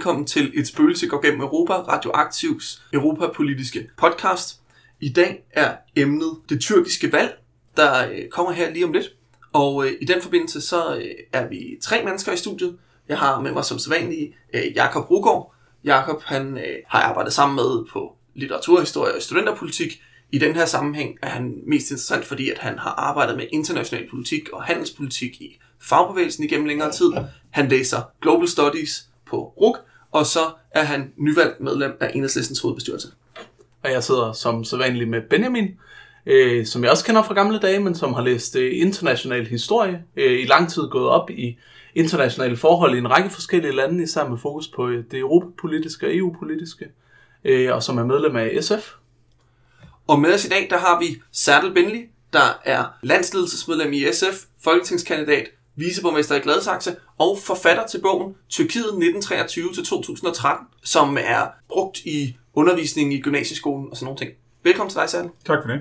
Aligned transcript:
Velkommen 0.00 0.26
til 0.26 0.52
Et 0.54 0.66
spøgelse 0.66 1.06
går 1.06 1.22
gennem 1.22 1.40
Europa, 1.40 1.72
Radioaktivs 1.72 2.82
europapolitiske 2.92 3.90
podcast. 3.96 4.60
I 5.00 5.08
dag 5.08 5.44
er 5.50 5.76
emnet 5.96 6.38
det 6.48 6.60
tyrkiske 6.60 7.12
valg, 7.12 7.38
der 7.76 8.08
øh, 8.10 8.28
kommer 8.28 8.52
her 8.52 8.70
lige 8.70 8.84
om 8.84 8.92
lidt. 8.92 9.06
Og 9.52 9.86
øh, 9.86 9.92
i 10.00 10.04
den 10.04 10.22
forbindelse 10.22 10.60
så 10.60 10.96
øh, 10.96 11.10
er 11.32 11.48
vi 11.48 11.78
tre 11.82 12.04
mennesker 12.04 12.32
i 12.32 12.36
studiet. 12.36 12.76
Jeg 13.08 13.18
har 13.18 13.40
med 13.40 13.52
mig 13.52 13.64
som 13.64 13.78
sædvanlig 13.78 14.34
øh, 14.54 14.62
Jakob 14.74 15.10
Rugård. 15.10 15.54
Jakob 15.84 16.22
han 16.22 16.58
øh, 16.58 16.76
har 16.88 17.00
arbejdet 17.00 17.32
sammen 17.32 17.56
med 17.56 17.84
på 17.92 18.16
litteraturhistorie 18.34 19.14
og 19.14 19.22
studenterpolitik. 19.22 20.02
I 20.32 20.38
den 20.38 20.54
her 20.54 20.66
sammenhæng 20.66 21.18
er 21.22 21.28
han 21.28 21.54
mest 21.66 21.90
interessant, 21.90 22.24
fordi 22.24 22.50
at 22.50 22.58
han 22.58 22.78
har 22.78 22.90
arbejdet 22.90 23.36
med 23.36 23.46
international 23.52 24.10
politik 24.10 24.48
og 24.52 24.64
handelspolitik 24.64 25.40
i 25.40 25.58
fagbevægelsen 25.80 26.44
igennem 26.44 26.66
længere 26.66 26.92
tid. 26.92 27.12
Han 27.50 27.68
læser 27.68 28.02
Global 28.22 28.48
Studies 28.48 29.06
på 29.26 29.36
RUK, 29.60 29.89
og 30.12 30.26
så 30.26 30.40
er 30.70 30.82
han 30.82 31.12
nyvalgt 31.16 31.60
medlem 31.60 31.96
af 32.00 32.10
Enhedslistens 32.14 32.60
hovedbestyrelse. 32.60 33.08
Og 33.82 33.92
jeg 33.92 34.04
sidder 34.04 34.32
som 34.32 34.64
sædvanlig 34.64 35.08
med 35.08 35.20
Benjamin, 35.30 35.68
øh, 36.26 36.66
som 36.66 36.82
jeg 36.82 36.90
også 36.90 37.04
kender 37.04 37.22
fra 37.22 37.34
gamle 37.34 37.58
dage, 37.58 37.80
men 37.80 37.94
som 37.94 38.14
har 38.14 38.22
læst 38.22 38.56
øh, 38.56 38.72
international 38.74 39.46
historie, 39.46 40.04
øh, 40.16 40.40
i 40.40 40.44
lang 40.44 40.70
tid 40.70 40.82
gået 40.90 41.08
op 41.08 41.30
i 41.30 41.58
internationale 41.94 42.56
forhold 42.56 42.94
i 42.94 42.98
en 42.98 43.10
række 43.10 43.30
forskellige 43.30 43.72
lande, 43.72 44.02
især 44.02 44.28
med 44.28 44.38
fokus 44.38 44.68
på 44.68 44.88
øh, 44.88 45.04
det 45.10 45.18
europapolitiske 45.18 46.06
og 46.06 46.16
EU-politiske, 46.16 46.86
øh, 47.44 47.74
og 47.74 47.82
som 47.82 47.98
er 47.98 48.04
medlem 48.04 48.36
af 48.36 48.58
SF. 48.60 48.92
Og 50.06 50.20
med 50.20 50.34
os 50.34 50.44
i 50.44 50.48
dag, 50.48 50.66
der 50.70 50.78
har 50.78 51.00
vi 51.00 51.22
Serdal 51.32 51.74
Benli, 51.74 52.06
der 52.32 52.60
er 52.64 52.84
landsledelsesmedlem 53.02 53.92
i 53.92 54.04
SF, 54.12 54.44
folketingskandidat, 54.64 55.48
viceborgmester 55.76 56.34
i 56.34 56.38
Gladsaxe 56.38 56.96
og 57.18 57.38
forfatter 57.38 57.86
til 57.86 58.00
bogen 58.00 58.34
Tyrkiet 58.48 58.84
1923-2013, 58.84 60.48
som 60.84 61.18
er 61.20 61.46
brugt 61.68 61.98
i 61.98 62.36
undervisningen 62.54 63.12
i 63.12 63.20
gymnasieskolen 63.20 63.88
og 63.90 63.96
sådan 63.96 64.04
nogle 64.04 64.18
ting. 64.18 64.30
Velkommen 64.64 64.90
til 64.90 65.00
dig, 65.00 65.08
Særlig. 65.08 65.30
Tak 65.46 65.58
for 65.62 65.72
det. 65.72 65.80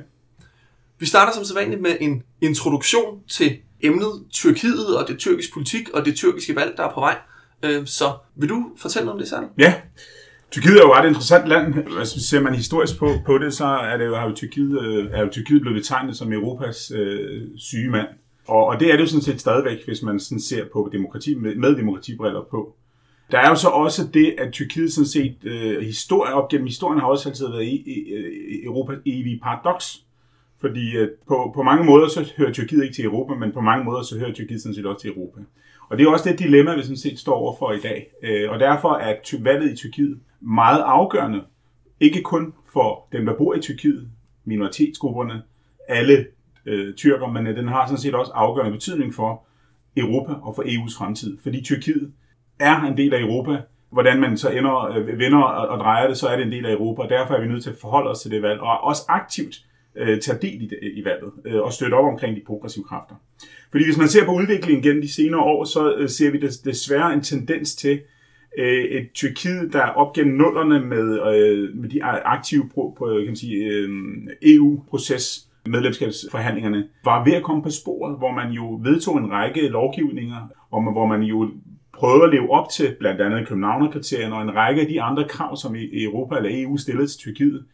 Vi 0.99 1.05
starter 1.05 1.33
som 1.33 1.43
sædvanligt 1.43 1.81
med 1.81 1.97
en 1.99 2.23
introduktion 2.41 3.19
til 3.27 3.57
emnet 3.81 4.23
Tyrkiet 4.31 4.97
og 4.97 5.07
det 5.07 5.19
tyrkiske 5.19 5.53
politik 5.53 5.89
og 5.89 6.05
det 6.05 6.15
tyrkiske 6.15 6.55
valg, 6.55 6.73
der 6.77 6.83
er 6.83 6.93
på 6.93 6.99
vej. 6.99 7.17
Øh, 7.63 7.87
så 7.87 8.13
vil 8.35 8.49
du 8.49 8.71
fortælle 8.77 9.05
noget 9.05 9.13
om 9.13 9.19
det, 9.19 9.29
Særlig? 9.29 9.49
Ja, 9.57 9.73
Tyrkiet 10.51 10.77
er 10.77 10.81
jo 10.81 10.93
et 10.93 11.07
interessant 11.07 11.47
land. 11.47 11.73
Hvis 11.73 12.07
ser 12.07 12.41
man 12.41 12.55
historisk 12.55 12.97
på, 12.97 13.13
på 13.25 13.37
det, 13.37 13.53
så 13.53 13.65
er, 13.65 13.97
det 13.97 14.05
jo, 14.05 14.15
har 14.15 14.29
jo 14.29 14.35
Tyrkiet, 14.35 14.81
øh, 14.81 15.11
er 15.11 15.21
jo 15.21 15.29
Tyrkiet 15.31 15.61
blevet 15.61 15.75
betegnet 15.75 16.17
som 16.17 16.33
Europas 16.33 16.91
øh, 16.95 17.41
syge 17.57 17.89
mand. 17.89 18.07
Og, 18.49 18.65
og 18.65 18.79
det 18.79 18.87
er 18.91 18.95
det 18.95 19.01
jo 19.01 19.07
sådan 19.07 19.21
set 19.21 19.41
stadigvæk, 19.41 19.85
hvis 19.85 20.03
man 20.03 20.19
sådan 20.19 20.39
ser 20.39 20.65
på 20.73 20.89
demokrati 20.91 21.35
med, 21.35 21.55
med 21.55 21.75
demokratibriller 21.75 22.43
på. 22.51 22.75
Der 23.31 23.39
er 23.39 23.49
jo 23.49 23.55
så 23.55 23.67
også 23.67 24.07
det, 24.13 24.35
at 24.37 24.51
Tyrkiet 24.51 24.93
sådan 24.93 25.07
set, 25.07 25.35
øh, 25.43 25.81
historie, 25.81 26.33
op 26.33 26.49
gennem 26.49 26.67
historien 26.67 26.99
har 26.99 27.07
også 27.07 27.29
altid 27.29 27.47
været 27.47 27.63
i, 27.63 27.75
i, 27.75 27.97
i 28.49 28.63
Europas 28.63 28.97
evige 29.05 29.39
paradoks. 29.43 30.03
Fordi 30.61 30.97
øh, 30.97 31.09
på, 31.27 31.51
på 31.55 31.63
mange 31.63 31.85
måder 31.85 32.07
så 32.07 32.31
hører 32.37 32.51
Tyrkiet 32.51 32.83
ikke 32.83 32.95
til 32.95 33.05
Europa, 33.05 33.33
men 33.33 33.51
på 33.51 33.61
mange 33.61 33.85
måder 33.85 34.01
så 34.01 34.19
hører 34.19 34.33
Tyrkiet 34.33 34.61
sådan 34.61 34.75
set 34.75 34.85
også 34.85 35.01
til 35.01 35.09
Europa. 35.09 35.41
Og 35.89 35.97
det 35.97 36.05
er 36.05 36.09
også 36.09 36.29
det 36.29 36.39
dilemma, 36.39 36.75
vi 36.75 36.81
sådan 36.81 36.97
set 36.97 37.19
står 37.19 37.33
overfor 37.33 37.71
i 37.71 37.79
dag. 37.79 38.11
Øh, 38.23 38.51
og 38.51 38.59
derfor 38.59 38.93
er 38.93 39.43
valget 39.43 39.71
i 39.71 39.75
Tyrkiet 39.75 40.19
meget 40.41 40.81
afgørende. 40.81 41.41
Ikke 41.99 42.21
kun 42.21 42.53
for 42.73 43.07
dem, 43.11 43.25
der 43.25 43.33
bor 43.37 43.55
i 43.55 43.61
Tyrkiet, 43.61 44.09
minoritetsgrupperne, 44.45 45.41
alle 45.87 46.25
øh, 46.69 46.93
tyrker, 46.93 47.27
men 47.27 47.47
øh, 47.47 47.55
den 47.55 47.67
har 47.67 47.85
sådan 47.85 48.01
set 48.01 48.15
også 48.15 48.31
afgørende 48.35 48.71
betydning 48.71 49.13
for 49.13 49.45
Europa 49.97 50.33
og 50.33 50.55
for 50.55 50.63
EU's 50.63 50.97
fremtid. 50.97 51.37
Fordi 51.43 51.63
Tyrkiet 51.63 52.11
er 52.59 52.81
en 52.81 52.97
del 52.97 53.13
af 53.13 53.21
Europa. 53.21 53.61
Hvordan 53.91 54.19
man 54.19 54.37
så 54.37 54.49
ender, 54.49 54.97
øh, 54.97 55.19
vender 55.19 55.37
og, 55.37 55.67
og 55.67 55.79
drejer 55.79 56.07
det, 56.07 56.17
så 56.17 56.27
er 56.27 56.35
det 56.35 56.45
en 56.45 56.51
del 56.51 56.65
af 56.65 56.71
Europa, 56.71 57.01
og 57.01 57.09
derfor 57.09 57.33
er 57.33 57.41
vi 57.41 57.47
nødt 57.47 57.63
til 57.63 57.69
at 57.69 57.77
forholde 57.81 58.09
os 58.09 58.19
til 58.19 58.31
det 58.31 58.41
valg, 58.41 58.59
og 58.59 58.81
også 58.81 59.01
aktivt 59.07 59.55
øh, 59.95 60.19
tage 60.19 60.37
del 60.41 60.61
i, 60.61 60.67
det, 60.67 60.79
i 60.81 61.05
valget, 61.05 61.31
øh, 61.45 61.61
og 61.61 61.73
støtte 61.73 61.95
op 61.95 62.05
omkring 62.05 62.35
de 62.35 62.41
progressive 62.47 62.85
kræfter. 62.85 63.15
Fordi 63.71 63.85
hvis 63.85 63.97
man 63.97 64.07
ser 64.07 64.25
på 64.25 64.31
udviklingen 64.31 64.83
gennem 64.83 65.01
de 65.01 65.13
senere 65.13 65.41
år, 65.41 65.63
så 65.63 65.95
øh, 65.95 66.09
ser 66.09 66.31
vi 66.31 66.37
desværre 66.65 67.13
en 67.13 67.21
tendens 67.21 67.75
til, 67.75 67.99
øh, 68.57 68.83
et 68.83 69.09
Tyrkiet, 69.13 69.73
der 69.73 69.81
op 69.81 70.13
gennem 70.13 70.37
nullerne 70.37 70.79
med, 70.79 71.35
øh, 71.35 71.75
med 71.75 71.89
de 71.89 72.03
aktive 72.03 72.69
på, 72.75 72.95
på 72.97 73.05
kan 73.05 73.25
man 73.25 73.35
sige, 73.35 73.65
øh, 73.65 73.89
EU-proces, 74.41 75.48
medlemskabsforhandlingerne, 75.65 76.87
var 77.05 77.23
ved 77.23 77.33
at 77.33 77.43
komme 77.43 77.63
på 77.63 77.69
sporet, 77.69 78.17
hvor 78.17 78.31
man 78.31 78.51
jo 78.51 78.79
vedtog 78.83 79.17
en 79.17 79.31
række 79.31 79.67
lovgivninger, 79.67 80.47
og 80.71 80.91
hvor 80.91 81.05
man 81.05 81.21
jo 81.21 81.49
prøvede 81.93 82.23
at 82.23 82.29
leve 82.29 82.51
op 82.51 82.69
til 82.69 82.95
blandt 82.99 83.21
andet 83.21 83.47
Københavnerkriterierne 83.47 84.35
og 84.35 84.41
en 84.41 84.55
række 84.55 84.81
af 84.81 84.87
de 84.87 85.01
andre 85.01 85.27
krav, 85.27 85.57
som 85.57 85.75
i 85.75 86.03
Europa 86.03 86.35
eller 86.35 86.49
EU 86.53 86.77
stillede 86.77 87.07
til 87.07 87.19
Tyrkiet. 87.19 87.65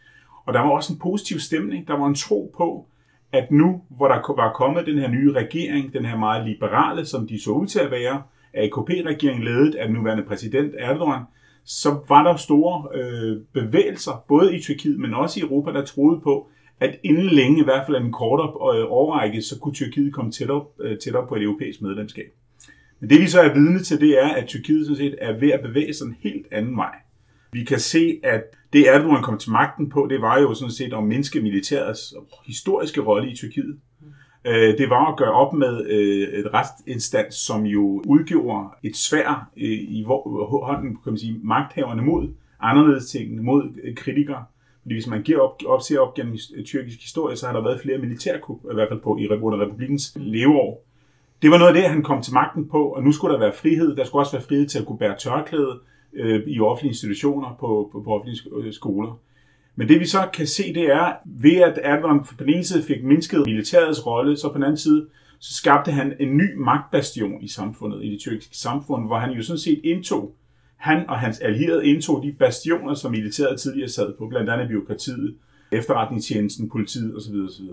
Og 0.46 0.54
der 0.54 0.60
var 0.60 0.70
også 0.70 0.94
en 0.94 1.00
positiv 1.00 1.40
stemning. 1.40 1.88
Der 1.88 1.98
var 1.98 2.08
en 2.08 2.16
tro 2.16 2.54
på, 2.58 2.86
at 3.32 3.52
nu, 3.52 3.82
hvor 3.90 4.08
der 4.08 4.34
var 4.36 4.54
kommet 4.54 4.86
den 4.86 5.00
her 5.00 5.10
nye 5.10 5.34
regering, 5.34 5.94
den 5.94 6.06
her 6.06 6.18
meget 6.18 6.48
liberale, 6.48 7.06
som 7.06 7.28
de 7.28 7.44
så 7.44 7.52
ud 7.52 7.68
til 7.68 7.80
at 7.80 7.92
være, 7.92 8.22
AKP-regeringen 8.54 9.44
ledet 9.44 9.76
af 9.76 9.88
den 9.88 9.96
nuværende 9.96 10.24
præsident 10.24 10.76
Erdogan, 10.78 11.22
så 11.66 11.98
var 12.10 12.24
der 12.24 12.36
store 12.36 13.00
øh, 13.00 13.38
bevægelser, 13.54 14.24
både 14.28 14.56
i 14.56 14.62
Tyrkiet, 14.62 15.00
men 15.00 15.14
også 15.14 15.40
i 15.40 15.44
Europa, 15.44 15.72
der 15.72 15.86
troede 15.86 16.22
på, 16.22 16.50
at 16.80 17.00
inden 17.04 17.26
længe, 17.26 17.62
i 17.62 17.64
hvert 17.64 17.86
fald 17.86 17.98
en 17.98 18.12
kortere 18.12 18.78
øh, 18.78 18.92
årrække, 18.92 19.42
så 19.42 19.60
kunne 19.60 19.74
Tyrkiet 19.74 20.14
komme 20.14 20.32
tættere, 20.32 20.66
øh, 20.80 20.98
tættere 20.98 21.28
på 21.28 21.36
et 21.36 21.42
europæisk 21.42 21.82
medlemskab. 21.82 22.34
Men 23.00 23.10
det 23.10 23.22
vi 23.22 23.28
så 23.28 23.42
er 23.42 23.54
vidne 23.54 23.80
til, 23.80 24.02
det 24.02 24.24
er, 24.24 24.28
at 24.28 24.48
Tyrkiet 24.48 24.86
sådan 24.86 24.98
set 24.98 25.16
er 25.22 25.40
ved 25.40 25.52
at 25.52 25.62
bevæge 25.62 25.94
sig 25.94 26.06
en 26.06 26.16
helt 26.20 26.46
anden 26.52 26.78
vej. 26.78 26.96
Vi 27.52 27.64
kan 27.64 27.80
se, 27.80 28.20
at 28.24 28.44
det 28.74 28.90
Erdogan 28.90 29.24
kom 29.24 29.38
til 29.38 29.52
magten 29.52 29.90
på, 29.90 30.08
det 30.10 30.22
var 30.22 30.40
jo 30.40 30.54
sådan 30.54 30.72
set 30.72 30.94
at 30.94 31.04
mindske 31.04 31.42
militærets 31.42 32.14
historiske 32.46 33.02
rolle 33.02 33.32
i 33.32 33.36
Tyrkiet. 33.36 33.80
Øh, 34.46 34.78
det 34.78 34.90
var 34.90 35.12
at 35.12 35.18
gøre 35.18 35.32
op 35.32 35.54
med 35.54 35.86
øh, 35.86 36.40
et 36.40 36.54
retsinstans, 36.54 37.36
som 37.36 37.64
jo 37.64 38.04
udgjorde 38.08 38.70
et 38.84 38.96
svær 38.96 39.50
i 39.58 40.04
hånden, 40.50 40.90
kan 41.04 41.12
man 41.12 41.18
sige, 41.18 41.40
magthaverne 41.44 42.02
mod 42.02 42.34
anderledes 42.60 43.06
ting, 43.06 43.44
mod 43.44 43.94
kritikere. 43.96 44.44
Fordi 44.86 44.96
hvis 44.96 45.08
man 45.08 45.24
giver 45.24 45.40
op, 45.40 45.62
op, 45.66 45.82
ser 45.82 46.00
op 46.00 46.14
gennem 46.14 46.38
tyrkisk 46.66 47.02
historie, 47.02 47.36
så 47.36 47.46
har 47.46 47.54
der 47.54 47.64
været 47.64 47.82
flere 47.82 47.98
militærkup, 47.98 48.58
i 48.72 48.74
hvert 48.74 48.90
fald 48.90 49.00
på 49.00 49.18
i 49.18 49.28
under 49.28 49.62
republikens 49.62 50.14
leveår. 50.16 50.84
Det 51.42 51.52
var 51.52 51.58
noget 51.58 51.76
af 51.76 51.82
det, 51.82 51.90
han 51.90 52.04
kom 52.04 52.22
til 52.22 52.34
magten 52.34 52.68
på, 52.68 52.84
og 52.84 53.04
nu 53.04 53.12
skulle 53.12 53.34
der 53.34 53.40
være 53.40 53.54
frihed. 53.54 53.96
Der 53.96 54.04
skulle 54.04 54.22
også 54.22 54.32
være 54.32 54.42
frihed 54.42 54.68
til 54.68 54.80
at 54.80 54.86
kunne 54.86 54.98
bære 54.98 55.18
tørklæde 55.18 55.80
øh, 56.14 56.42
i 56.48 56.60
offentlige 56.60 56.90
institutioner 56.90 57.56
på, 57.60 57.90
på, 57.92 58.02
på 58.02 58.14
offentlige 58.14 58.42
øh, 58.58 58.74
skoler. 58.74 59.20
Men 59.76 59.90
det 59.90 60.00
vi 60.00 60.06
så 60.06 60.28
kan 60.34 60.48
se, 60.48 60.74
det 60.74 60.84
er, 60.84 61.14
ved 61.26 61.56
at 61.56 61.80
Erdogan 61.84 62.20
på 62.20 62.34
den 62.40 62.50
ene 62.50 62.64
side 62.64 62.84
fik 62.84 63.04
mindsket 63.04 63.46
militærets 63.46 64.06
rolle, 64.06 64.38
så 64.38 64.50
på 64.50 64.56
den 64.56 64.64
anden 64.64 64.78
side, 64.78 65.08
så 65.40 65.54
skabte 65.54 65.92
han 65.92 66.14
en 66.20 66.38
ny 66.38 66.56
magtbastion 66.58 67.44
i 67.44 67.48
samfundet, 67.48 68.04
i 68.04 68.12
det 68.12 68.20
tyrkiske 68.20 68.58
samfund, 68.58 69.08
hvor 69.08 69.18
han 69.18 69.32
jo 69.32 69.44
sådan 69.44 69.60
set 69.60 69.82
indtog, 69.84 70.36
han 70.86 71.10
og 71.10 71.20
hans 71.20 71.40
allierede 71.40 71.86
indtog 71.86 72.24
de 72.24 72.32
bastioner, 72.40 72.94
som 72.94 73.12
militæret 73.12 73.60
tidligere 73.60 73.90
sad 73.90 74.14
på, 74.18 74.28
blandt 74.28 74.50
andet 74.50 74.68
byråkratiet, 74.68 75.36
efterretningstjenesten, 75.72 76.70
politiet 76.70 77.16
osv. 77.16 77.36
osv. 77.36 77.66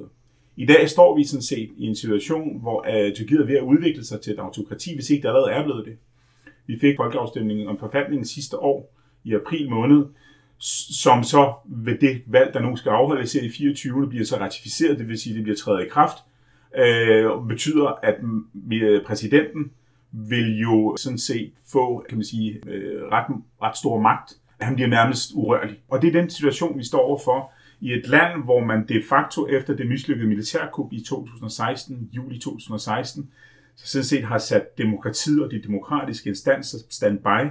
I 0.56 0.66
dag 0.66 0.90
står 0.90 1.16
vi 1.16 1.24
sådan 1.24 1.42
set 1.42 1.70
i 1.76 1.86
en 1.86 1.96
situation, 1.96 2.60
hvor 2.60 3.06
øh, 3.06 3.14
Tyrkiet 3.14 3.40
er 3.40 3.46
ved 3.46 3.56
at 3.56 3.62
udvikle 3.62 4.04
sig 4.04 4.20
til 4.20 4.32
et 4.32 4.38
autokrati, 4.38 4.94
hvis 4.94 5.10
ikke 5.10 5.22
det 5.22 5.28
allerede 5.28 5.52
er 5.52 5.64
blevet 5.64 5.86
det. 5.86 5.96
Vi 6.66 6.78
fik 6.80 6.96
folkeafstemningen 6.96 7.68
om 7.68 7.78
forfatningen 7.78 8.26
sidste 8.26 8.58
år, 8.58 8.94
i 9.24 9.34
april 9.34 9.70
måned, 9.70 10.04
som 11.02 11.24
så 11.24 11.52
ved 11.66 11.98
det 11.98 12.22
valg, 12.26 12.54
der 12.54 12.60
nu 12.60 12.76
skal 12.76 12.90
afholdes 12.90 13.32
her 13.32 13.42
i 13.42 13.50
24, 13.50 14.08
bliver 14.08 14.24
så 14.24 14.36
ratificeret, 14.36 14.98
det 14.98 15.08
vil 15.08 15.18
sige, 15.18 15.34
det 15.34 15.42
bliver 15.42 15.56
trædet 15.56 15.86
i 15.86 15.88
kraft, 15.88 16.16
øh, 16.78 17.48
betyder, 17.48 17.86
at 18.02 18.14
præsidenten 19.06 19.70
vil 20.12 20.60
jo 20.60 20.96
sådan 20.96 21.18
set 21.18 21.52
få, 21.72 22.04
kan 22.08 22.18
man 22.18 22.24
sige, 22.24 22.60
øh, 22.66 23.02
ret, 23.02 23.24
ret 23.62 23.76
stor 23.76 24.00
magt. 24.00 24.32
Han 24.60 24.74
bliver 24.74 24.88
nærmest 24.88 25.30
urørlig. 25.34 25.78
Og 25.88 26.02
det 26.02 26.08
er 26.08 26.20
den 26.20 26.30
situation, 26.30 26.78
vi 26.78 26.84
står 26.84 26.98
overfor 26.98 27.52
i 27.80 27.92
et 27.92 28.08
land, 28.08 28.44
hvor 28.44 28.64
man 28.64 28.88
de 28.88 29.02
facto 29.08 29.46
efter 29.46 29.76
det 29.76 29.86
mislykkede 29.86 30.28
militærkup 30.28 30.92
i 30.92 31.04
2016, 31.08 32.08
juli 32.12 32.38
2016, 32.38 33.30
så 33.76 33.86
sådan 33.86 34.04
set 34.04 34.24
har 34.24 34.38
sat 34.38 34.78
demokratiet 34.78 35.42
og 35.44 35.50
de 35.50 35.62
demokratiske 35.62 36.28
instanser 36.28 36.78
standby 36.90 37.50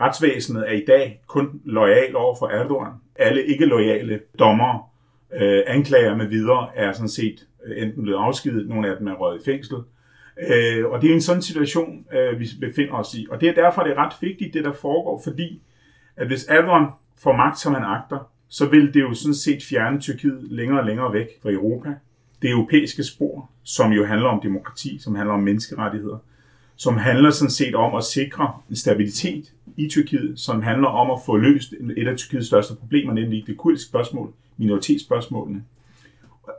Retsvæsenet 0.00 0.68
er 0.68 0.72
i 0.72 0.84
dag 0.84 1.22
kun 1.26 1.60
lojal 1.64 2.16
over 2.16 2.36
for 2.38 2.46
Erdogan. 2.46 2.92
Alle 3.16 3.46
ikke 3.46 3.66
lojale 3.66 4.20
dommere, 4.38 4.82
øh, 5.34 5.62
anklager 5.66 6.16
med 6.16 6.26
videre 6.26 6.76
er 6.76 6.92
sådan 6.92 7.08
set 7.08 7.46
øh, 7.66 7.82
enten 7.82 8.02
blevet 8.02 8.18
afskedet, 8.18 8.68
nogle 8.68 8.90
af 8.90 8.96
dem 8.98 9.06
er 9.06 9.14
røget 9.14 9.40
i 9.40 9.44
fængsel. 9.44 9.76
Øh, 10.40 10.86
og 10.86 11.02
det 11.02 11.10
er 11.10 11.14
en 11.14 11.20
sådan 11.20 11.42
situation, 11.42 12.04
øh, 12.12 12.40
vi 12.40 12.48
befinder 12.60 12.94
os 12.94 13.14
i. 13.14 13.26
Og 13.30 13.40
det 13.40 13.48
er 13.48 13.54
derfor 13.54 13.82
det 13.82 13.92
er 13.92 14.06
ret 14.06 14.14
vigtigt, 14.20 14.54
det 14.54 14.64
der 14.64 14.72
foregår, 14.72 15.20
fordi 15.24 15.62
at 16.16 16.26
hvis 16.26 16.46
Erdogan 16.48 16.86
får 17.18 17.32
magt, 17.32 17.58
som 17.58 17.74
han 17.74 17.82
agter, 17.84 18.30
så 18.48 18.66
vil 18.68 18.94
det 18.94 19.00
jo 19.00 19.14
sådan 19.14 19.34
set 19.34 19.62
fjerne 19.62 20.00
Tyrkiet 20.00 20.38
længere 20.42 20.80
og 20.80 20.86
længere 20.86 21.12
væk 21.12 21.26
fra 21.42 21.50
Europa. 21.50 21.94
Det 22.42 22.50
europæiske 22.50 23.04
spor, 23.04 23.50
som 23.62 23.92
jo 23.92 24.04
handler 24.04 24.28
om 24.28 24.40
demokrati, 24.40 24.98
som 24.98 25.14
handler 25.14 25.34
om 25.34 25.40
menneskerettigheder, 25.40 26.18
som 26.76 26.96
handler 26.96 27.30
sådan 27.30 27.50
set 27.50 27.74
om 27.74 27.94
at 27.94 28.04
sikre 28.04 28.52
en 28.70 28.76
stabilitet 28.76 29.52
i 29.76 29.88
Tyrkiet, 29.88 30.40
som 30.40 30.62
handler 30.62 30.88
om 30.88 31.10
at 31.10 31.18
få 31.26 31.36
løst 31.36 31.74
et 31.96 32.08
af 32.08 32.16
Tyrkiets 32.16 32.46
største 32.46 32.74
problemer, 32.74 33.12
nemlig 33.12 33.44
det 33.46 33.56
kurdiske 33.56 33.88
spørgsmål, 33.88 34.32
minoritetsspørgsmålene. 34.56 35.64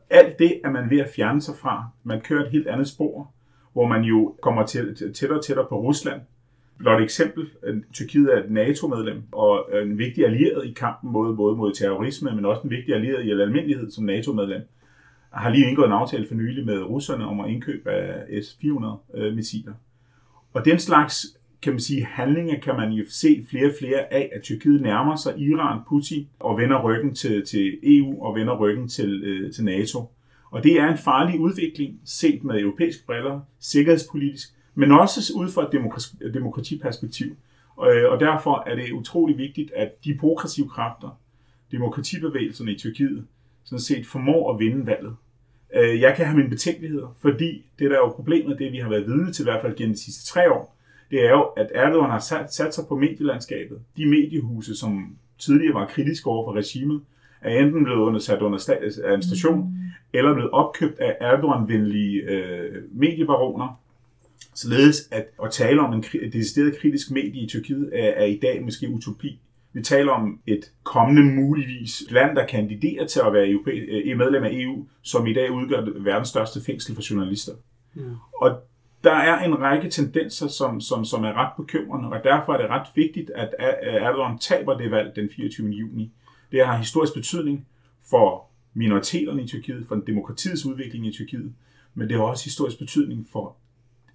Alt 0.09 0.39
det 0.39 0.61
er 0.63 0.69
man 0.69 0.89
ved 0.89 0.99
at 0.99 1.09
fjerne 1.15 1.41
sig 1.41 1.55
fra. 1.55 1.85
Man 2.03 2.21
kører 2.21 2.45
et 2.45 2.51
helt 2.51 2.67
andet 2.67 2.87
spor, 2.87 3.31
hvor 3.75 3.87
man 3.87 4.03
jo 4.03 4.35
kommer 4.41 4.65
tættere 4.65 5.37
og 5.37 5.45
tættere 5.45 5.65
på 5.69 5.79
Rusland. 5.81 6.21
Blot 6.77 6.99
et 6.99 7.03
eksempel, 7.03 7.49
øh, 7.63 7.77
Tyrkiet 7.93 8.33
er 8.33 8.43
et 8.43 8.51
NATO-medlem 8.51 9.23
og 9.31 9.69
øh, 9.73 9.89
en 9.89 9.97
vigtig 9.97 10.25
allieret 10.25 10.65
i 10.65 10.73
kampen 10.73 11.11
mod, 11.11 11.35
både 11.35 11.55
mod 11.55 11.73
terrorisme, 11.73 12.35
men 12.35 12.45
også 12.45 12.61
en 12.61 12.69
vigtig 12.69 12.95
allieret 12.95 13.25
i 13.25 13.31
almindelighed 13.31 13.91
som 13.91 14.03
NATO-medlem. 14.03 14.61
Har 15.29 15.49
lige 15.49 15.67
indgået 15.67 15.85
en 15.85 15.91
aftale 15.91 16.27
for 16.27 16.35
nylig 16.35 16.65
med 16.65 16.81
russerne 16.83 17.25
om 17.27 17.39
at 17.39 17.49
indkøbe 17.49 17.91
af 17.91 18.43
S-400-missiler. 18.43 19.71
Øh, 19.71 20.53
og 20.53 20.65
den 20.65 20.79
slags 20.79 21.37
kan 21.61 21.73
man 21.73 21.79
sige, 21.79 22.05
handlinger 22.05 22.59
kan 22.59 22.75
man 22.75 22.91
jo 22.91 23.03
se 23.09 23.45
flere 23.49 23.65
og 23.65 23.73
flere 23.79 24.13
af, 24.13 24.29
at 24.35 24.41
Tyrkiet 24.41 24.81
nærmer 24.81 25.15
sig 25.15 25.39
Iran, 25.39 25.79
Putin 25.89 26.27
og 26.39 26.57
vender 26.57 26.81
ryggen 26.81 27.15
til, 27.15 27.45
til 27.45 27.79
EU 27.83 28.23
og 28.25 28.35
vender 28.35 28.57
ryggen 28.57 28.87
til, 28.87 29.23
øh, 29.23 29.53
til 29.53 29.63
NATO. 29.63 30.11
Og 30.55 30.63
det 30.63 30.79
er 30.79 30.91
en 30.91 30.97
farlig 30.97 31.39
udvikling 31.39 31.99
set 32.05 32.43
med 32.43 32.59
europæiske 32.59 33.05
briller, 33.05 33.39
sikkerhedspolitisk, 33.59 34.49
men 34.75 34.91
også 34.91 35.33
ud 35.35 35.51
fra 35.51 35.65
et 35.65 35.71
demokrati, 35.71 36.15
demokratiperspektiv. 36.33 37.27
Øh, 37.87 38.11
og, 38.11 38.19
derfor 38.19 38.63
er 38.67 38.75
det 38.75 38.91
utrolig 38.91 39.37
vigtigt, 39.37 39.71
at 39.71 40.05
de 40.05 40.17
progressive 40.19 40.69
kræfter, 40.69 41.19
demokratibevægelserne 41.71 42.71
i 42.71 42.77
Tyrkiet, 42.77 43.27
sådan 43.63 43.79
set 43.79 44.05
formår 44.05 44.53
at 44.53 44.59
vinde 44.59 44.85
valget. 44.85 45.15
Øh, 45.75 46.01
jeg 46.01 46.15
kan 46.15 46.25
have 46.25 46.37
mine 46.37 46.49
betænkeligheder, 46.49 47.15
fordi 47.21 47.65
det 47.79 47.89
der 47.89 47.95
er 47.95 47.99
jo 47.99 48.09
problemet, 48.09 48.59
det 48.59 48.71
vi 48.71 48.77
har 48.77 48.89
været 48.89 49.07
vidne 49.07 49.33
til 49.33 49.43
i 49.43 49.49
hvert 49.49 49.61
fald 49.61 49.75
gennem 49.75 49.95
de 49.95 50.03
sidste 50.03 50.25
tre 50.25 50.51
år, 50.51 50.77
det 51.11 51.25
er 51.25 51.29
jo, 51.29 51.41
at 51.41 51.67
Erdogan 51.73 52.09
har 52.09 52.19
sat, 52.19 52.53
sat 52.53 52.75
sig 52.75 52.83
på 52.87 52.95
medielandskabet. 52.95 53.79
De 53.97 54.05
mediehuse, 54.05 54.75
som 54.75 55.17
tidligere 55.37 55.73
var 55.73 55.87
kritiske 55.87 56.29
over 56.29 56.47
for 56.47 56.57
regimet, 56.57 57.01
er 57.45 57.59
enten 57.59 57.83
blevet 57.83 57.99
under, 57.99 58.19
sat 58.19 58.41
under 58.41 58.69
administration, 59.03 59.59
mm. 59.59 59.75
eller 60.13 60.33
blevet 60.33 60.51
opkøbt 60.51 60.99
af 60.99 61.17
Erdogan-venlige 61.21 62.21
øh, 62.21 62.83
mediebaroner, 62.91 63.79
således 64.53 65.07
at 65.11 65.25
at 65.43 65.51
tale 65.51 65.81
om 65.81 65.93
en 65.93 66.03
decideret 66.33 66.77
kritisk 66.77 67.11
medie 67.11 67.43
i 67.43 67.47
Tyrkiet 67.47 67.89
er, 67.93 68.09
er 68.09 68.25
i 68.25 68.39
dag 68.41 68.63
måske 68.63 68.89
utopi. 68.89 69.39
Vi 69.73 69.81
taler 69.81 70.11
om 70.11 70.39
et 70.47 70.71
kommende 70.83 71.23
muligvis 71.23 72.03
land, 72.09 72.35
der 72.35 72.45
kandiderer 72.45 73.07
til 73.07 73.21
at 73.27 73.33
være 73.33 73.49
EU, 73.49 73.63
øh, 73.67 74.17
medlem 74.17 74.43
af 74.43 74.49
EU, 74.51 74.85
som 75.01 75.27
i 75.27 75.33
dag 75.33 75.51
udgør 75.51 76.01
verdens 76.03 76.29
største 76.29 76.61
fængsel 76.65 76.95
for 76.95 77.13
journalister. 77.13 77.51
Ja. 77.95 78.01
Og 78.33 78.61
der 79.03 79.13
er 79.13 79.43
en 79.43 79.59
række 79.59 79.89
tendenser, 79.89 80.47
som, 80.47 80.81
som, 80.81 81.05
som 81.05 81.23
er 81.23 81.33
ret 81.33 81.51
bekymrende, 81.57 82.09
og 82.09 82.23
derfor 82.23 82.53
er 82.53 82.57
det 82.57 82.69
ret 82.69 82.87
vigtigt, 82.95 83.29
at 83.29 83.55
Erdogan 83.81 84.37
taber 84.37 84.77
det 84.77 84.91
valg 84.91 85.15
den 85.15 85.29
24. 85.35 85.69
juni. 85.69 86.11
Det 86.55 86.65
har 86.65 86.77
historisk 86.77 87.13
betydning 87.13 87.67
for 88.09 88.47
minoriteterne 88.73 89.43
i 89.43 89.47
Tyrkiet, 89.47 89.87
for 89.87 89.95
demokratiets 89.95 90.65
udvikling 90.65 91.07
i 91.07 91.11
Tyrkiet, 91.11 91.53
men 91.93 92.09
det 92.09 92.17
har 92.17 92.23
også 92.23 92.43
historisk 92.43 92.79
betydning 92.79 93.27
for 93.31 93.55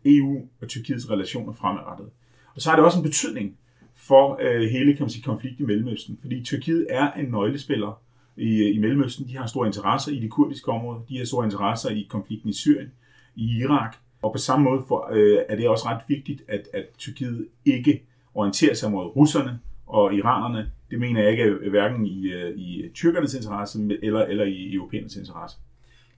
EU 0.05 0.49
og 0.61 0.69
Tyrkiets 0.69 1.11
relationer 1.11 1.53
fremadrettet. 1.53 2.07
Og 2.55 2.61
så 2.61 2.71
har 2.71 2.77
det 2.77 2.85
også 2.85 2.99
en 2.99 3.05
betydning 3.05 3.57
for 3.95 4.39
øh, 4.43 4.61
hele 4.61 4.97
kan 4.97 5.03
man 5.03 5.11
sige, 5.11 5.23
konflikt 5.23 5.61
i 5.61 5.63
Mellemøsten, 5.63 6.19
fordi 6.21 6.45
Tyrkiet 6.45 6.87
er 6.91 7.13
en 7.13 7.25
nøglespiller 7.25 8.03
i, 8.37 8.63
øh, 8.63 8.77
i 8.77 8.79
Mellemøsten. 8.79 9.29
De 9.29 9.37
har 9.37 9.47
store 9.47 9.67
interesser 9.67 10.13
i 10.13 10.21
de 10.21 10.29
kurdiske 10.29 10.71
områder, 10.71 11.01
de 11.09 11.19
har 11.19 11.25
store 11.25 11.45
interesser 11.45 11.91
i 11.91 12.07
konflikten 12.11 12.51
i 12.51 12.53
Syrien, 12.53 12.93
i 13.37 13.59
Irak, 13.59 13.97
og 14.23 14.33
på 14.33 14.39
samme 14.39 14.65
måde 14.65 14.83
for, 14.89 15.09
øh, 15.13 15.39
er 15.49 15.57
det 15.57 15.69
også 15.69 15.89
ret 15.89 16.03
vigtigt, 16.09 16.43
at, 16.49 16.69
at 16.75 16.87
Tyrkiet 16.99 17.49
ikke 17.65 18.03
orienterer 18.35 18.75
sig 18.75 18.91
mod 18.91 19.17
russerne 19.17 19.59
og 19.95 20.15
iranerne. 20.15 20.71
Det 20.91 20.99
mener 20.99 21.23
jeg 21.23 21.31
ikke 21.31 21.43
er 21.43 21.71
hverken 21.71 22.07
i, 22.07 22.33
øh, 22.33 22.59
i 22.59 22.91
tyrkernes 22.95 23.35
interesse 23.35 23.79
eller, 24.03 24.21
eller 24.21 24.45
i 24.45 24.75
europæernes 24.75 25.17
interesse. 25.17 25.57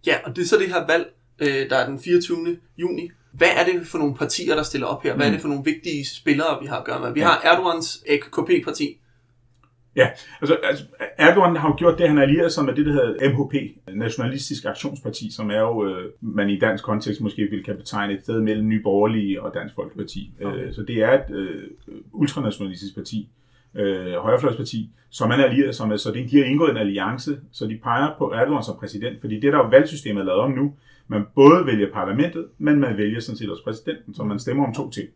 Ja, 0.06 0.14
og 0.24 0.36
det 0.36 0.42
er 0.42 0.46
så 0.46 0.56
det 0.56 0.68
her 0.68 0.86
valg, 0.86 1.06
øh, 1.38 1.70
der 1.70 1.76
er 1.76 1.86
den 1.86 2.00
24. 2.00 2.56
juni. 2.78 3.10
Hvad 3.32 3.48
er 3.56 3.64
det 3.64 3.86
for 3.86 3.98
nogle 3.98 4.14
partier, 4.14 4.54
der 4.54 4.62
stiller 4.62 4.86
op 4.86 5.02
her? 5.02 5.16
Hvad 5.16 5.26
er 5.26 5.30
det 5.30 5.40
for 5.40 5.48
nogle 5.48 5.64
vigtige 5.64 6.06
spillere, 6.06 6.58
vi 6.60 6.66
har 6.66 6.78
at 6.78 6.84
gøre 6.84 7.00
med? 7.00 7.12
Vi 7.12 7.20
har 7.20 7.40
Erdogans 7.44 8.04
AKP-parti, 8.08 8.98
Ja, 9.96 10.08
altså, 10.40 10.54
altså 10.64 10.84
Erdogan 11.18 11.56
har 11.56 11.68
jo 11.68 11.74
gjort 11.78 11.98
det, 11.98 12.08
han 12.08 12.16
har 12.16 12.24
allieret 12.24 12.52
sig 12.52 12.64
med 12.64 12.74
det, 12.74 12.86
der 12.86 12.92
hedder 12.92 13.30
MHP, 13.30 13.54
Nationalistisk 13.96 14.64
Aktionsparti, 14.64 15.30
som 15.30 15.50
er 15.50 15.58
jo, 15.58 15.86
øh, 15.86 16.10
man 16.20 16.50
i 16.50 16.58
dansk 16.58 16.84
kontekst 16.84 17.20
måske 17.20 17.42
vil 17.50 17.64
kan 17.64 17.76
betegne 17.76 18.14
et 18.14 18.22
sted 18.22 18.40
mellem 18.40 18.68
Nye 18.68 18.82
Borgerlige 18.82 19.42
og 19.42 19.54
Dansk 19.54 19.74
Folkeparti. 19.74 20.32
Okay. 20.44 20.66
Øh, 20.66 20.74
så 20.74 20.82
det 20.82 20.96
er 21.02 21.12
et 21.12 21.34
øh, 21.36 21.62
ultranationalistisk 22.12 22.94
parti, 22.94 23.28
øh, 23.74 24.14
højrefløjsparti, 24.14 24.90
som 25.10 25.28
man 25.28 25.40
er 25.40 25.44
allieret 25.44 25.74
som. 25.74 25.98
Så 25.98 26.12
det, 26.12 26.30
de 26.30 26.38
har 26.38 26.44
indgået 26.44 26.70
en 26.70 26.76
alliance, 26.76 27.40
så 27.52 27.66
de 27.66 27.78
peger 27.82 28.08
på 28.18 28.32
Erdogan 28.32 28.62
som 28.62 28.76
præsident, 28.80 29.20
fordi 29.20 29.40
det 29.40 29.52
der 29.52 29.58
er 29.58 29.70
valgsystemet 29.70 30.24
lavet 30.24 30.40
om 30.40 30.50
nu, 30.50 30.74
man 31.08 31.22
både 31.34 31.66
vælger 31.66 31.92
parlamentet, 31.92 32.46
men 32.58 32.80
man 32.80 32.96
vælger 32.96 33.20
sådan 33.20 33.36
set 33.38 33.50
også 33.50 33.64
præsidenten, 33.64 34.14
så 34.14 34.24
man 34.24 34.38
stemmer 34.38 34.66
om 34.66 34.74
to 34.74 34.90
ting. 34.90 35.08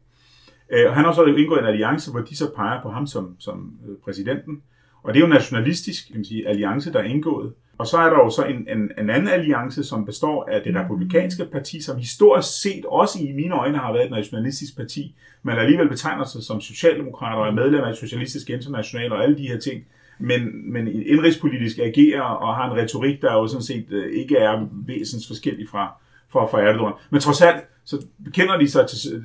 Øh, 0.73 0.87
og 0.89 0.95
han 0.95 1.05
har 1.05 1.13
så 1.13 1.25
indgået 1.25 1.61
en 1.61 1.67
alliance, 1.67 2.11
hvor 2.11 2.21
de 2.21 2.37
så 2.37 2.55
peger 2.57 2.83
på 2.83 2.91
ham 2.91 3.07
som, 3.07 3.37
som 3.39 3.73
øh, 3.89 3.97
præsidenten. 4.05 4.63
Og 5.07 5.15
det 5.15 5.21
er 5.23 5.27
jo 5.27 5.33
nationalistisk 5.33 6.07
kan 6.07 6.17
man 6.17 6.25
sige, 6.25 6.49
alliance, 6.49 6.93
der 6.93 6.99
er 6.99 7.05
indgået. 7.05 7.53
Og 7.79 7.87
så 7.87 7.97
er 7.97 8.11
der 8.11 8.17
jo 8.17 8.31
så 8.31 8.45
en, 8.45 8.69
en, 8.79 8.91
en 8.99 9.11
anden 9.11 9.29
alliance, 9.29 9.85
som 9.85 10.07
består 10.07 10.49
af 10.51 10.63
det 10.63 10.77
republikanske 10.77 11.45
parti, 11.45 11.83
som 11.83 11.99
historisk 11.99 12.61
set 12.63 12.85
også 12.85 13.19
i 13.23 13.33
mine 13.33 13.55
øjne 13.55 13.79
har 13.79 13.93
været 13.93 14.05
et 14.05 14.11
nationalistisk 14.11 14.77
parti, 14.77 15.15
men 15.43 15.57
alligevel 15.57 15.89
betegner 15.89 16.25
sig 16.25 16.43
som 16.43 16.61
socialdemokrater 16.61 17.37
og 17.37 17.49
er 17.49 17.53
medlem 17.53 17.85
af 17.85 17.95
socialistisk 17.95 18.51
international 18.51 19.13
og 19.13 19.23
alle 19.23 19.39
de 19.39 19.49
her 19.49 19.59
ting. 19.59 19.85
Men, 20.19 20.73
men 20.73 20.89
indrigspolitisk 20.89 21.79
agerer 21.79 22.23
og 22.23 22.55
har 22.55 22.71
en 22.71 22.77
retorik, 22.77 23.23
der 23.23 23.33
jo 23.33 23.47
sådan 23.47 23.63
set 23.63 23.87
øh, 23.91 24.13
ikke 24.13 24.37
er 24.37 24.69
væsens 24.87 25.27
forskellig 25.27 25.69
fra, 25.69 25.93
fra, 26.29 26.47
fra 26.47 26.61
Erdogan. 26.61 26.93
Men 27.11 27.21
trods 27.21 27.43
alt, 27.43 27.65
så 27.85 28.07
bekender 28.25 28.59
de 28.59 28.69
sig 28.69 28.87
til 28.87 29.23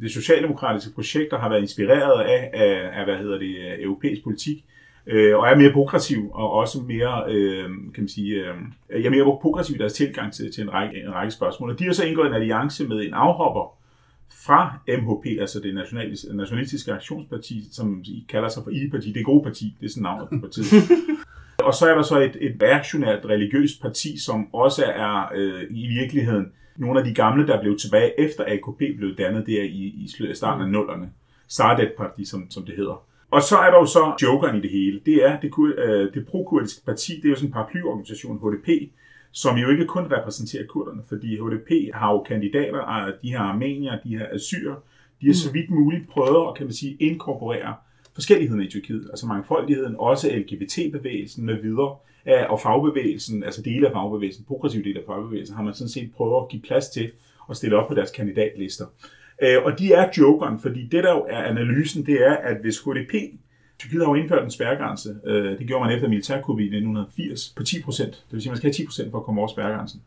det 0.00 0.10
socialdemokratiske 0.10 0.94
projekt, 0.94 1.30
der 1.30 1.38
har 1.38 1.48
været 1.48 1.60
inspireret 1.60 2.22
af, 2.24 2.50
af, 2.54 2.98
af 2.98 3.04
hvad 3.04 3.16
hedder 3.16 3.38
det, 3.38 3.82
europæisk 3.82 4.22
politik, 4.24 4.64
øh, 5.06 5.36
og 5.38 5.48
er 5.48 5.56
mere 5.56 5.72
progressiv, 5.72 6.30
og 6.34 6.52
også 6.52 6.82
mere, 6.82 7.24
øh, 7.28 7.64
kan 7.64 8.02
man 8.02 8.08
sige, 8.08 8.34
øh, 8.34 9.04
er 9.06 9.10
mere 9.10 9.38
progressiv 9.42 9.76
i 9.76 9.78
deres 9.78 9.92
tilgang 9.92 10.32
til, 10.32 10.52
til 10.52 10.62
en, 10.62 10.72
række, 10.72 11.02
en 11.02 11.14
række 11.14 11.30
spørgsmål. 11.30 11.70
Og 11.70 11.78
de 11.78 11.84
har 11.84 11.92
så 11.92 12.04
indgået 12.04 12.26
en 12.26 12.34
alliance 12.34 12.88
med 12.88 12.96
en 13.00 13.14
afhopper 13.14 13.76
fra 14.46 14.78
MHP, 14.88 15.40
altså 15.40 15.60
det 15.60 15.74
nationalistiske 16.34 16.92
aktionsparti, 16.92 17.68
som 17.72 18.02
I 18.04 18.26
kalder 18.28 18.48
sig 18.48 18.62
for 18.64 18.70
I-parti, 18.70 19.12
det 19.12 19.20
er 19.20 19.24
gode 19.24 19.44
parti, 19.44 19.76
det 19.80 19.86
er 19.86 19.90
sådan 19.90 20.02
navnet 20.02 20.28
på 20.28 20.38
partiet. 20.40 20.82
og 21.66 21.74
så 21.74 21.86
er 21.90 21.94
der 21.94 22.02
så 22.02 22.20
et, 22.20 22.36
et 22.40 22.62
reaktionært 22.62 23.24
religiøst 23.24 23.82
parti, 23.82 24.18
som 24.18 24.54
også 24.54 24.84
er 24.84 25.32
øh, 25.34 25.62
i 25.70 25.86
virkeligheden 25.86 26.52
nogle 26.76 27.00
af 27.00 27.06
de 27.06 27.14
gamle, 27.14 27.46
der 27.46 27.60
blev 27.60 27.78
tilbage 27.78 28.20
efter 28.20 28.44
AKP 28.44 28.78
blev 28.78 29.16
dannet 29.16 29.46
der 29.46 29.62
i, 29.62 29.94
i 30.04 30.34
starten 30.34 30.62
af 30.64 30.70
nullerne. 30.70 31.10
Sardet 31.48 31.92
Parti, 31.98 32.24
som, 32.24 32.50
som 32.50 32.66
det 32.66 32.74
hedder. 32.76 33.04
Og 33.36 33.42
så 33.42 33.56
er 33.56 33.70
der 33.70 33.78
jo 33.78 33.86
så 33.86 34.14
jokeren 34.22 34.56
i 34.56 34.60
det 34.60 34.70
hele. 34.70 35.00
Det 35.06 35.24
er 35.24 35.40
det, 35.40 35.52
øh, 35.78 36.14
det 36.14 36.26
pro-kurdiske 36.26 36.84
parti, 36.84 37.16
det 37.16 37.24
er 37.24 37.28
jo 37.28 37.34
sådan 37.34 37.48
en 37.48 37.52
paraplyorganisation, 37.52 38.38
HDP, 38.38 38.68
som 39.32 39.56
jo 39.56 39.70
ikke 39.70 39.86
kun 39.86 40.12
repræsenterer 40.12 40.66
kurderne, 40.66 41.02
fordi 41.08 41.36
HDP 41.36 41.94
har 41.94 42.12
jo 42.12 42.22
kandidater, 42.22 43.12
de 43.22 43.32
har 43.32 43.44
armenier, 43.44 43.98
de 44.04 44.18
har 44.18 44.28
assyrer, 44.32 44.74
de 45.20 45.26
har 45.26 45.34
så 45.34 45.52
vidt 45.52 45.70
muligt 45.70 46.08
prøvet 46.08 46.48
at 46.48 46.56
kan 46.56 46.66
man 46.66 46.72
sige, 46.72 46.96
inkorporere 47.00 47.74
forskelligheden 48.14 48.62
i 48.62 48.68
Tyrkiet, 48.68 49.06
altså 49.10 49.26
mangfoldigheden, 49.26 49.96
også 49.98 50.30
LGBT-bevægelsen 50.36 51.46
med 51.46 51.54
videre, 51.62 51.96
og 52.48 52.60
fagbevægelsen, 52.60 53.44
altså 53.44 53.62
dele 53.62 53.86
af 53.86 53.92
fagbevægelsen, 53.92 54.44
progressiv 54.44 54.84
del 54.84 54.96
af 54.96 55.02
fagbevægelsen, 55.06 55.56
har 55.56 55.62
man 55.62 55.74
sådan 55.74 55.88
set 55.88 56.10
prøvet 56.16 56.42
at 56.42 56.48
give 56.48 56.62
plads 56.62 56.88
til 56.88 57.10
at 57.50 57.56
stille 57.56 57.76
op 57.76 57.88
på 57.88 57.94
deres 57.94 58.10
kandidatlister. 58.10 58.84
Øh, 59.42 59.62
og 59.64 59.78
de 59.78 59.92
er 59.92 60.08
jokeren, 60.18 60.60
fordi 60.60 60.86
det 60.86 61.04
der 61.04 61.12
jo 61.12 61.26
er 61.28 61.42
analysen, 61.42 62.06
det 62.06 62.26
er, 62.26 62.36
at 62.36 62.56
hvis 62.60 62.78
HDP, 62.78 63.14
Tyrkiet 63.78 64.02
har 64.02 64.10
jo 64.10 64.14
indført 64.14 64.44
en 64.44 64.50
spærregrænse, 64.50 65.16
øh, 65.26 65.58
det 65.58 65.66
gjorde 65.66 65.84
man 65.84 65.94
efter 65.94 66.08
militærkuppet 66.08 66.62
i 66.62 66.66
1980, 66.66 67.54
på 67.56 67.62
10 67.62 67.82
procent. 67.82 68.10
Det 68.10 68.32
vil 68.32 68.42
sige, 68.42 68.50
at 68.50 68.52
man 68.52 68.56
skal 68.56 68.68
have 68.68 68.74
10 68.74 68.86
procent 68.86 69.10
for 69.10 69.18
at 69.18 69.24
komme 69.24 69.40
over 69.40 69.48
spærregrænsen. 69.48 70.02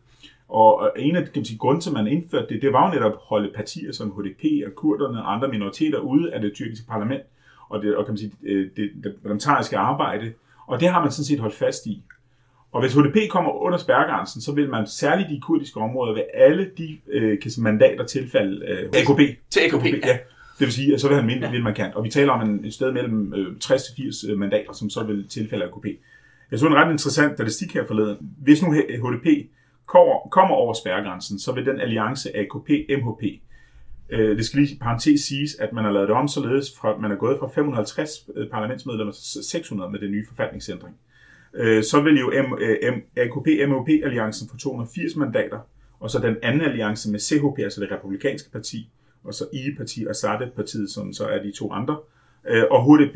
Og 0.50 0.92
en 0.96 1.16
af 1.16 1.28
de 1.28 1.58
grunde 1.58 1.82
til, 1.82 1.90
at 1.90 1.94
man 1.94 2.08
indførte 2.08 2.54
det, 2.54 2.62
det 2.62 2.74
var 2.74 2.88
jo 2.88 2.94
netop 2.94 3.12
at 3.12 3.18
holde 3.22 3.52
partier 3.56 3.92
som 3.92 4.12
HDP 4.12 4.44
og 4.66 4.76
kurderne 4.76 5.24
og 5.24 5.34
andre 5.34 5.48
minoriteter 5.48 6.00
ude 6.00 6.34
af 6.34 6.42
det 6.42 6.54
tyrkiske 6.54 6.88
parlament 6.88 7.24
og 7.70 7.82
det, 7.82 7.96
og 7.96 8.06
kan 8.06 8.12
man 8.12 8.18
sige, 8.18 8.32
det, 8.44 8.72
det, 8.78 8.92
det 9.04 9.16
parlamentariske 9.22 9.78
arbejde. 9.78 10.34
Og 10.68 10.80
det 10.80 10.90
har 10.90 11.02
man 11.02 11.12
sådan 11.12 11.26
set 11.26 11.40
holdt 11.40 11.56
fast 11.56 11.86
i. 11.86 12.04
Og 12.72 12.82
hvis 12.82 12.94
HDP 12.94 13.18
kommer 13.30 13.52
under 13.52 13.78
spærregrænsen, 13.78 14.42
så 14.42 14.52
vil 14.52 14.70
man 14.70 14.88
særligt 14.88 15.32
i 15.32 15.36
de 15.36 15.42
kurdiske 15.42 15.80
områder 15.80 16.14
ved 16.14 16.24
alle 16.34 16.72
de 16.78 16.98
øh, 17.12 17.40
kan 17.40 17.52
mandater 17.58 18.06
tilfælde 18.06 18.66
øh, 18.66 18.90
AKP. 18.94 19.40
Til 19.50 19.60
AKP, 19.60 19.74
AKP 19.74 20.06
ja. 20.06 20.18
Det 20.60 20.66
vil 20.66 20.74
sige, 20.74 20.94
at 20.94 21.02
så 21.02 21.08
vil 21.08 21.16
han 21.16 21.26
mindre, 21.26 21.50
ja. 21.50 21.62
man 21.62 21.74
kan. 21.74 21.92
Og 21.96 22.04
vi 22.04 22.10
taler 22.10 22.32
om 22.34 22.50
en, 22.50 22.66
et 22.66 22.74
sted 22.74 22.92
mellem 22.92 23.34
øh, 23.34 23.56
60-80 23.64 24.32
øh, 24.32 24.38
mandater, 24.38 24.74
som 24.74 24.90
så 24.90 25.04
vil 25.04 25.28
tilfælde 25.28 25.66
AKP. 25.66 25.86
Jeg 26.52 26.60
så 26.60 26.68
en 26.68 26.76
ret 26.76 26.92
interessant 26.92 27.38
statistik 27.38 27.74
her 27.74 27.86
forleden. 27.88 28.18
Hvis 28.38 28.64
nu 28.64 28.72
HDP 28.72 29.50
kommer, 29.86 30.30
kommer 30.32 30.56
over 30.56 30.74
spærregrænsen, 30.74 31.40
så 31.40 31.52
vil 31.52 31.66
den 31.66 31.82
alliance 31.82 32.30
AKP-MHP 32.30 33.40
Øh, 34.10 34.38
det 34.38 34.46
skal 34.46 34.60
lige 34.60 34.76
i 34.76 34.78
parentes 34.82 35.22
siges, 35.22 35.56
at 35.56 35.74
man 35.74 35.84
har 35.84 35.92
lavet 35.92 36.08
det 36.08 36.16
om 36.16 36.28
således, 36.28 36.78
fra, 36.78 36.98
man 36.98 37.12
er 37.12 37.16
gået 37.16 37.40
fra 37.40 37.50
550 37.56 38.10
øh, 38.36 38.50
parlamentsmedlemmer 38.50 39.14
til 39.14 39.44
600 39.44 39.92
med 39.92 40.00
den 40.00 40.12
nye 40.12 40.26
forfatningsændring. 40.28 40.96
Øh, 41.54 41.84
så 41.84 42.02
vil 42.02 42.20
jo 42.20 42.28
M, 42.30 42.54
øh, 42.60 42.94
M, 42.94 42.98
AKP-MOP-alliancen 43.18 44.50
få 44.50 44.58
280 44.58 45.16
mandater, 45.16 45.60
og 46.00 46.10
så 46.10 46.20
den 46.20 46.36
anden 46.44 46.62
alliance 46.62 47.12
med 47.12 47.20
CHP, 47.20 47.60
altså 47.60 47.82
det 47.82 47.92
republikanske 47.92 48.52
parti, 48.52 48.90
og 49.24 49.34
så 49.34 49.46
I-parti 49.54 50.06
og 50.10 50.16
SADE-partiet, 50.16 50.90
som 50.90 51.14
så 51.14 51.26
er 51.26 51.44
de 51.44 51.52
to 51.52 51.72
andre, 51.72 51.98
øh, 52.50 52.64
og 52.72 52.98
HDP 52.98 53.16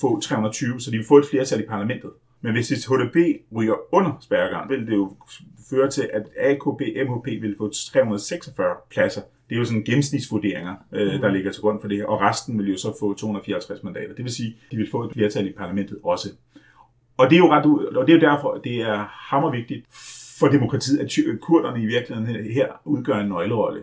få 0.00 0.20
320, 0.20 0.80
så 0.80 0.90
de 0.90 0.96
vil 0.96 1.06
få 1.06 1.18
et 1.18 1.26
flertal 1.30 1.60
i 1.60 1.66
parlamentet. 1.66 2.10
Men 2.40 2.52
hvis 2.52 2.68
HDP 2.68 3.16
ryger 3.56 3.94
under 3.94 4.18
spærregrænsen, 4.20 4.70
vil 4.78 4.86
det 4.86 4.96
jo 4.96 5.16
føre 5.70 5.90
til, 5.90 6.10
at 6.12 6.22
AKP 6.36 6.80
MHP 7.08 7.26
vil 7.42 7.54
få 7.58 7.72
346 7.72 8.74
pladser. 8.90 9.22
Det 9.48 9.54
er 9.54 9.58
jo 9.58 9.64
sådan 9.64 9.82
gennemsnitsvurderinger, 9.82 10.74
øh, 10.92 11.20
der 11.20 11.28
ligger 11.28 11.52
til 11.52 11.62
grund 11.62 11.80
for 11.80 11.88
det 11.88 11.96
her, 11.96 12.04
og 12.04 12.20
resten 12.20 12.58
vil 12.58 12.70
jo 12.70 12.76
så 12.76 12.96
få 13.00 13.14
254 13.14 13.82
mandater. 13.82 14.14
Det 14.14 14.24
vil 14.24 14.32
sige, 14.32 14.48
at 14.48 14.72
de 14.72 14.76
vil 14.76 14.90
få 14.90 15.04
et 15.04 15.12
flertal 15.12 15.46
i 15.46 15.52
parlamentet 15.52 15.98
også. 16.04 16.28
Og 17.18 17.30
det 17.30 17.36
er 17.36 17.38
jo 17.38 17.52
ret 17.52 17.66
og 17.96 18.06
det 18.06 18.14
er 18.14 18.18
jo 18.20 18.30
derfor, 18.30 18.60
det 18.64 18.76
er 18.76 19.04
hammervigtigt 19.10 19.86
for 20.38 20.48
demokratiet, 20.48 21.00
at 21.00 21.40
kurderne 21.40 21.82
i 21.82 21.86
virkeligheden 21.86 22.52
her 22.52 22.66
udgør 22.84 23.14
en 23.14 23.28
nøglerolle. 23.28 23.82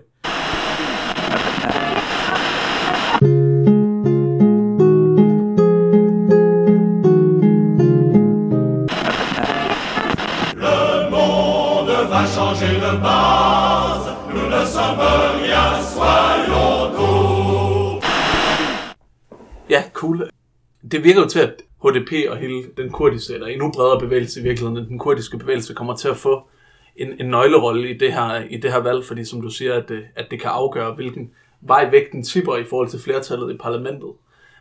changer 12.55 12.91
de 12.91 12.99
base. 12.99 14.09
Nous 14.33 14.47
ne 14.49 14.65
sommes 14.65 14.99
rien, 15.41 15.83
soyons 15.93 16.95
Ja, 19.69 19.83
cool. 19.93 20.29
Det 20.91 21.03
virker 21.03 21.21
jo 21.21 21.27
til, 21.27 21.39
at 21.39 21.64
HDP 21.85 22.29
og 22.29 22.37
hele 22.37 22.63
den 22.77 22.89
kurdiske, 22.89 23.33
eller 23.33 23.47
endnu 23.47 23.71
bredere 23.71 23.99
bevægelse 23.99 24.39
i 24.39 24.43
virkeligheden, 24.43 24.89
den 24.89 24.99
kurdiske 24.99 25.37
bevægelse, 25.37 25.73
kommer 25.73 25.95
til 25.95 26.07
at 26.07 26.17
få 26.17 26.43
en, 26.95 27.13
en 27.19 27.25
nøglerolle 27.25 27.89
i 27.89 27.97
det, 27.97 28.13
her, 28.13 28.43
i 28.49 28.57
det 28.57 28.71
her 28.71 28.79
valg, 28.79 29.05
fordi 29.05 29.25
som 29.25 29.41
du 29.41 29.49
siger, 29.49 29.73
at 29.73 29.89
det, 29.89 30.03
at 30.15 30.27
det 30.31 30.41
kan 30.41 30.49
afgøre, 30.49 30.93
hvilken 30.93 31.31
vej 31.61 31.89
vægten 31.91 32.23
tipper 32.23 32.55
i 32.57 32.63
forhold 32.63 32.89
til 32.89 32.99
flertallet 32.99 33.53
i 33.53 33.57
parlamentet. 33.57 34.09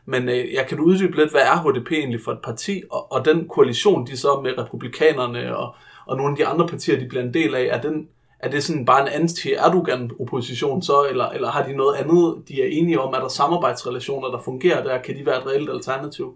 Men 0.07 0.29
øh, 0.29 0.53
jeg 0.53 0.67
kan 0.69 0.79
du 0.79 0.85
uddybe 0.85 1.17
lidt, 1.17 1.31
hvad 1.31 1.41
er 1.41 1.63
HDP 1.63 1.93
egentlig 1.93 2.21
for 2.25 2.33
et 2.33 2.39
parti, 2.45 2.83
og, 2.91 3.13
og 3.13 3.25
den 3.25 3.49
koalition, 3.49 4.07
de 4.07 4.17
så 4.17 4.41
med 4.41 4.59
republikanerne 4.59 5.57
og, 5.57 5.75
og 6.07 6.17
nogle 6.17 6.33
af 6.33 6.37
de 6.37 6.47
andre 6.47 6.69
partier, 6.69 6.99
de 6.99 7.09
bliver 7.09 7.25
en 7.25 7.35
del 7.35 7.55
af, 7.55 7.69
er, 7.71 7.81
den, 7.81 8.09
er 8.39 8.51
det 8.51 8.65
sådan 8.65 8.85
bare 8.85 9.03
en 9.03 9.23
anti-Erdogan-opposition 9.23 10.83
så, 10.83 11.07
eller, 11.11 11.29
eller 11.29 11.51
har 11.51 11.67
de 11.67 11.77
noget 11.77 11.97
andet, 11.97 12.49
de 12.49 12.63
er 12.63 12.67
enige 12.67 13.01
om? 13.01 13.15
Er 13.15 13.19
der 13.19 13.29
samarbejdsrelationer, 13.29 14.29
der 14.29 14.41
fungerer 14.45 14.83
der? 14.85 15.03
Kan 15.03 15.17
de 15.17 15.27
være 15.27 15.39
et 15.39 15.47
reelt 15.47 15.71
alternativ? 15.71 16.35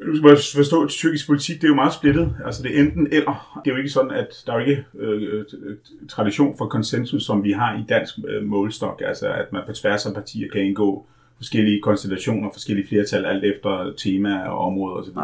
Du 0.00 0.16
skal 0.16 0.58
forstå, 0.58 0.82
at 0.82 0.88
tyrkisk 0.88 1.26
politik 1.26 1.56
det 1.56 1.64
er 1.64 1.68
jo 1.68 1.74
meget 1.74 1.92
splittet. 1.92 2.36
Altså 2.44 2.62
det 2.62 2.76
er 2.76 2.82
enten 2.82 3.08
eller. 3.12 3.60
Det 3.64 3.70
er 3.70 3.74
jo 3.74 3.78
ikke 3.78 3.90
sådan, 3.90 4.10
at 4.10 4.42
der 4.46 4.52
er 4.52 4.60
ikke 4.60 4.84
øh, 4.98 5.22
øh, 5.22 5.76
tradition 6.08 6.58
for 6.58 6.66
konsensus, 6.66 7.24
som 7.24 7.44
vi 7.44 7.52
har 7.52 7.78
i 7.78 7.84
dansk 7.88 8.14
øh, 8.28 8.46
målstok. 8.46 9.02
Altså 9.04 9.28
at 9.28 9.52
man 9.52 9.62
på 9.66 9.72
tværs 9.72 10.06
af 10.06 10.14
partier 10.14 10.48
kan 10.52 10.60
indgå 10.60 11.06
forskellige 11.36 11.80
konstellationer, 11.80 12.50
forskellige 12.52 12.88
flertal, 12.88 13.24
alt 13.24 13.44
efter 13.44 13.92
tema 13.96 14.42
og 14.42 14.58
områder 14.58 14.96
osv. 14.96 15.18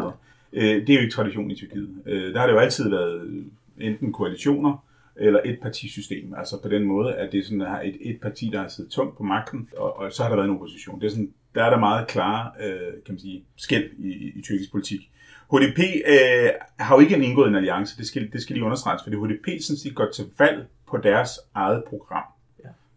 Øh, 0.53 0.87
det 0.87 0.89
er 0.89 0.93
jo 0.93 0.99
ikke 0.99 1.13
tradition 1.13 1.51
i 1.51 1.55
Tyrkiet. 1.55 1.89
Øh, 2.05 2.33
der 2.33 2.39
har 2.39 2.47
det 2.47 2.53
jo 2.53 2.59
altid 2.59 2.89
været 2.89 3.45
enten 3.79 4.13
koalitioner 4.13 4.85
eller 5.15 5.39
et 5.45 5.59
partisystem. 5.61 6.33
Altså 6.37 6.61
på 6.61 6.69
den 6.69 6.83
måde, 6.83 7.13
at 7.13 7.31
det 7.31 7.39
er 7.39 7.43
sådan, 7.43 7.61
at 7.61 7.79
et, 7.83 7.97
et 8.01 8.21
parti, 8.21 8.49
der 8.53 8.61
har 8.61 8.67
siddet 8.67 8.91
tungt 8.91 9.17
på 9.17 9.23
magten, 9.23 9.69
og, 9.77 9.97
og 9.97 10.11
så 10.11 10.23
har 10.23 10.29
der 10.29 10.35
været 10.35 10.49
en 10.49 10.55
opposition. 10.55 10.99
Det 10.99 11.05
er 11.05 11.09
sådan, 11.09 11.33
der 11.55 11.63
er 11.63 11.69
der 11.69 11.79
meget 11.79 12.07
klare 12.07 12.51
øh, 12.63 12.93
kan 13.05 13.13
man 13.13 13.19
sige, 13.19 13.43
skæld 13.57 13.89
i, 13.97 14.07
i, 14.07 14.31
i 14.35 14.41
tyrkisk 14.41 14.71
politik. 14.71 15.11
HDP 15.51 15.79
øh, 16.07 16.49
har 16.79 16.95
jo 16.95 17.01
ikke 17.01 17.15
indgået 17.15 17.47
en 17.47 17.55
alliance, 17.55 17.97
det 17.97 18.07
skal, 18.07 18.31
det 18.31 18.41
skal 18.41 18.53
lige 18.53 18.65
understreges, 18.65 19.03
fordi 19.03 19.15
HDP 19.15 19.61
sådan 19.61 19.77
set 19.77 19.95
går 19.95 20.07
til 20.13 20.25
valg 20.39 20.67
på 20.87 20.97
deres 20.97 21.29
eget 21.53 21.83
program. 21.89 22.23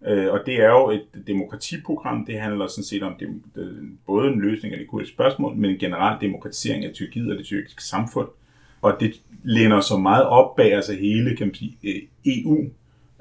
Øh, 0.07 0.33
og 0.33 0.41
det 0.47 0.55
er 0.55 0.69
jo 0.69 0.91
et 0.91 1.27
demokratiprogram. 1.27 2.27
Det 2.27 2.41
handler 2.41 2.67
sådan 2.67 2.85
set 2.85 3.03
om 3.03 3.15
det, 3.21 3.43
både 4.07 4.29
en 4.29 4.41
løsning 4.41 4.75
af 4.75 4.79
det 4.79 4.89
kurdiske 4.89 5.15
spørgsmål, 5.15 5.57
men 5.57 5.71
en 5.71 5.79
generel 5.79 6.21
demokratisering 6.21 6.85
af 6.85 6.93
Tyrkiet 6.93 7.33
og 7.33 7.39
det 7.39 7.47
tyrkiske 7.47 7.83
samfund. 7.83 8.29
Og 8.83 8.97
det 9.01 9.21
læner 9.43 9.81
så 9.81 9.97
meget 9.97 10.25
op 10.25 10.57
bag 10.57 10.75
altså 10.75 10.95
hele 10.95 11.37
kan 11.37 11.47
man 11.47 11.55
sige, 11.55 11.77
øh, 11.85 12.03
EU 12.27 12.71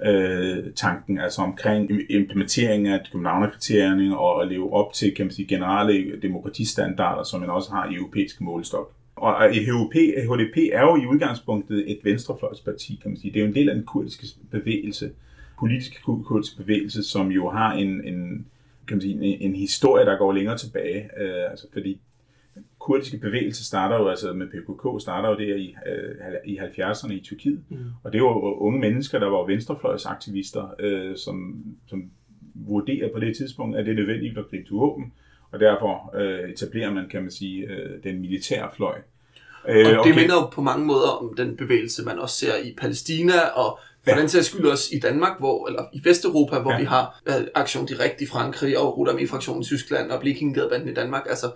øh, 0.06 0.74
tanken, 0.76 1.20
altså 1.20 1.42
omkring 1.42 1.92
implementering 2.10 2.88
af 2.88 3.00
Københavnerkriterierne 3.12 4.18
og 4.18 4.42
at 4.42 4.48
leve 4.48 4.74
op 4.74 4.94
til 4.94 5.16
kan 5.16 5.26
man 5.26 5.34
sige, 5.34 5.48
generelle 5.48 6.22
demokratistandarder, 6.22 7.24
som 7.24 7.40
man 7.40 7.50
også 7.50 7.72
har 7.72 7.90
i 7.90 7.96
europæisk 7.96 8.42
målestok. 8.42 8.94
Og 9.16 9.50
HDP, 9.50 9.96
HDP 10.30 10.58
er 10.74 10.82
jo 10.82 10.96
i 10.96 11.06
udgangspunktet 11.06 11.92
et 11.92 12.00
venstrefløjsparti, 12.04 13.00
kan 13.02 13.12
man 13.12 13.20
sige. 13.20 13.34
Det 13.34 13.40
er 13.40 13.44
jo 13.44 13.50
en 13.50 13.56
del 13.56 13.70
af 13.70 13.76
den 13.76 13.84
kurdiske 13.84 14.26
bevægelse 14.52 15.10
politiske 15.64 16.02
kurdiske 16.04 16.58
bevægelse, 16.58 17.04
som 17.04 17.32
jo 17.32 17.50
har 17.50 17.74
en, 17.74 18.08
en, 18.08 18.46
kan 18.88 18.98
man 18.98 19.02
sige, 19.02 19.14
en, 19.14 19.42
en 19.42 19.56
historie, 19.56 20.06
der 20.06 20.18
går 20.18 20.32
længere 20.32 20.58
tilbage. 20.58 21.10
Øh, 21.18 21.52
altså 21.52 21.68
fordi 21.74 22.00
kurdiske 22.84 23.18
bevægelse 23.18 23.66
starter 23.66 23.98
jo, 24.00 24.08
altså 24.08 24.34
med 24.34 24.48
PKK, 24.48 25.02
starter 25.02 25.30
jo 25.30 25.36
der 25.36 25.56
i, 25.56 25.76
øh, 25.88 26.54
i 26.54 26.58
70'erne 26.58 27.14
i 27.14 27.20
Tyrkiet. 27.20 27.64
Mm. 27.70 27.78
Og 28.04 28.14
det 28.14 28.22
var 28.22 28.62
unge 28.62 28.80
mennesker, 28.80 29.20
der 29.20 29.28
var 29.28 29.46
venstrefløjsaktivister, 29.46 30.76
øh, 30.80 31.18
som, 31.18 31.66
som 31.88 32.04
vurderer 32.56 33.14
på 33.14 33.20
det 33.20 33.38
tidspunkt, 33.38 33.78
at 33.78 33.86
det 33.86 33.92
er 33.92 33.96
nødvendigt 33.96 34.38
at 34.38 34.50
gribe 34.50 34.64
til 34.64 34.74
våben. 34.74 35.14
Og 35.52 35.60
derfor 35.60 36.16
øh, 36.18 36.50
etablerer 36.50 36.94
man, 36.94 37.10
kan 37.10 37.22
man 37.22 37.32
sige, 37.32 37.68
øh, 37.68 38.04
den 38.04 38.22
militære 38.22 38.70
fløj. 38.76 38.96
Øh, 39.70 39.86
og 39.86 39.92
det 39.92 40.00
okay. 40.00 40.16
minder 40.16 40.36
jo 40.36 40.46
på 40.46 40.62
mange 40.62 40.86
måder 40.86 41.10
om 41.10 41.34
den 41.38 41.58
bevægelse, 41.58 42.04
man 42.06 42.20
også 42.20 42.36
ser 42.36 42.54
i 42.64 42.76
Palæstina 42.78 43.40
og 43.56 43.80
for 44.04 44.12
ja. 44.12 44.20
den 44.20 44.30
sags 44.30 44.48
skyld 44.48 44.66
også 44.66 44.90
i 44.96 45.00
Danmark, 45.00 45.40
hvor, 45.40 45.68
eller 45.68 45.84
i 45.94 46.02
Vesteuropa, 46.04 46.60
hvor 46.60 46.72
ja. 46.72 46.80
vi 46.80 46.86
har 46.86 47.22
uh, 47.30 47.34
Aktion 47.56 47.86
Direkt 47.86 48.22
i 48.22 48.28
Frankrig, 48.28 48.78
og 48.78 48.98
Rudami-fraktionen 48.98 49.62
i 49.62 49.66
Tyskland, 49.66 50.12
og 50.12 50.20
Blekingegadebanden 50.20 50.90
i 50.90 50.94
Danmark. 50.94 51.24
Altså 51.30 51.52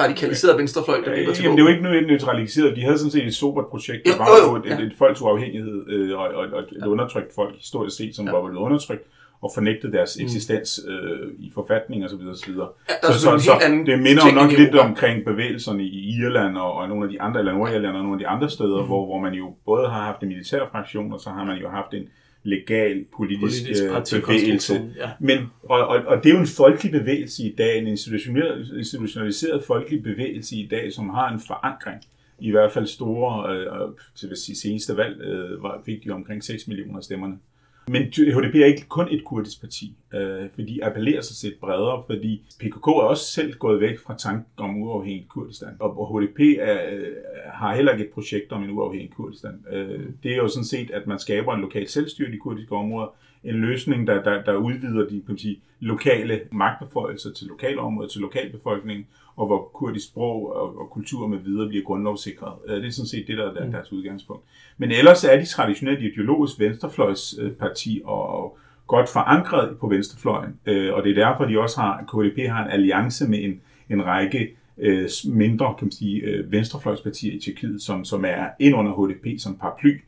radikaliseret 0.00 0.58
venstrefløj, 0.58 0.96
der 0.96 1.12
bliver 1.12 1.34
til 1.34 1.42
Jamen, 1.42 1.58
det 1.58 1.62
er 1.62 1.66
jo 1.66 1.70
ikke 1.70 1.82
nødvendigt 1.82 2.10
neutraliseret. 2.10 2.76
De 2.76 2.82
havde 2.82 2.98
sådan 2.98 3.10
set 3.10 3.26
et 3.26 3.34
sobert 3.34 3.66
projekt, 3.66 4.06
der 4.06 4.18
var 4.18 4.28
jo, 4.48 4.56
et, 4.56 4.64
ja. 4.66 4.74
et, 4.74 4.80
et 4.80 4.94
folks 4.98 5.20
uafhængighed, 5.20 5.88
øh, 5.88 6.18
og, 6.18 6.28
og, 6.28 6.46
og 6.52 6.60
et 6.60 6.68
ja. 6.80 6.86
undertrykt 6.86 7.34
folk 7.34 7.54
historisk 7.56 7.96
set, 7.96 8.16
som 8.16 8.26
ja. 8.26 8.32
var 8.32 8.42
blevet 8.42 8.58
undertrykt 8.58 9.02
og 9.42 9.50
fornægtede 9.54 9.92
deres 9.92 10.16
mm. 10.18 10.24
eksistens 10.24 10.80
øh, 10.88 11.28
i 11.38 11.52
forfatning 11.54 12.04
osv. 12.04 12.14
osv. 12.30 12.52
Ja, 12.52 13.12
så, 13.12 13.12
så, 13.12 13.38
så 13.38 13.52
det 13.86 13.98
minder 13.98 14.22
jo 14.28 14.34
nok 14.34 14.52
lidt 14.52 14.74
omkring 14.74 15.24
bevægelserne 15.24 15.84
i 15.84 16.16
Irland 16.18 16.56
og, 16.58 16.72
og 16.72 16.88
nogle 16.88 17.04
af 17.04 17.10
de 17.10 17.20
andre, 17.20 17.40
eller 17.40 17.52
Nordirland 17.52 17.96
og 17.96 18.02
nogle 18.02 18.14
af 18.14 18.18
de 18.18 18.28
andre 18.28 18.50
steder, 18.50 18.80
mm. 18.80 18.86
hvor, 18.86 19.06
hvor 19.06 19.20
man 19.20 19.34
jo 19.34 19.54
både 19.64 19.88
har 19.88 20.02
haft 20.02 20.22
en 20.22 20.28
militær 20.28 20.68
fraktion, 20.72 21.12
og 21.12 21.20
så 21.20 21.30
har 21.30 21.44
man 21.44 21.56
jo 21.56 21.68
haft 21.68 21.94
en 21.94 22.08
legal 22.44 23.04
politisk, 23.16 23.62
politisk 23.62 24.14
øh, 24.14 24.22
bevægelse. 24.22 24.74
Ja. 24.96 25.10
Men, 25.20 25.38
og, 25.62 25.86
og, 25.86 25.96
og 26.06 26.24
det 26.24 26.30
er 26.30 26.34
jo 26.34 26.40
en 26.40 26.46
folkelig 26.46 26.92
bevægelse 26.92 27.42
i 27.42 27.54
dag, 27.58 27.78
en 27.78 27.86
institutionaliseret 27.86 29.64
folkelig 29.64 30.02
bevægelse 30.02 30.56
i 30.56 30.68
dag, 30.70 30.92
som 30.92 31.10
har 31.10 31.32
en 31.32 31.40
forankring 31.40 32.02
i 32.38 32.50
hvert 32.50 32.72
fald 32.72 32.86
store, 32.86 33.56
øh, 33.56 33.92
til 34.14 34.28
at 34.28 34.38
sige, 34.38 34.56
seneste 34.56 34.96
valg, 34.96 35.20
øh, 35.20 35.62
var, 35.62 35.82
fik 35.86 36.04
de 36.04 36.10
omkring 36.10 36.44
6 36.44 36.68
millioner 36.68 37.00
stemmerne. 37.00 37.38
Men 37.88 38.02
HDP 38.02 38.54
er 38.54 38.64
ikke 38.64 38.88
kun 38.88 39.08
et 39.10 39.24
kurdisk 39.24 39.60
parti, 39.60 39.96
øh, 40.14 40.48
fordi 40.54 40.80
appellerer 40.80 41.20
sig 41.20 41.36
set 41.36 41.54
bredere, 41.60 42.02
fordi 42.06 42.42
PKK 42.60 42.86
er 42.86 42.92
også 42.92 43.24
selv 43.24 43.54
gået 43.54 43.80
væk 43.80 43.98
fra 43.98 44.16
tanken 44.16 44.46
om 44.56 44.82
uafhængig 44.82 45.26
Kurdistan, 45.28 45.76
og 45.80 46.20
HDP 46.20 46.40
er, 46.58 46.78
øh, 46.92 47.06
har 47.52 47.74
heller 47.74 47.92
ikke 47.92 48.04
et 48.04 48.10
projekt 48.10 48.52
om 48.52 48.62
en 48.62 48.70
uafhængig 48.70 49.10
Kurdistan. 49.10 49.64
Øh, 49.72 50.00
det 50.22 50.32
er 50.32 50.36
jo 50.36 50.48
sådan 50.48 50.64
set, 50.64 50.90
at 50.90 51.06
man 51.06 51.18
skaber 51.18 51.54
en 51.54 51.60
lokal 51.60 51.88
selvstyre 51.88 52.28
i 52.28 52.32
de 52.32 52.38
kurdiske 52.38 52.76
områder, 52.76 53.14
en 53.44 53.54
løsning, 53.54 54.06
der, 54.06 54.22
der, 54.22 54.42
der 54.42 54.54
udvider 54.54 55.08
de 55.08 55.22
kan 55.26 55.38
sige, 55.38 55.60
lokale 55.80 56.40
magtbeføjelser 56.52 57.32
til 57.32 57.46
lokale 57.46 57.80
områder, 57.80 58.08
til 58.08 58.20
lokalbefolkningen, 58.20 59.06
og 59.36 59.46
hvor 59.46 59.70
kurdisk 59.74 60.08
sprog 60.08 60.56
og, 60.56 60.78
og 60.78 60.90
kultur 60.90 61.26
med 61.26 61.38
videre 61.38 61.68
bliver 61.68 61.84
grundlovssikret. 61.84 62.52
Øh, 62.68 62.76
det 62.76 62.86
er 62.86 62.90
sådan 62.90 63.08
set 63.08 63.26
det, 63.26 63.38
der 63.38 63.52
er 63.52 63.66
mm. 63.66 63.72
deres 63.72 63.92
udgangspunkt. 63.92 64.42
Men 64.78 64.90
ellers 64.90 65.24
er 65.24 65.40
de 65.40 65.46
traditionelt 65.46 66.02
ideologisk 66.02 66.60
venstrefløjsparti 66.60 68.02
og 68.04 68.58
godt 68.86 69.08
forankret 69.08 69.78
på 69.78 69.88
venstrefløjen, 69.88 70.60
øh, 70.66 70.94
og 70.94 71.04
det 71.04 71.10
er 71.18 71.24
derfor, 71.26 71.44
de 71.44 71.60
også 71.60 71.80
har, 71.80 72.04
KDP 72.08 72.38
har 72.48 72.64
en 72.64 72.70
alliance 72.70 73.28
med 73.28 73.44
en, 73.44 73.60
en 73.90 74.04
række 74.06 74.56
øh, 74.78 75.08
mindre 75.24 75.74
kan 75.78 75.84
man 75.86 75.92
sige, 75.92 76.44
venstrefløjspartier 76.50 77.32
i 77.34 77.38
Tyrkiet, 77.38 77.82
som, 77.82 78.04
som 78.04 78.24
er 78.24 78.46
ind 78.60 78.74
under 78.74 78.92
HDP 78.92 79.40
som 79.40 79.56
paraply, 79.56 79.94
øh, 79.94 80.00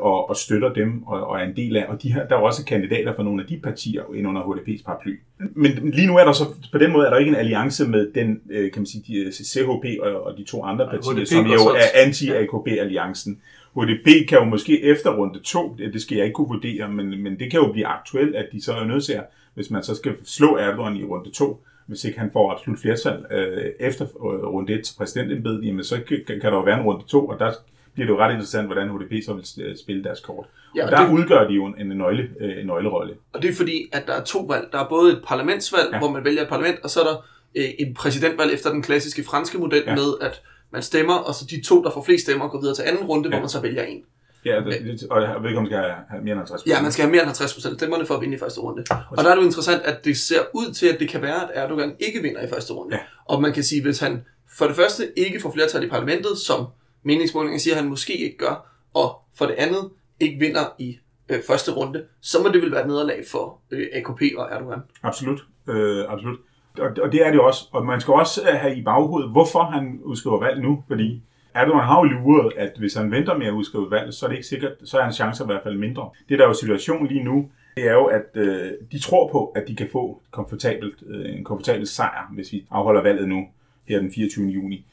og, 0.00 0.30
og 0.30 0.36
støtter 0.36 0.72
dem 0.72 1.02
og, 1.06 1.26
og 1.26 1.40
er 1.40 1.44
en 1.44 1.56
del 1.56 1.76
af. 1.76 1.86
Og 1.88 2.02
de 2.02 2.12
her, 2.12 2.26
der 2.26 2.36
er 2.36 2.40
også 2.40 2.64
kandidater 2.64 3.14
for 3.14 3.22
nogle 3.22 3.42
af 3.42 3.48
de 3.48 3.60
partier 3.62 4.02
ind 4.14 4.28
under 4.28 4.42
HDP's 4.42 4.84
paraply. 4.84 5.18
Men 5.38 5.90
lige 5.90 6.06
nu 6.06 6.16
er 6.16 6.24
der 6.24 6.32
så, 6.32 6.44
på 6.72 6.78
den 6.78 6.92
måde 6.92 7.06
er 7.06 7.10
der 7.10 7.18
ikke 7.18 7.28
en 7.28 7.36
alliance 7.36 7.88
med 7.88 8.12
den, 8.14 8.40
øh, 8.50 8.72
kan 8.72 8.80
man 8.80 8.86
sige, 8.86 9.04
de, 9.06 9.32
CHP 9.32 9.84
og, 10.02 10.22
og 10.22 10.36
de 10.38 10.44
to 10.44 10.64
andre 10.64 10.86
partier, 10.90 11.14
HDP 11.14 11.26
som 11.26 11.46
jo 11.46 11.60
er 11.60 11.88
anti-AKP-alliancen. 11.94 13.38
HDP 13.76 14.28
kan 14.28 14.38
jo 14.38 14.44
måske 14.44 14.82
efter 14.82 15.16
runde 15.16 15.40
to, 15.40 15.76
det 15.78 16.02
skal 16.02 16.16
jeg 16.16 16.24
ikke 16.24 16.34
kunne 16.34 16.48
vurdere, 16.48 16.88
men, 16.88 17.22
men 17.22 17.38
det 17.38 17.50
kan 17.50 17.60
jo 17.60 17.72
blive 17.72 17.86
aktuelt, 17.86 18.36
at 18.36 18.46
de 18.52 18.62
så 18.62 18.72
er 18.72 18.84
nødt 18.84 19.04
til 19.04 19.12
at 19.12 19.24
hvis 19.54 19.70
man 19.70 19.82
så 19.82 19.94
skal 19.94 20.14
slå 20.24 20.56
Erdogan 20.56 20.96
i 20.96 21.04
runde 21.04 21.30
2, 21.30 21.62
hvis 21.86 22.04
ikke 22.04 22.18
han 22.18 22.30
får 22.32 22.52
absolut 22.52 22.78
flertal 22.80 23.24
øh, 23.30 23.70
efter 23.80 24.04
øh, 24.04 24.46
runde 24.46 24.72
1 24.72 24.84
til 24.84 24.94
præsidentembedet, 24.98 25.64
jamen 25.64 25.84
så 25.84 26.00
kan, 26.08 26.20
kan 26.26 26.40
der 26.40 26.56
jo 26.56 26.60
være 26.60 26.80
en 26.80 26.86
runde 26.86 27.04
2, 27.06 27.26
og 27.26 27.38
der 27.38 27.52
bliver 27.94 28.06
det 28.06 28.12
jo 28.14 28.18
ret 28.18 28.32
interessant, 28.32 28.66
hvordan 28.66 28.88
HDP 28.88 29.24
så 29.24 29.32
vil 29.32 29.44
øh, 29.64 29.76
spille 29.76 30.04
deres 30.04 30.20
kort. 30.20 30.46
Ja, 30.76 30.82
og 30.82 30.86
og 30.86 30.92
der 30.98 31.06
det- 31.06 31.12
udgør 31.14 31.48
de 31.48 31.54
jo 31.54 31.66
en, 31.66 31.74
en, 31.80 31.98
nøgle, 31.98 32.28
øh, 32.40 32.60
en 32.60 32.66
nøglerolle. 32.66 33.14
Og 33.32 33.42
det 33.42 33.50
er 33.50 33.54
fordi, 33.54 33.88
at 33.92 34.06
der 34.06 34.12
er 34.12 34.24
to 34.24 34.38
valg. 34.40 34.68
Der 34.72 34.78
er 34.84 34.88
både 34.88 35.12
et 35.12 35.20
parlamentsvalg, 35.26 35.88
ja. 35.92 35.98
Hvor 35.98 36.10
man 36.10 36.24
vælger 36.24 36.42
et 36.42 36.48
parlament, 36.48 36.78
og 36.84 36.90
så 36.90 37.00
er 37.00 37.04
der 37.04 37.16
øh, 37.54 37.64
en 37.78 37.94
præsidentvalg 37.94 38.52
efter 38.52 38.70
den 38.70 38.82
klassiske 38.82 39.24
franske 39.24 39.58
model 39.58 39.82
ja. 39.86 39.94
Med, 39.94 40.14
at 40.20 40.42
man 40.70 40.82
stemmer, 40.82 41.14
og 41.14 41.34
så 41.34 41.46
de 41.50 41.62
to, 41.64 41.82
der 41.82 41.90
får 41.90 42.02
flest 42.04 42.24
stemmer, 42.24 42.48
går 42.48 42.60
videre 42.60 42.74
til 42.76 42.82
anden 42.82 43.04
runde, 43.04 43.28
ja. 43.28 43.34
hvor 43.34 43.40
man 43.40 43.48
så 43.48 43.60
vælger 43.60 43.82
en. 43.82 44.02
Ja, 44.44 44.60
det, 44.60 45.02
og 45.10 45.22
jeg 45.22 45.36
ved 45.40 45.48
ikke, 45.48 45.58
om 45.58 45.62
man 45.64 45.70
skal 45.70 45.78
have- 46.10 46.22
mere 46.24 46.32
end 46.32 46.38
50 46.38 46.66
Ja, 46.66 46.82
man 46.82 46.92
skal 46.92 47.02
have 47.04 47.10
mere 47.12 47.22
end 47.22 47.30
50% 47.30 47.70
af 47.70 47.74
stemmerne 47.74 48.06
for 48.06 48.14
at 48.14 48.20
vinde 48.20 48.34
i 48.34 48.38
første 48.38 48.60
runde. 48.60 48.84
Og 49.10 49.24
der 49.24 49.30
er 49.30 49.34
det 49.34 49.40
jo 49.42 49.46
interessant, 49.46 49.82
at 49.82 50.04
det 50.04 50.16
ser 50.16 50.38
ud 50.54 50.72
til, 50.72 50.86
at 50.86 51.00
det 51.00 51.08
kan 51.08 51.22
være, 51.22 51.42
at 51.42 51.50
Erdogan 51.54 51.94
ikke 52.00 52.22
vinder 52.22 52.40
i 52.42 52.48
første 52.48 52.72
runde. 52.72 52.96
Ja. 52.96 53.00
Og 53.24 53.42
man 53.42 53.52
kan 53.52 53.62
sige, 53.62 53.82
hvis 53.82 54.00
han 54.00 54.24
for 54.58 54.66
det 54.66 54.76
første 54.76 55.18
ikke 55.18 55.40
får 55.40 55.52
flertal 55.52 55.84
i 55.84 55.88
parlamentet, 55.88 56.38
som 56.46 56.66
meningsmålinger 57.04 57.58
siger, 57.58 57.74
at 57.74 57.80
han 57.80 57.90
måske 57.90 58.16
ikke 58.16 58.36
gør, 58.36 58.70
og 58.94 59.20
for 59.34 59.46
det 59.46 59.54
andet 59.54 59.90
ikke 60.20 60.38
vinder 60.38 60.74
i 60.78 60.98
øh, 61.28 61.38
første 61.46 61.72
runde, 61.72 62.04
så 62.20 62.42
må 62.42 62.48
det 62.48 62.62
vel 62.62 62.72
være 62.72 62.80
et 62.80 62.86
nederlag 62.86 63.24
for 63.30 63.60
øh, 63.70 63.86
AKP 63.92 64.22
og 64.36 64.48
Erdogan. 64.50 64.80
Absolut, 65.02 65.40
øh, 65.68 66.04
absolut. 66.08 66.38
Og, 66.78 66.90
og 67.02 67.12
det 67.12 67.26
er 67.26 67.30
det 67.30 67.40
også. 67.40 67.68
Og 67.72 67.86
man 67.86 68.00
skal 68.00 68.14
også 68.14 68.40
øh, 68.42 68.54
have 68.54 68.76
i 68.76 68.82
baghovedet, 68.82 69.30
hvorfor 69.30 69.62
han 69.62 70.00
udskriver 70.02 70.40
valg 70.40 70.62
nu. 70.62 70.84
Fordi 70.88 71.22
Erdogan 71.54 71.84
har 71.84 71.98
jo 71.98 72.04
luret, 72.04 72.52
at 72.56 72.72
hvis 72.78 72.94
han 72.94 73.10
venter 73.10 73.38
med 73.38 73.46
at 73.46 73.52
udskrive 73.52 73.90
valg, 73.90 74.14
så 74.14 74.26
er 74.26 74.28
det 74.28 74.36
ikke 74.36 74.48
sikkert, 74.48 74.72
så 74.84 74.98
er 74.98 75.02
hans 75.02 75.14
chancer 75.16 75.44
i 75.44 75.46
hvert 75.46 75.62
fald 75.62 75.78
mindre. 75.78 76.10
Det 76.28 76.38
der 76.38 76.44
er 76.44 76.48
jo 76.48 76.54
situationen 76.54 77.06
lige 77.06 77.24
nu, 77.24 77.50
det 77.76 77.88
er 77.88 77.92
jo, 77.92 78.04
at 78.04 78.26
øh, 78.34 78.72
de 78.92 78.98
tror 78.98 79.32
på, 79.32 79.46
at 79.46 79.64
de 79.68 79.76
kan 79.76 79.88
få 79.92 80.22
komfortabelt, 80.30 81.02
øh, 81.06 81.38
en 81.38 81.44
komfortabel 81.44 81.86
sejr, 81.86 82.32
hvis 82.34 82.52
vi 82.52 82.66
afholder 82.70 83.02
valget 83.02 83.28
nu, 83.28 83.46
her 83.88 83.98
den 83.98 84.12
24. 84.12 84.46
juni. 84.46 84.86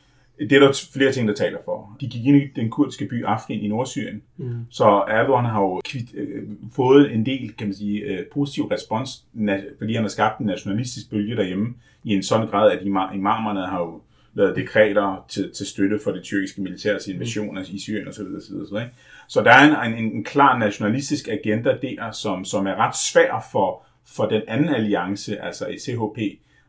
Det 0.49 0.51
er 0.51 0.59
der 0.59 0.85
flere 0.93 1.11
ting, 1.11 1.27
der 1.27 1.33
taler 1.33 1.57
for. 1.65 1.97
De 2.01 2.07
gik 2.07 2.25
ind 2.25 2.37
i 2.37 2.47
den 2.55 2.69
kurdiske 2.69 3.05
by 3.05 3.25
Afrin 3.25 3.59
i 3.61 3.67
Nordsyrien, 3.67 4.21
mm. 4.37 4.55
så 4.69 5.03
Erdogan 5.07 5.45
har 5.45 5.61
jo 5.61 5.81
kvit, 5.85 6.15
øh, 6.15 6.43
fået 6.75 7.11
en 7.13 7.25
del, 7.25 7.53
kan 7.57 7.67
man 7.67 7.73
sige, 7.73 7.99
øh, 8.01 8.25
positiv 8.33 8.63
respons, 8.63 9.25
na- 9.35 9.77
fordi 9.77 9.93
han 9.93 10.03
har 10.03 10.09
skabt 10.09 10.39
en 10.39 10.45
nationalistisk 10.45 11.09
bølge 11.09 11.35
derhjemme, 11.35 11.73
i 12.03 12.13
en 12.13 12.23
sådan 12.23 12.47
grad, 12.47 12.71
at 12.71 12.79
imam- 12.79 13.15
imamerne 13.15 13.67
har 13.67 13.79
jo 13.79 14.01
lavet 14.33 14.55
dekreter 14.55 15.25
til, 15.29 15.51
til 15.51 15.65
støtte 15.65 15.99
for 16.03 16.11
det 16.11 16.23
tyrkiske 16.23 16.61
militærs 16.61 17.07
invasion 17.07 17.55
mm. 17.55 17.61
i 17.71 17.79
Syrien 17.79 18.07
osv. 18.07 18.21
osv., 18.21 18.55
osv. 18.55 18.75
Ikke? 18.75 18.91
Så 19.27 19.41
der 19.41 19.51
er 19.51 19.83
en, 19.83 19.93
en, 19.93 20.11
en 20.15 20.23
klar 20.23 20.57
nationalistisk 20.57 21.27
agenda 21.27 21.77
der, 21.81 22.11
som, 22.11 22.45
som 22.45 22.67
er 22.67 22.75
ret 22.75 22.95
svær 22.97 23.47
for, 23.51 23.83
for 24.07 24.25
den 24.25 24.41
anden 24.47 24.69
alliance, 24.69 25.41
altså 25.41 25.67
i 25.67 25.77
CHP, 25.77 26.19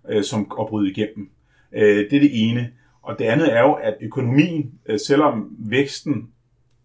øh, 0.08 0.24
som 0.24 0.52
at 0.60 0.66
bryde 0.66 0.90
igennem. 0.90 1.30
Øh, 1.72 2.10
det 2.10 2.12
er 2.12 2.20
det 2.20 2.30
ene. 2.32 2.70
Og 3.02 3.18
det 3.18 3.24
andet 3.24 3.56
er 3.56 3.60
jo, 3.60 3.72
at 3.72 3.96
økonomien, 4.00 4.72
øh, 4.86 4.98
selvom 4.98 5.56
væksten 5.58 6.28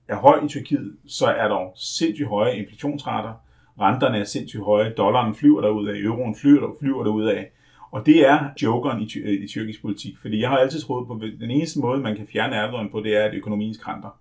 er 0.07 0.15
høj 0.15 0.39
i 0.45 0.47
Tyrkiet, 0.47 0.95
så 1.07 1.25
er 1.25 1.47
der 1.47 1.71
sindssygt 1.75 2.27
høje 2.27 2.57
inflationsrater. 2.57 3.33
Renterne 3.79 4.17
er 4.17 4.24
sindssygt 4.24 4.63
høje. 4.63 4.93
Dollaren 4.97 5.36
flyver 5.36 5.62
derud 5.62 5.88
af. 5.88 5.97
Euroen 5.97 6.36
flyver, 6.36 6.69
flyver 6.79 7.03
derud 7.03 7.25
af. 7.25 7.51
Og 7.91 8.05
det 8.05 8.27
er 8.29 8.50
jokeren 8.63 9.01
i, 9.01 9.07
ty- 9.07 9.17
øh, 9.24 9.43
i 9.43 9.47
tyrkisk 9.47 9.81
politik. 9.81 10.17
Fordi 10.21 10.41
jeg 10.41 10.50
har 10.50 10.57
altid 10.57 10.81
troet 10.81 11.07
på, 11.07 11.13
at 11.13 11.39
den 11.39 11.51
eneste 11.51 11.80
måde, 11.80 12.01
man 12.01 12.15
kan 12.15 12.27
fjerne 12.34 12.56
Erdogan 12.56 12.89
på, 12.91 12.99
det 12.99 13.17
er, 13.17 13.23
at 13.23 13.34
økonomien 13.34 13.73
skranter. 13.73 14.19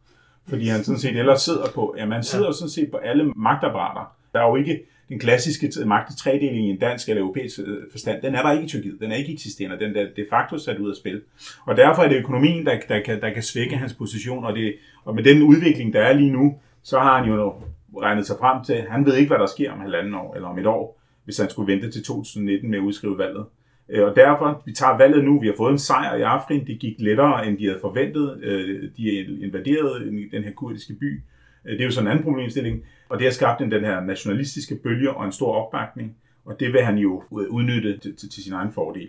Fordi 0.48 0.66
han 0.66 0.84
sådan 0.84 0.98
set 0.98 1.16
ellers 1.16 1.42
sidder 1.42 1.66
på, 1.74 1.94
ja, 1.98 2.06
man 2.06 2.22
sidder 2.22 2.52
sådan 2.52 2.70
set 2.70 2.90
på 2.90 2.96
alle 2.96 3.24
magtapparater. 3.36 4.16
Der 4.32 4.40
er 4.40 4.48
jo 4.48 4.56
ikke 4.56 4.80
den 5.08 5.18
klassiske 5.18 5.70
magtetredeling 5.86 6.66
i 6.66 6.70
en 6.70 6.78
dansk 6.78 7.08
eller 7.08 7.22
europæisk 7.22 7.58
øh, 7.58 7.76
forstand. 7.90 8.22
Den 8.22 8.34
er 8.34 8.42
der 8.42 8.52
ikke 8.52 8.64
i 8.64 8.68
Tyrkiet. 8.68 9.00
Den 9.00 9.12
er 9.12 9.16
ikke 9.16 9.32
eksisterende. 9.32 9.78
Den 9.84 9.96
er 9.96 10.06
de 10.16 10.26
facto 10.30 10.58
sat 10.58 10.78
ud 10.78 10.90
af 10.90 10.96
spil. 10.96 11.20
Og 11.64 11.76
derfor 11.76 12.02
er 12.02 12.08
det 12.08 12.16
økonomien, 12.16 12.66
der, 12.66 12.78
der, 12.88 13.00
kan, 13.00 13.20
der 13.20 13.30
kan 13.30 13.42
svække 13.42 13.76
hans 13.76 13.92
position. 13.94 14.44
Og, 14.44 14.54
det, 14.56 14.74
og 15.04 15.14
med 15.14 15.22
den 15.24 15.42
udvikling, 15.42 15.92
der 15.92 16.00
er 16.00 16.12
lige 16.12 16.30
nu, 16.32 16.54
så 16.82 16.98
har 16.98 17.18
han 17.22 17.28
jo 17.32 17.54
regnet 18.02 18.26
sig 18.26 18.36
frem 18.40 18.64
til, 18.64 18.84
han 18.90 19.06
ved 19.06 19.14
ikke, 19.16 19.28
hvad 19.28 19.38
der 19.38 19.46
sker 19.46 19.72
om 19.72 19.80
halvanden 19.80 20.14
år 20.14 20.34
eller 20.34 20.48
om 20.48 20.58
et 20.58 20.66
år, 20.66 21.00
hvis 21.24 21.38
han 21.38 21.50
skulle 21.50 21.72
vente 21.72 21.90
til 21.90 22.04
2019 22.04 22.70
med 22.70 22.78
at 22.78 22.82
udskrive 22.82 23.18
valget. 23.18 23.44
Øh, 23.88 24.04
Og 24.04 24.16
derfor, 24.16 24.62
vi 24.66 24.72
tager 24.72 24.98
valget 24.98 25.24
nu, 25.24 25.40
vi 25.40 25.46
har 25.46 25.54
fået 25.56 25.72
en 25.72 25.78
sejr 25.78 26.16
i 26.16 26.22
Afrin, 26.22 26.66
det 26.66 26.78
gik 26.78 26.94
lettere, 26.98 27.46
end 27.46 27.58
de 27.58 27.66
havde 27.66 27.78
forventet. 27.80 28.38
Øh, 28.42 28.82
De 28.96 29.10
invaderede 29.42 30.28
den 30.32 30.44
her 30.44 30.52
kurdiske 30.52 30.94
by. 30.94 31.20
Øh, 31.66 31.72
det 31.72 31.80
er 31.80 31.84
jo 31.84 31.90
sådan 31.90 32.06
en 32.06 32.10
anden 32.10 32.24
problemstilling. 32.24 32.82
Og 33.08 33.18
det 33.18 33.26
har 33.26 33.32
skabt 33.32 33.60
den, 33.60 33.70
den 33.70 33.84
her 33.84 34.00
nationalistiske 34.00 34.76
bølge 34.76 35.10
og 35.10 35.24
en 35.24 35.32
stor 35.32 35.52
opbakning. 35.54 36.16
Og 36.44 36.60
det 36.60 36.72
vil 36.72 36.82
han 36.82 36.98
jo 36.98 37.22
udnytte 37.30 37.98
til, 37.98 38.16
til, 38.16 38.30
til 38.30 38.42
sin 38.42 38.52
egen 38.52 38.72
fordel. 38.72 39.08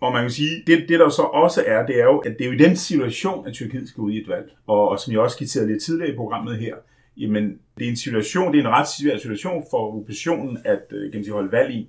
Og 0.00 0.12
man 0.12 0.22
kan 0.22 0.30
sige, 0.30 0.62
det, 0.66 0.88
det 0.88 1.00
der 1.00 1.08
så 1.08 1.22
også 1.22 1.64
er, 1.66 1.86
det 1.86 2.00
er 2.00 2.04
jo, 2.04 2.18
at 2.18 2.38
det 2.38 2.44
er 2.44 2.48
jo 2.48 2.54
i 2.54 2.58
den 2.58 2.76
situation, 2.76 3.46
at 3.46 3.52
Tyrkiet 3.52 3.88
skal 3.88 4.00
ud 4.00 4.12
i 4.12 4.20
et 4.20 4.28
valg. 4.28 4.52
Og, 4.66 4.88
og 4.88 5.00
som 5.00 5.12
jeg 5.12 5.20
også 5.20 5.34
skitserede 5.34 5.68
lidt 5.68 5.82
tidligere 5.82 6.12
i 6.12 6.16
programmet 6.16 6.58
her, 6.58 6.74
jamen 7.16 7.58
det 7.78 7.86
er 7.86 7.90
en 7.90 7.96
situation, 7.96 8.52
det 8.52 8.58
er 8.60 8.62
en 8.62 8.70
ret 8.70 8.88
svær 8.88 9.18
situation 9.18 9.64
for 9.70 9.78
oppositionen 9.78 10.58
at 10.64 10.82
øh, 10.90 11.10
kan 11.10 11.18
man 11.18 11.24
sige, 11.24 11.34
holde 11.34 11.52
valg 11.52 11.74
i. 11.74 11.88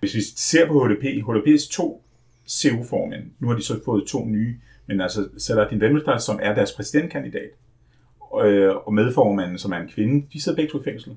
Hvis 0.00 0.14
vi 0.14 0.20
ser 0.20 0.66
på 0.66 0.86
HDP, 0.86 1.04
HDP's 1.04 1.72
to 1.72 2.04
CU-formænd, 2.48 3.24
nu 3.40 3.48
har 3.48 3.56
de 3.56 3.62
så 3.62 3.80
fået 3.84 4.06
to 4.06 4.26
nye, 4.26 4.56
men 4.86 5.00
altså 5.00 5.28
Selahattin 5.38 5.80
Demirtas, 5.80 6.22
som 6.22 6.38
er 6.42 6.54
deres 6.54 6.72
præsidentkandidat, 6.72 7.50
øh, 8.44 8.76
og 8.76 8.94
medformanden, 8.94 9.58
som 9.58 9.72
er 9.72 9.76
en 9.76 9.88
kvinde, 9.88 10.26
de 10.32 10.42
sidder 10.42 10.56
begge 10.56 10.72
to 10.72 10.80
i 10.80 10.84
fængsel. 10.84 11.16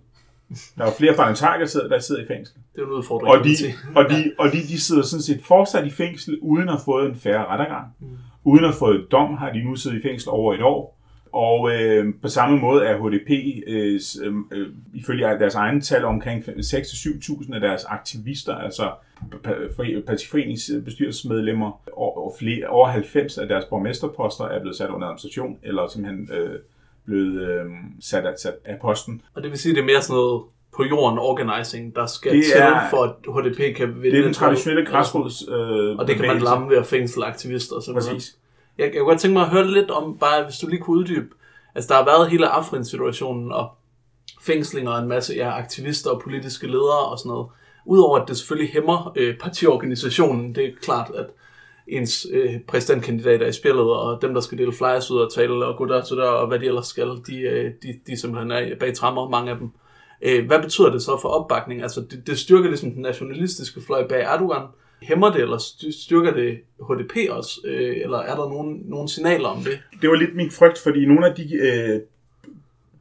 Der 0.77 0.85
er 0.85 0.91
flere 0.97 1.13
parlamentarikere, 1.13 1.61
der 1.61 1.67
sidder, 1.67 1.87
der 1.87 1.99
sidder 1.99 2.23
i 2.23 2.27
fængsel. 2.27 2.55
Det 2.55 2.81
er 2.81 2.81
jo 2.81 2.87
en 2.87 2.97
udfordring. 2.97 3.31
Og, 3.33 3.45
de, 3.45 3.49
og, 3.95 4.03
de, 4.09 4.31
og 4.39 4.51
de, 4.51 4.57
de 4.57 4.81
sidder 4.81 5.01
sådan 5.01 5.21
set 5.21 5.43
fortsat 5.43 5.87
i 5.87 5.89
fængsel, 5.89 6.39
uden 6.41 6.63
at 6.63 6.73
have 6.73 6.81
fået 6.85 7.09
en 7.09 7.15
færre 7.15 7.45
rettergang. 7.45 7.87
Mm. 7.99 8.07
Uden 8.43 8.63
at 8.63 8.69
have 8.69 8.79
fået 8.79 9.07
dom, 9.11 9.33
har 9.37 9.51
de 9.51 9.63
nu 9.63 9.75
siddet 9.75 9.97
i 9.97 10.01
fængsel 10.01 10.29
over 10.29 10.53
et 10.53 10.61
år. 10.61 10.97
Og 11.33 11.71
øh, 11.71 12.13
på 12.21 12.27
samme 12.27 12.59
måde 12.59 12.85
er 12.85 12.97
HDP, 12.97 13.29
øh, 13.67 13.99
øh, 14.23 14.35
øh, 14.51 14.67
ifølge 14.93 15.25
deres 15.25 15.55
egne 15.55 15.81
tal, 15.81 16.05
omkring 16.05 16.43
6-7.000 16.43 17.53
af 17.53 17.61
deres 17.61 17.83
aktivister, 17.85 18.55
altså 18.55 18.91
partiforeningsbestyrelsesmedlemmer, 20.05 21.81
og, 21.97 22.25
og 22.25 22.35
flere, 22.39 22.67
over 22.67 22.87
90 22.87 23.37
af 23.37 23.47
deres 23.47 23.65
borgmesterposter 23.65 24.45
er 24.45 24.59
blevet 24.59 24.77
sat 24.77 24.89
under 24.89 25.07
administration, 25.07 25.57
eller 25.63 25.87
simpelthen 25.87 26.29
øh, 26.33 26.59
blevet 27.05 27.41
øh, 27.49 27.65
sat, 28.01 28.25
af, 28.25 28.33
sat 28.41 28.53
af 28.65 28.79
posten. 28.81 29.21
Og 29.33 29.43
det 29.43 29.51
vil 29.51 29.59
sige, 29.59 29.71
at 29.71 29.75
det 29.75 29.81
er 29.81 29.85
mere 29.85 30.01
sådan 30.01 30.13
noget 30.15 30.43
på 30.75 30.83
jorden 30.83 31.19
organizing, 31.19 31.95
der 31.95 32.05
skal 32.05 32.31
Det 32.35 32.43
til, 32.45 32.53
er- 32.61 32.89
for 32.89 33.03
at 33.03 33.43
HDP 33.45 33.75
kan 33.75 33.87
vinde. 34.01 34.11
Det 34.11 34.19
er 34.19 34.23
den 34.23 34.33
traditionelle 34.33 34.85
græsrods 34.85 35.43
øh, 35.47 35.95
Og 35.97 36.07
det 36.07 36.15
kan 36.15 36.27
man 36.27 36.39
lamme 36.39 36.69
ved 36.69 36.77
at 36.77 36.85
fængsle 36.85 37.25
aktivister. 37.25 37.75
videre. 37.87 37.93
Præcis. 38.01 38.37
Jeg, 38.77 38.85
jeg 38.85 38.93
kunne 38.99 39.05
godt 39.09 39.19
tænke 39.19 39.33
mig 39.33 39.43
at 39.43 39.49
høre 39.49 39.67
lidt 39.71 39.91
om, 39.91 40.17
bare 40.17 40.43
hvis 40.43 40.57
du 40.57 40.67
lige 40.67 40.79
kunne 40.81 40.97
uddybe, 40.99 41.27
altså 41.75 41.87
der 41.87 41.95
har 41.95 42.05
været 42.05 42.29
hele 42.29 42.47
Afrin-situationen 42.47 43.51
og 43.51 43.69
fængslinger 44.41 44.91
af 44.91 45.01
en 45.01 45.07
masse 45.07 45.33
ja, 45.33 45.57
aktivister 45.57 46.09
og 46.11 46.21
politiske 46.21 46.67
ledere 46.67 47.05
og 47.05 47.17
sådan 47.19 47.29
noget. 47.29 47.47
Udover 47.85 48.19
at 48.19 48.27
det 48.27 48.37
selvfølgelig 48.37 48.73
hæmmer 48.73 49.13
øh, 49.15 49.37
partiorganisationen, 49.37 50.55
det 50.55 50.65
er 50.65 50.69
klart, 50.81 51.11
at 51.17 51.25
ens 51.87 52.27
øh, 52.31 52.59
præsidentkandidater 52.67 53.47
i 53.47 53.51
spillet, 53.51 53.83
og 53.83 54.21
dem, 54.21 54.33
der 54.33 54.41
skal 54.41 54.57
dele 54.57 54.73
flyers 54.73 55.11
ud 55.11 55.17
og 55.17 55.33
tale, 55.33 55.65
og 55.65 55.77
gå 55.77 55.85
der 55.85 56.01
til 56.01 56.17
der, 56.17 56.27
og 56.27 56.47
hvad 56.47 56.59
de 56.59 56.65
ellers 56.65 56.87
skal, 56.87 57.07
de, 57.27 57.41
øh, 57.41 57.71
de, 57.83 57.99
de 58.07 58.17
simpelthen 58.17 58.51
er 58.51 58.75
bag 58.79 58.93
trammer, 58.93 59.29
mange 59.29 59.51
af 59.51 59.57
dem. 59.57 59.69
Øh, 60.21 60.47
hvad 60.47 60.61
betyder 60.61 60.91
det 60.91 61.01
så 61.01 61.19
for 61.21 61.29
opbakning? 61.29 61.81
Altså, 61.81 62.01
det, 62.11 62.27
det 62.27 62.39
styrker 62.39 62.69
ligesom 62.69 62.91
den 62.91 63.01
nationalistiske 63.01 63.81
fløj 63.81 64.07
bag 64.07 64.21
Erdogan. 64.21 64.67
Hæmmer 65.01 65.31
det, 65.31 65.41
eller 65.41 65.57
styrker 65.91 66.33
det 66.33 66.57
HDP 66.89 67.29
også? 67.29 67.61
Øh, 67.65 67.97
eller 68.01 68.17
er 68.17 68.35
der 68.35 68.49
nogen, 68.49 68.81
nogen 68.85 69.07
signaler 69.07 69.47
om 69.47 69.57
det? 69.57 69.79
det 70.01 70.09
var 70.09 70.15
lidt 70.15 70.35
min 70.35 70.51
frygt, 70.51 70.79
fordi 70.83 71.05
nogle 71.05 71.27
af 71.27 71.35
de 71.35 71.55
øh, 71.55 72.01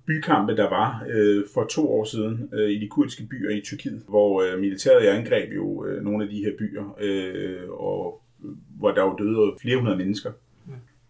bykampe, 0.07 0.57
der 0.57 0.69
var 0.69 1.05
øh, 1.09 1.45
for 1.55 1.65
to 1.65 1.93
år 1.93 2.05
siden 2.05 2.51
øh, 2.55 2.71
i 2.71 2.79
de 2.79 2.89
kurdiske 2.89 3.27
byer 3.31 3.51
i 3.51 3.61
Tyrkiet, 3.61 4.03
hvor 4.09 4.43
øh, 4.43 4.61
militæret 4.61 5.07
angreb 5.07 5.53
jo 5.53 5.87
øh, 5.87 6.05
nogle 6.05 6.25
af 6.25 6.31
de 6.31 6.45
her 6.45 6.53
byer, 6.59 6.97
øh, 7.01 7.71
og 7.71 8.22
hvor 8.79 8.91
der 8.91 9.03
jo 9.03 9.17
døde 9.19 9.53
flere 9.63 9.77
hundrede 9.77 9.97
mennesker. 9.97 10.33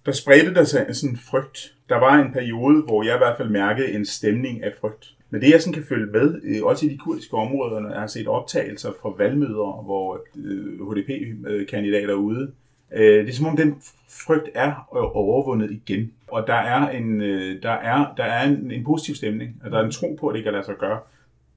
Der 0.06 0.12
spredte 0.12 0.54
der 0.54 0.64
sig 0.64 0.86
sådan 0.92 1.10
en 1.10 1.18
frygt. 1.30 1.74
Der 1.88 1.96
var 1.96 2.14
en 2.14 2.32
periode, 2.32 2.82
hvor 2.82 3.02
jeg 3.02 3.14
i 3.14 3.18
hvert 3.18 3.36
fald 3.36 3.48
mærkede 3.48 3.92
en 3.92 4.06
stemning 4.06 4.64
af 4.64 4.72
frygt. 4.80 5.14
Men 5.30 5.40
det 5.40 5.50
jeg 5.50 5.60
sådan 5.60 5.72
kan 5.72 5.84
følge 5.84 6.12
med, 6.12 6.40
øh, 6.44 6.62
også 6.62 6.86
i 6.86 6.88
de 6.88 6.98
kurdiske 6.98 7.36
områder, 7.36 7.80
når 7.80 7.90
jeg 7.90 8.00
har 8.00 8.06
set 8.06 8.28
optagelser 8.28 8.92
fra 9.02 9.14
valgmøder, 9.18 9.82
hvor 9.82 10.24
øh, 10.36 10.90
HDP-kandidater 10.90 12.12
er 12.12 12.18
ude, 12.18 12.52
Øh, 12.92 13.26
det 13.26 13.28
er 13.28 13.34
som 13.34 13.46
om 13.46 13.56
den 13.56 13.82
frygt 14.08 14.48
er 14.54 14.88
overvundet 15.14 15.70
igen. 15.70 16.12
Og 16.26 16.46
der 16.46 16.54
er 16.54 16.90
en, 16.90 17.20
øh, 17.20 17.62
der 17.62 17.70
er, 17.70 18.14
der 18.16 18.24
er 18.24 18.48
en, 18.48 18.70
en 18.70 18.84
positiv 18.84 19.14
stemning, 19.14 19.62
og 19.64 19.70
der 19.70 19.78
er 19.78 19.84
en 19.84 19.90
tro 19.90 20.16
på, 20.20 20.28
at 20.28 20.34
det 20.34 20.44
kan 20.44 20.52
lade 20.52 20.64
sig 20.64 20.74
gøre. 20.76 21.00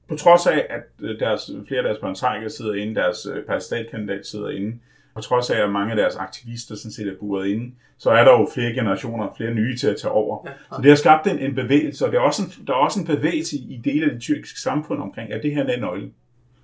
På 0.08 0.16
trods 0.16 0.48
af, 0.48 0.66
at 0.70 0.84
øh, 1.02 1.20
deres, 1.20 1.52
flere 1.68 1.80
af 1.80 1.84
deres 1.84 1.98
parlamentarikere 1.98 2.50
sidder 2.50 2.74
inde, 2.74 2.96
deres 2.96 3.28
øh, 3.34 3.46
præsidentkandidat 3.46 4.28
sidder 4.28 4.50
inde, 4.50 4.78
på 5.16 5.22
trods 5.22 5.50
af, 5.50 5.64
at 5.64 5.72
mange 5.72 5.92
af 5.92 5.98
deres 5.98 6.16
aktivister 6.16 6.76
sådan 6.76 6.92
set 6.92 7.08
er 7.08 7.14
buret 7.20 7.48
inde, 7.48 7.72
så 7.98 8.10
er 8.10 8.24
der 8.24 8.32
jo 8.32 8.48
flere 8.54 8.74
generationer, 8.74 9.34
flere 9.38 9.54
nye 9.54 9.78
til 9.78 9.88
at 9.88 9.98
tage 9.98 10.12
over. 10.12 10.48
Så 10.76 10.82
det 10.82 10.90
har 10.90 10.96
skabt 10.96 11.28
en, 11.28 11.40
en 11.40 11.56
bevægelse, 11.56 12.06
og 12.06 12.12
det 12.12 12.18
er 12.18 12.22
også 12.22 12.44
en, 12.44 12.68
der 12.68 12.74
er 12.74 12.78
også 12.78 13.00
en 13.00 13.06
bevægelse 13.06 13.58
i 13.58 13.82
dele 13.86 14.06
af 14.06 14.12
det 14.12 14.22
tyrkiske 14.22 14.60
samfund 14.60 15.02
omkring, 15.02 15.34
at 15.34 15.44
det 15.44 15.52
her 15.52 15.64
er 15.64 15.80
nøglen. 15.80 16.14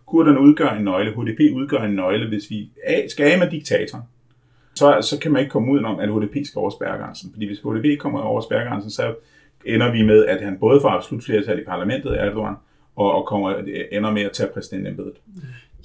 Kurderne 0.05 0.39
udgør 0.39 0.69
en 0.69 0.83
nøgle, 0.83 1.11
HDP 1.11 1.39
udgør 1.55 1.83
en 1.83 1.95
nøgle, 1.95 2.27
hvis 2.27 2.49
vi 2.49 2.69
skal 3.09 3.31
af 3.31 3.39
med 3.39 3.49
diktatoren. 3.49 4.03
Så, 4.75 5.01
så 5.01 5.19
kan 5.19 5.31
man 5.31 5.39
ikke 5.39 5.51
komme 5.51 5.71
udenom, 5.71 5.99
at 5.99 6.09
HDP 6.09 6.45
skal 6.45 6.59
over 6.59 6.69
spærregrænsen. 6.69 7.31
Fordi 7.33 7.45
hvis 7.45 7.59
HDP 7.59 7.99
kommer 7.99 8.19
over 8.19 8.41
spærregrænsen, 8.41 8.91
så 8.91 9.15
ender 9.65 9.91
vi 9.91 10.03
med, 10.03 10.25
at 10.25 10.41
han 10.41 10.57
både 10.59 10.81
får 10.81 10.89
absolut 10.89 11.23
flertal 11.23 11.59
i 11.59 11.63
parlamentet, 11.63 12.19
Erdogan, 12.19 12.55
og, 12.95 13.11
og 13.11 13.25
kommer, 13.25 13.53
ender 13.91 14.11
med 14.11 14.21
at 14.21 14.31
tage 14.31 14.49
præsidentembedet. 14.53 15.13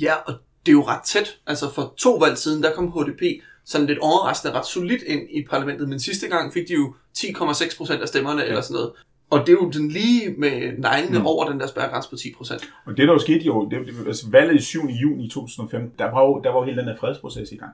Ja, 0.01 0.13
og 0.27 0.35
det 0.67 0.73
er 0.73 0.73
jo 0.73 0.87
ret 0.87 1.03
tæt. 1.03 1.39
Altså 1.47 1.75
for 1.75 1.95
to 1.97 2.15
valg 2.15 2.39
siden, 2.39 2.63
der 2.63 2.73
kom 2.73 2.93
HDP 2.93 3.23
sådan 3.65 3.87
lidt 3.87 3.99
overraskende 3.99 4.55
ret 4.55 4.67
solidt 4.67 5.03
ind 5.03 5.21
i 5.31 5.45
parlamentet, 5.51 5.89
men 5.89 6.01
sidste 6.01 6.29
gang 6.29 6.53
fik 6.53 6.69
de 6.69 6.75
jo 6.75 6.95
10,6 7.19 7.77
procent 7.77 8.03
af 8.03 8.09
stemmerne 8.09 8.41
ja. 8.41 8.47
eller 8.49 8.61
sådan 8.61 8.75
noget. 8.75 8.93
Og 9.31 9.41
det 9.41 9.49
er 9.49 9.53
jo 9.53 9.71
den 9.71 9.89
lige 9.89 10.35
med 10.39 10.79
neglene 10.79 11.19
mm. 11.19 11.27
over 11.27 11.51
den 11.51 11.61
der 11.61 11.67
spærregrænse 11.67 12.11
på 12.11 12.17
10 12.17 12.35
procent. 12.37 12.73
Og 12.85 12.97
det 12.97 13.09
der 13.09 13.13
jo 13.13 13.19
skete 13.19 13.45
jo, 13.45 13.69
det, 13.71 14.07
altså 14.07 14.31
valget 14.31 14.55
i 14.55 14.63
7. 14.63 14.87
juni 14.87 15.29
2015, 15.29 15.93
der 15.99 16.11
var 16.11 16.23
jo, 16.23 16.41
der 16.45 16.51
var 16.51 16.59
jo 16.59 16.65
hele 16.65 16.81
den 16.81 16.89
her 16.89 16.97
fredsproces 16.97 17.53
i 17.53 17.57
gang. 17.57 17.73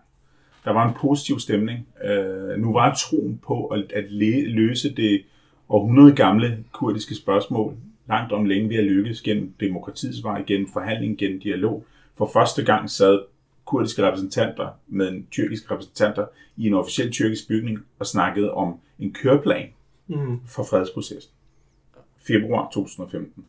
Der 0.65 0.73
var 0.73 0.89
en 0.89 0.95
positiv 1.01 1.39
stemning. 1.39 1.87
Uh, 2.05 2.61
nu 2.61 2.73
var 2.73 2.95
troen 2.95 3.41
på 3.47 3.67
at, 3.67 3.93
at 3.93 4.05
løse 4.11 4.95
det 4.95 5.23
århundrede 5.69 6.13
gamle 6.13 6.65
kurdiske 6.73 7.15
spørgsmål 7.15 7.77
langt 8.09 8.33
om 8.33 8.45
længe 8.45 8.69
ved 8.69 8.77
at 8.77 8.85
lykkes 8.85 9.21
gennem 9.21 9.55
demokratiets 9.61 10.25
vej, 10.25 10.43
gennem 10.47 10.69
forhandling, 10.73 11.19
gennem 11.19 11.41
dialog. 11.41 11.85
For 12.19 12.31
første 12.33 12.65
gang 12.65 12.91
sad 12.91 13.21
kurdiske 13.65 14.07
repræsentanter 14.07 14.69
med 14.89 15.09
en 15.09 15.27
tyrkisk 15.31 15.71
repræsentanter 15.71 16.27
i 16.57 16.67
en 16.67 16.75
officiel 16.75 17.13
tyrkisk 17.13 17.49
bygning 17.49 17.79
og 17.99 18.07
snakkede 18.07 18.55
om 18.55 18.81
en 18.99 19.13
køreplan 19.13 19.69
mm. 20.07 20.41
for 20.47 20.63
fredsprocessen. 20.63 21.33
Februar 22.27 22.71
2015. 22.73 23.45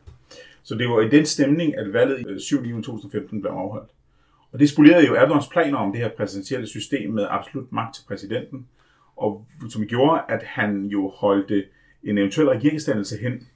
Så 0.62 0.74
det 0.74 0.88
var 0.88 1.00
i 1.00 1.08
den 1.08 1.26
stemning, 1.26 1.78
at 1.78 1.92
valget 1.92 2.36
i 2.36 2.40
7. 2.40 2.62
juni 2.62 2.82
2015 2.82 3.40
blev 3.40 3.52
afholdt. 3.52 3.90
Og 4.52 4.58
det 4.58 4.70
spolerede 4.70 5.06
jo 5.06 5.14
Erdogans 5.14 5.48
planer 5.48 5.78
om 5.78 5.92
det 5.92 6.00
her 6.00 6.08
præsidentielle 6.08 6.66
system 6.66 7.10
med 7.10 7.26
absolut 7.30 7.72
magt 7.72 7.94
til 7.94 8.02
præsidenten, 8.08 8.66
og 9.16 9.46
som 9.70 9.86
gjorde, 9.86 10.22
at 10.28 10.42
han 10.42 10.84
jo 10.84 11.08
holdte 11.08 11.64
en 12.02 12.18
eventuel 12.18 12.48
regeringsdannelse 12.48 13.16
hen, 13.16 13.48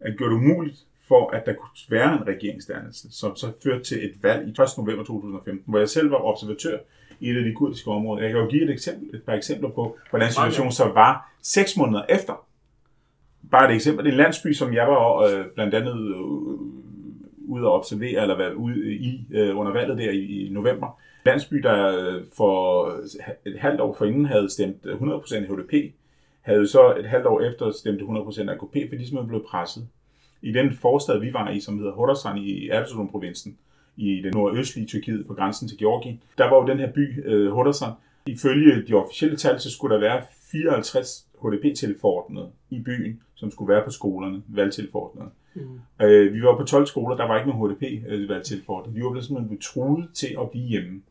at 0.00 0.16
gjorde 0.16 0.34
det 0.34 0.40
umuligt 0.40 0.86
for, 1.10 1.30
at 1.30 1.46
der 1.46 1.52
kunne 1.52 1.96
være 1.96 2.12
en 2.12 2.26
regeringsdannelse, 2.26 3.08
som 3.10 3.36
så 3.36 3.46
førte 3.62 3.84
til 3.84 4.04
et 4.04 4.14
valg 4.22 4.48
i 4.48 4.50
1. 4.50 4.56
november 4.78 5.04
2015, 5.04 5.64
hvor 5.66 5.78
jeg 5.78 5.88
selv 5.88 6.10
var 6.10 6.16
observatør 6.16 6.78
i 7.20 7.30
et 7.30 7.36
af 7.36 7.44
de 7.44 7.54
kurdiske 7.54 7.90
områder. 7.90 8.22
Jeg 8.22 8.30
kan 8.30 8.40
jo 8.40 8.46
give 8.46 8.64
et, 8.64 8.70
eksempel, 8.70 9.14
et 9.14 9.22
par 9.22 9.32
eksempler 9.32 9.70
på, 9.70 9.96
hvordan 10.10 10.30
situationen 10.30 10.72
så 10.72 10.84
var 10.84 11.32
seks 11.42 11.76
måneder 11.76 12.02
efter. 12.08 12.46
Bare 13.50 13.70
et 13.70 13.74
eksempel. 13.74 14.04
Det 14.04 14.10
er 14.10 14.14
en 14.14 14.22
landsby, 14.22 14.52
som 14.52 14.74
jeg 14.74 14.86
var 14.86 15.16
øh, 15.16 15.44
blandt 15.54 15.74
andet 15.74 15.94
øh, 15.94 16.20
ude 17.48 17.66
at 17.66 17.72
observere, 17.72 18.22
eller 18.22 18.36
være 18.36 18.56
ude 18.56 18.94
i 18.94 19.26
øh, 19.30 19.58
under 19.58 19.72
valget 19.72 19.98
der 19.98 20.10
i, 20.10 20.46
i 20.46 20.50
november. 20.50 21.00
Landsby, 21.26 21.56
der 21.56 21.98
øh, 21.98 22.22
for 22.36 22.86
et 23.46 23.58
halvt 23.58 23.80
år 23.80 23.94
forinden 23.94 24.26
havde 24.26 24.50
stemt 24.50 24.86
100% 24.86 25.54
HDP, 25.54 25.94
havde 26.40 26.66
så 26.66 26.94
et 26.98 27.06
halvt 27.06 27.26
år 27.26 27.40
efter 27.40 27.70
stemt 27.70 28.00
100% 28.00 28.50
AKP, 28.50 28.72
fordi 28.72 29.02
de 29.02 29.06
simpelthen 29.06 29.28
blev 29.28 29.44
presset 29.48 29.88
i 30.42 30.52
den 30.52 30.74
forstad, 30.74 31.18
vi 31.18 31.32
var 31.32 31.50
i, 31.50 31.60
som 31.60 31.78
hedder 31.78 31.92
Hordasan 31.92 32.38
i 32.38 32.68
Erzurum-provincen, 32.68 33.56
i 33.96 34.22
det 34.22 34.34
nordøstlige 34.34 34.86
Tyrkiet 34.86 35.26
på 35.26 35.34
grænsen 35.34 35.68
til 35.68 35.78
Georgien, 35.78 36.22
der 36.38 36.50
var 36.50 36.56
jo 36.56 36.66
den 36.66 36.78
her 36.78 36.92
by, 36.92 37.26
øh. 37.26 37.52
Ifølge 38.26 38.86
de 38.86 38.94
officielle 38.94 39.36
tal, 39.36 39.60
så 39.60 39.70
skulle 39.70 39.94
der 39.94 40.00
være 40.00 40.22
54 40.52 41.26
HDP-tilforordnede 41.42 42.48
i 42.70 42.82
byen, 42.82 43.20
som 43.34 43.50
skulle 43.50 43.74
være 43.74 43.84
på 43.84 43.90
skolerne, 43.90 44.42
valgtilforordnede. 44.48 45.28
Mm. 45.54 45.80
Øh, 46.02 46.34
vi 46.34 46.42
var 46.42 46.56
på 46.56 46.64
12 46.64 46.86
skoler, 46.86 47.16
der 47.16 47.26
var 47.26 47.38
ikke 47.38 47.50
nogen 47.50 47.70
HDP-valgtilforordnede. 47.70 48.94
Vi 48.94 49.00
var 49.02 49.20
simpelthen 49.20 49.48
blevet 49.48 49.62
truet 49.62 50.08
til 50.14 50.36
at 50.40 50.50
blive 50.50 50.66
hjemme. 50.66 51.02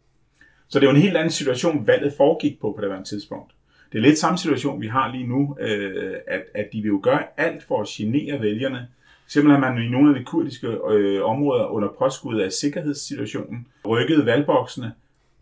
Så 0.68 0.80
det 0.80 0.88
var 0.88 0.94
en 0.94 1.02
helt 1.02 1.18
anden 1.18 1.32
situation, 1.32 1.88
valget 1.88 2.14
foregik 2.14 2.60
på 2.60 2.72
på 2.72 2.82
det 2.82 3.06
tidspunkt. 3.06 3.52
Det 3.92 3.98
er 3.98 4.02
lidt 4.02 4.18
samme 4.18 4.38
situation, 4.38 4.82
vi 4.82 4.88
har 4.88 5.12
lige 5.12 5.28
nu, 5.28 5.58
øh, 5.60 6.16
at, 6.28 6.42
at 6.56 6.70
de 6.74 6.82
vil 6.82 6.88
jo 6.88 7.00
gøre 7.04 7.24
alt 7.38 7.64
for 7.64 7.82
at 7.82 7.88
genere 7.88 8.42
vælgerne, 8.42 8.88
Simpelthen 9.30 9.62
man 9.62 9.86
i 9.86 9.90
nogle 9.90 10.10
af 10.10 10.20
de 10.20 10.26
kurdiske 10.26 10.68
øh, 10.68 11.24
områder 11.24 11.66
under 11.66 11.90
påskud 12.00 12.40
af 12.40 12.52
sikkerhedssituationen 12.52 13.68
rykket 13.88 14.26
valgboksene 14.26 14.94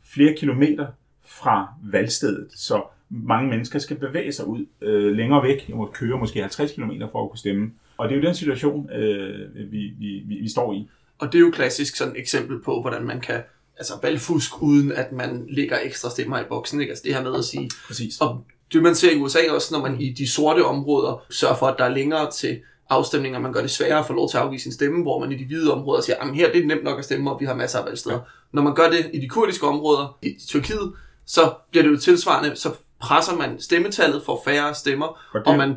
flere 0.05 0.35
kilometer 0.37 0.87
fra 1.25 1.67
valgstedet, 1.83 2.47
så 2.55 2.81
mange 3.09 3.49
mennesker 3.49 3.79
skal 3.79 3.97
bevæge 3.97 4.31
sig 4.31 4.47
ud 4.47 4.65
øh, 4.81 5.15
længere 5.15 5.43
væk 5.43 5.71
og 5.73 5.93
køre 5.93 6.17
måske 6.17 6.41
50 6.41 6.71
km 6.71 6.91
for 7.11 7.23
at 7.23 7.29
kunne 7.29 7.37
stemme. 7.37 7.71
Og 7.97 8.09
det 8.09 8.15
er 8.15 8.19
jo 8.19 8.25
den 8.25 8.35
situation, 8.35 8.89
øh, 8.91 9.55
vi, 9.71 9.93
vi, 9.99 10.23
vi, 10.27 10.35
vi 10.35 10.49
står 10.49 10.73
i. 10.73 10.89
Og 11.19 11.31
det 11.31 11.35
er 11.35 11.41
jo 11.41 11.51
klassisk 11.51 11.95
sådan 11.95 12.13
et 12.13 12.19
eksempel 12.19 12.61
på, 12.61 12.81
hvordan 12.81 13.03
man 13.03 13.19
kan 13.19 13.41
altså 13.77 13.93
valgfusk, 14.01 14.61
uden 14.61 14.91
at 14.91 15.11
man 15.11 15.45
lægger 15.49 15.77
ekstra 15.83 16.09
stemmer 16.09 16.39
i 16.39 16.43
boksen. 16.49 16.81
Ikke? 16.81 16.91
Altså 16.91 17.03
det 17.05 17.15
her 17.15 17.23
med 17.23 17.35
at 17.35 17.43
sige... 17.43 17.69
Præcis. 17.87 18.21
Og 18.21 18.45
det 18.73 18.83
man 18.83 18.95
ser 18.95 19.11
i 19.11 19.19
USA 19.19 19.39
også, 19.51 19.75
når 19.75 19.81
man 19.81 20.01
i 20.01 20.09
de 20.09 20.31
sorte 20.31 20.65
områder 20.65 21.25
sørger 21.29 21.55
for, 21.55 21.65
at 21.65 21.75
der 21.77 21.85
er 21.85 21.89
længere 21.89 22.31
til 22.31 22.59
afstemninger, 22.89 23.39
man 23.39 23.53
gør 23.53 23.61
det 23.61 23.71
sværere 23.71 23.99
at 23.99 24.05
få 24.05 24.13
lov 24.13 24.29
til 24.29 24.37
at 24.37 24.43
afgive 24.43 24.59
sin 24.59 24.71
stemme, 24.71 25.01
hvor 25.01 25.19
man 25.19 25.31
i 25.31 25.35
de 25.35 25.45
hvide 25.45 25.73
områder 25.73 26.01
siger, 26.01 26.15
at 26.15 26.35
her 26.35 26.51
det 26.51 26.63
er 26.63 26.67
nemt 26.67 26.83
nok 26.83 26.99
at 26.99 27.05
stemme, 27.05 27.31
og 27.31 27.39
vi 27.39 27.45
har 27.45 27.55
masser 27.55 27.79
af 27.79 27.85
valgsteder. 27.85 28.15
Ja. 28.15 28.21
Når 28.51 28.61
man 28.61 28.75
gør 28.75 28.89
det 28.89 29.09
i 29.13 29.19
de 29.19 29.29
kurdiske 29.29 29.67
områder, 29.67 30.17
i 30.21 30.35
Tyrkiet, 30.47 30.93
så 31.25 31.53
bliver 31.71 31.83
det 31.83 31.91
jo 31.91 31.97
tilsvarende, 31.97 32.55
så 32.55 32.69
presser 32.99 33.35
man 33.37 33.59
stemmetallet 33.59 34.23
for 34.25 34.41
færre 34.45 34.73
stemmer, 34.75 35.05
og, 35.33 35.41
og 35.45 35.57
man 35.57 35.75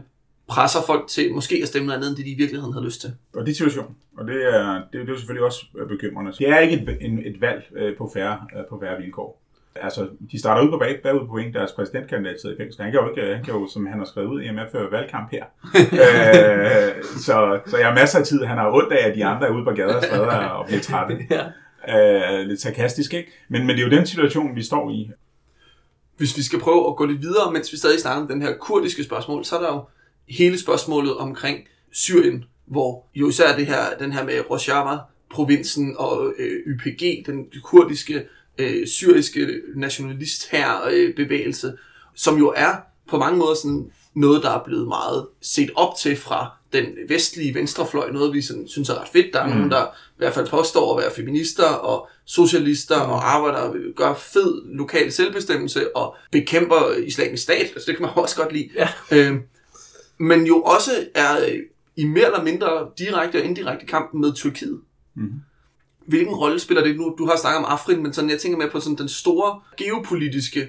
presser 0.49 0.79
folk 0.87 1.09
til 1.09 1.35
måske 1.35 1.59
at 1.62 1.68
stemme 1.68 1.87
noget 1.87 1.99
andet, 1.99 2.09
end 2.09 2.16
det 2.16 2.27
de 2.27 2.31
i 2.31 2.35
virkeligheden 2.35 2.75
har 2.75 2.81
lyst 2.81 3.01
til. 3.01 3.12
Og 3.35 3.46
det 3.46 3.51
er 3.51 3.55
situation. 3.55 3.96
Og 4.18 4.27
det 4.27 4.55
er, 4.55 4.83
det, 4.92 5.07
det 5.07 5.12
er 5.12 5.16
selvfølgelig 5.16 5.44
også 5.44 5.66
bekymrende. 5.88 6.33
Det 6.33 6.49
er 6.49 6.59
ikke 6.59 6.75
et, 6.75 6.99
en, 7.01 7.18
et 7.18 7.40
valg 7.40 7.62
øh, 7.77 7.96
på 7.96 8.11
færre, 8.14 8.38
øh, 8.57 8.64
på 8.68 8.81
færre 8.83 8.99
vilkår. 9.03 9.40
Altså, 9.76 10.09
de 10.30 10.38
starter 10.38 10.62
ud 10.62 10.70
på 10.70 10.78
bag, 10.78 11.00
bagud 11.02 11.20
på 11.20 11.26
point, 11.26 11.54
deres 11.54 11.72
præsidentkandidat 11.72 12.40
sidder 12.40 12.54
i 12.54 12.59
fængsel. 12.59 12.83
Han 12.83 12.92
kan 12.92 13.00
jo 13.00 13.09
ikke, 13.11 13.35
han 13.35 13.44
kan 13.44 13.54
jo, 13.54 13.68
som 13.68 13.87
han 13.87 13.98
har 13.98 14.06
skrevet 14.06 14.28
ud, 14.28 14.42
at 14.42 14.68
føre 14.72 14.90
valgkamp 14.90 15.30
her. 15.30 15.44
øh, 15.74 17.04
så, 17.04 17.61
så 17.66 17.76
jeg 17.76 17.87
har 17.87 17.94
masser 17.94 18.18
af 18.18 18.24
tid. 18.24 18.44
Han 18.44 18.59
har 18.59 18.70
ondt 18.70 18.92
af, 18.92 19.09
at 19.09 19.16
de 19.16 19.24
andre 19.24 19.46
er 19.46 19.50
ude 19.50 19.64
på 19.64 19.70
gader 19.70 19.96
og 19.96 20.04
stræder 20.04 20.37
og 20.59 20.66
bliver 20.66 20.80
trætte. 20.80 21.26
ja. 21.30 22.40
øh, 22.40 22.46
lidt 22.46 22.61
sarkastisk, 22.61 23.14
ikke? 23.14 23.33
Men, 23.48 23.66
men 23.66 23.76
det 23.76 23.83
er 23.83 23.88
jo 23.88 23.96
den 23.96 24.06
situation, 24.06 24.56
vi 24.56 24.62
står 24.62 24.90
i. 24.90 25.11
Hvis 26.16 26.37
vi 26.37 26.42
skal 26.42 26.61
prøve 26.61 26.88
at 26.88 26.96
gå 26.96 27.04
lidt 27.06 27.22
videre, 27.22 27.52
mens 27.52 27.72
vi 27.72 27.76
stadig 27.76 28.00
snakker 28.00 28.22
om 28.22 28.28
den 28.28 28.42
her 28.42 28.56
kurdiske 28.61 29.04
spørgsmål, 29.04 29.44
så 29.44 29.56
er 29.56 29.61
der 29.61 29.72
jo 29.72 29.85
hele 30.28 30.59
spørgsmålet 30.59 31.16
omkring 31.16 31.59
Syrien, 31.92 32.44
hvor 32.66 33.06
jo 33.14 33.28
især 33.28 33.56
det 33.56 33.66
her, 33.66 33.80
den 33.98 34.12
her 34.12 34.24
med 34.24 34.50
Rojava, 34.50 34.98
provinsen 35.30 35.94
og 35.98 36.33
øh, 36.38 36.52
YPG, 36.66 37.26
den 37.26 37.46
kurdiske 37.62 38.22
øh, 38.61 38.87
syriske 38.87 39.61
nationalist 39.77 40.51
her 40.51 40.88
øh, 40.90 41.14
bevægelse, 41.14 41.73
som 42.14 42.38
jo 42.38 42.53
er 42.57 42.73
på 43.09 43.18
mange 43.18 43.38
måder 43.38 43.55
sådan 43.55 43.90
noget, 44.14 44.42
der 44.42 44.51
er 44.51 44.64
blevet 44.64 44.88
meget 44.88 45.27
set 45.40 45.70
op 45.75 45.96
til 45.99 46.16
fra 46.16 46.51
den 46.73 46.87
vestlige 47.09 47.55
venstrefløj, 47.55 48.11
noget 48.11 48.35
vi 48.35 48.42
sådan, 48.42 48.68
synes 48.68 48.88
er 48.88 49.01
ret 49.01 49.09
fedt. 49.09 49.33
Der 49.33 49.40
er 49.40 49.46
mm. 49.46 49.53
nogen, 49.53 49.70
der 49.70 49.85
i 49.87 50.18
hvert 50.18 50.35
fald 50.35 50.49
påstår 50.49 50.96
at 50.96 51.03
være 51.03 51.12
feminister 51.16 51.64
og 51.64 52.09
socialister 52.25 53.05
mm. 53.05 53.11
og 53.11 53.35
arbejder 53.35 53.92
gør 53.96 54.14
fed 54.14 54.62
lokal 54.64 55.12
selvbestemmelse 55.12 55.96
og 55.96 56.16
bekæmper 56.31 56.94
islamisk 57.07 57.42
stat. 57.42 57.66
Altså 57.75 57.85
det 57.87 57.96
kan 57.96 58.03
man 58.03 58.11
også 58.14 58.37
godt 58.37 58.53
lide. 58.53 58.68
Ja. 58.75 58.88
Øh, 59.12 59.37
men 60.18 60.46
jo 60.46 60.62
også 60.62 60.90
er 61.14 61.37
i 61.96 62.05
mere 62.05 62.27
eller 62.27 62.42
mindre 62.42 62.88
direkte 62.99 63.37
og 63.37 63.44
indirekte 63.44 63.87
kamp 63.87 64.14
med 64.14 64.35
Tyrkiet. 64.35 64.81
Mm 65.14 65.33
hvilken 66.11 66.35
rolle 66.35 66.59
spiller 66.59 66.85
det 66.85 66.96
nu? 66.96 67.14
Du 67.18 67.27
har 67.27 67.37
snakket 67.37 67.59
om 67.59 67.64
Afrin, 67.68 68.03
men 68.03 68.12
sådan, 68.12 68.31
jeg 68.31 68.38
tænker 68.38 68.59
med 68.59 68.70
på 68.70 68.81
sådan 68.81 68.96
den 68.96 69.09
store 69.09 69.61
geopolitiske 69.77 70.68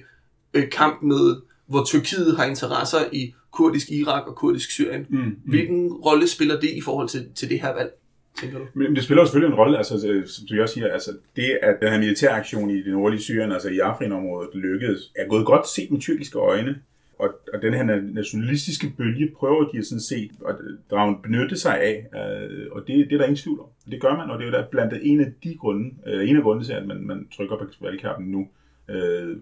øh, 0.54 0.70
kamp 0.70 1.02
med, 1.04 1.42
hvor 1.68 1.84
Tyrkiet 1.86 2.38
har 2.38 2.46
interesser 2.46 3.00
i 3.12 3.34
kurdisk 3.52 3.92
Irak 3.92 4.28
og 4.28 4.36
kurdisk 4.36 4.72
Syrien. 4.72 5.06
Mm, 5.10 5.18
mm. 5.18 5.36
Hvilken 5.46 5.94
rolle 5.94 6.28
spiller 6.28 6.60
det 6.60 6.70
i 6.70 6.82
forhold 6.82 7.10
til, 7.10 7.26
til 7.36 7.50
det 7.50 7.62
her 7.62 7.74
valg? 7.74 7.92
Tænker 8.40 8.60
du? 8.60 8.66
Men 8.74 8.96
det 8.96 9.04
spiller 9.04 9.22
jo 9.22 9.26
selvfølgelig 9.26 9.54
en 9.54 9.60
rolle, 9.60 9.78
altså, 9.78 10.00
som 10.26 10.48
du 10.48 10.62
også 10.62 10.74
siger, 10.74 10.88
altså, 10.88 11.12
det 11.36 11.60
at 11.62 11.78
den 11.82 11.90
her 11.90 12.00
militæraktion 12.00 12.70
i 12.70 12.84
det 12.84 12.92
nordlige 12.92 13.22
Syrien, 13.22 13.52
altså 13.52 13.70
i 13.70 13.80
Afrin-området, 13.80 14.50
lykkedes, 14.54 15.12
er 15.16 15.28
gået 15.28 15.46
godt 15.46 15.68
set 15.68 15.92
med 15.92 16.00
tyrkiske 16.00 16.38
øjne 16.38 16.76
og, 17.22 17.30
og 17.54 17.62
den 17.62 17.74
her 17.74 18.02
nationalistiske 18.02 18.94
bølge 18.98 19.32
prøver 19.38 19.64
de 19.64 19.86
sådan 19.86 20.02
set 20.02 20.32
at 20.50 20.56
drage 20.92 21.18
benytte 21.24 21.58
sig 21.58 21.82
af, 21.82 22.06
øh, 22.20 22.68
og 22.72 22.82
det, 22.88 22.96
det 23.10 23.14
er 23.14 23.18
der 23.18 23.26
ingen 23.26 23.44
tvivl 23.44 23.60
om. 23.60 23.66
Det 23.92 24.02
gør 24.02 24.16
man, 24.18 24.30
og 24.30 24.40
det 24.40 24.48
er 24.48 24.52
jo 24.52 24.58
der 24.58 24.66
blandt 24.72 24.94
en 25.02 25.20
af 25.20 25.32
de 25.44 25.56
grunde, 25.56 25.92
øh, 26.08 26.30
en 26.30 26.38
af 26.38 26.44
grundene 26.44 26.66
til, 26.66 26.74
at 26.74 26.88
man, 26.88 27.08
man 27.08 27.28
trykker 27.36 27.58
på 27.58 27.66
valgkampen 27.82 28.32
nu, 28.32 28.48
øh, 28.90 29.38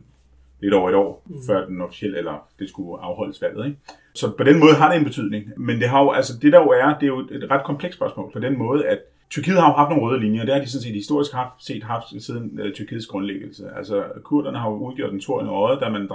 lidt 0.61 0.73
over 0.73 0.89
et 0.89 0.95
år, 0.95 1.23
mm. 1.25 1.35
før 1.47 1.65
den 1.65 1.81
officielle, 1.81 2.17
eller 2.17 2.47
det 2.59 2.69
skulle 2.69 3.01
afholdes 3.01 3.41
valget. 3.41 3.65
Ikke? 3.65 3.77
Så 4.13 4.31
på 4.37 4.43
den 4.43 4.59
måde 4.59 4.73
har 4.73 4.91
det 4.91 4.99
en 4.99 5.05
betydning. 5.05 5.43
Men 5.57 5.79
det 5.79 5.89
har 5.89 6.03
jo, 6.03 6.11
altså 6.11 6.33
det 6.41 6.53
der 6.53 6.59
jo 6.59 6.69
er, 6.69 6.97
det 6.99 7.03
er 7.03 7.07
jo 7.07 7.19
et 7.19 7.51
ret 7.51 7.65
komplekst 7.65 7.97
spørgsmål, 7.97 8.31
på 8.33 8.39
den 8.39 8.57
måde, 8.57 8.87
at 8.87 8.99
Tyrkiet 9.29 9.61
har 9.61 9.69
jo 9.69 9.75
haft 9.75 9.89
nogle 9.89 10.03
røde 10.03 10.19
linjer, 10.19 10.41
og 10.41 10.47
det 10.47 10.55
har 10.55 10.61
de 10.61 10.69
sådan 10.69 10.83
set 10.83 10.93
historisk 10.93 11.33
haft, 11.33 11.65
set 11.65 11.83
haft 11.83 12.23
siden 12.23 12.59
uh, 12.59 12.71
Tyrkiets 12.71 13.07
grundlæggelse. 13.07 13.69
Altså, 13.77 14.03
kurderne 14.23 14.57
har 14.57 14.69
jo 14.69 14.75
udgjort 14.75 15.13
en 15.13 15.19
tor 15.19 15.43
i 15.43 15.47
øjet, 15.47 15.81
da 15.81 15.89
man 15.89 16.07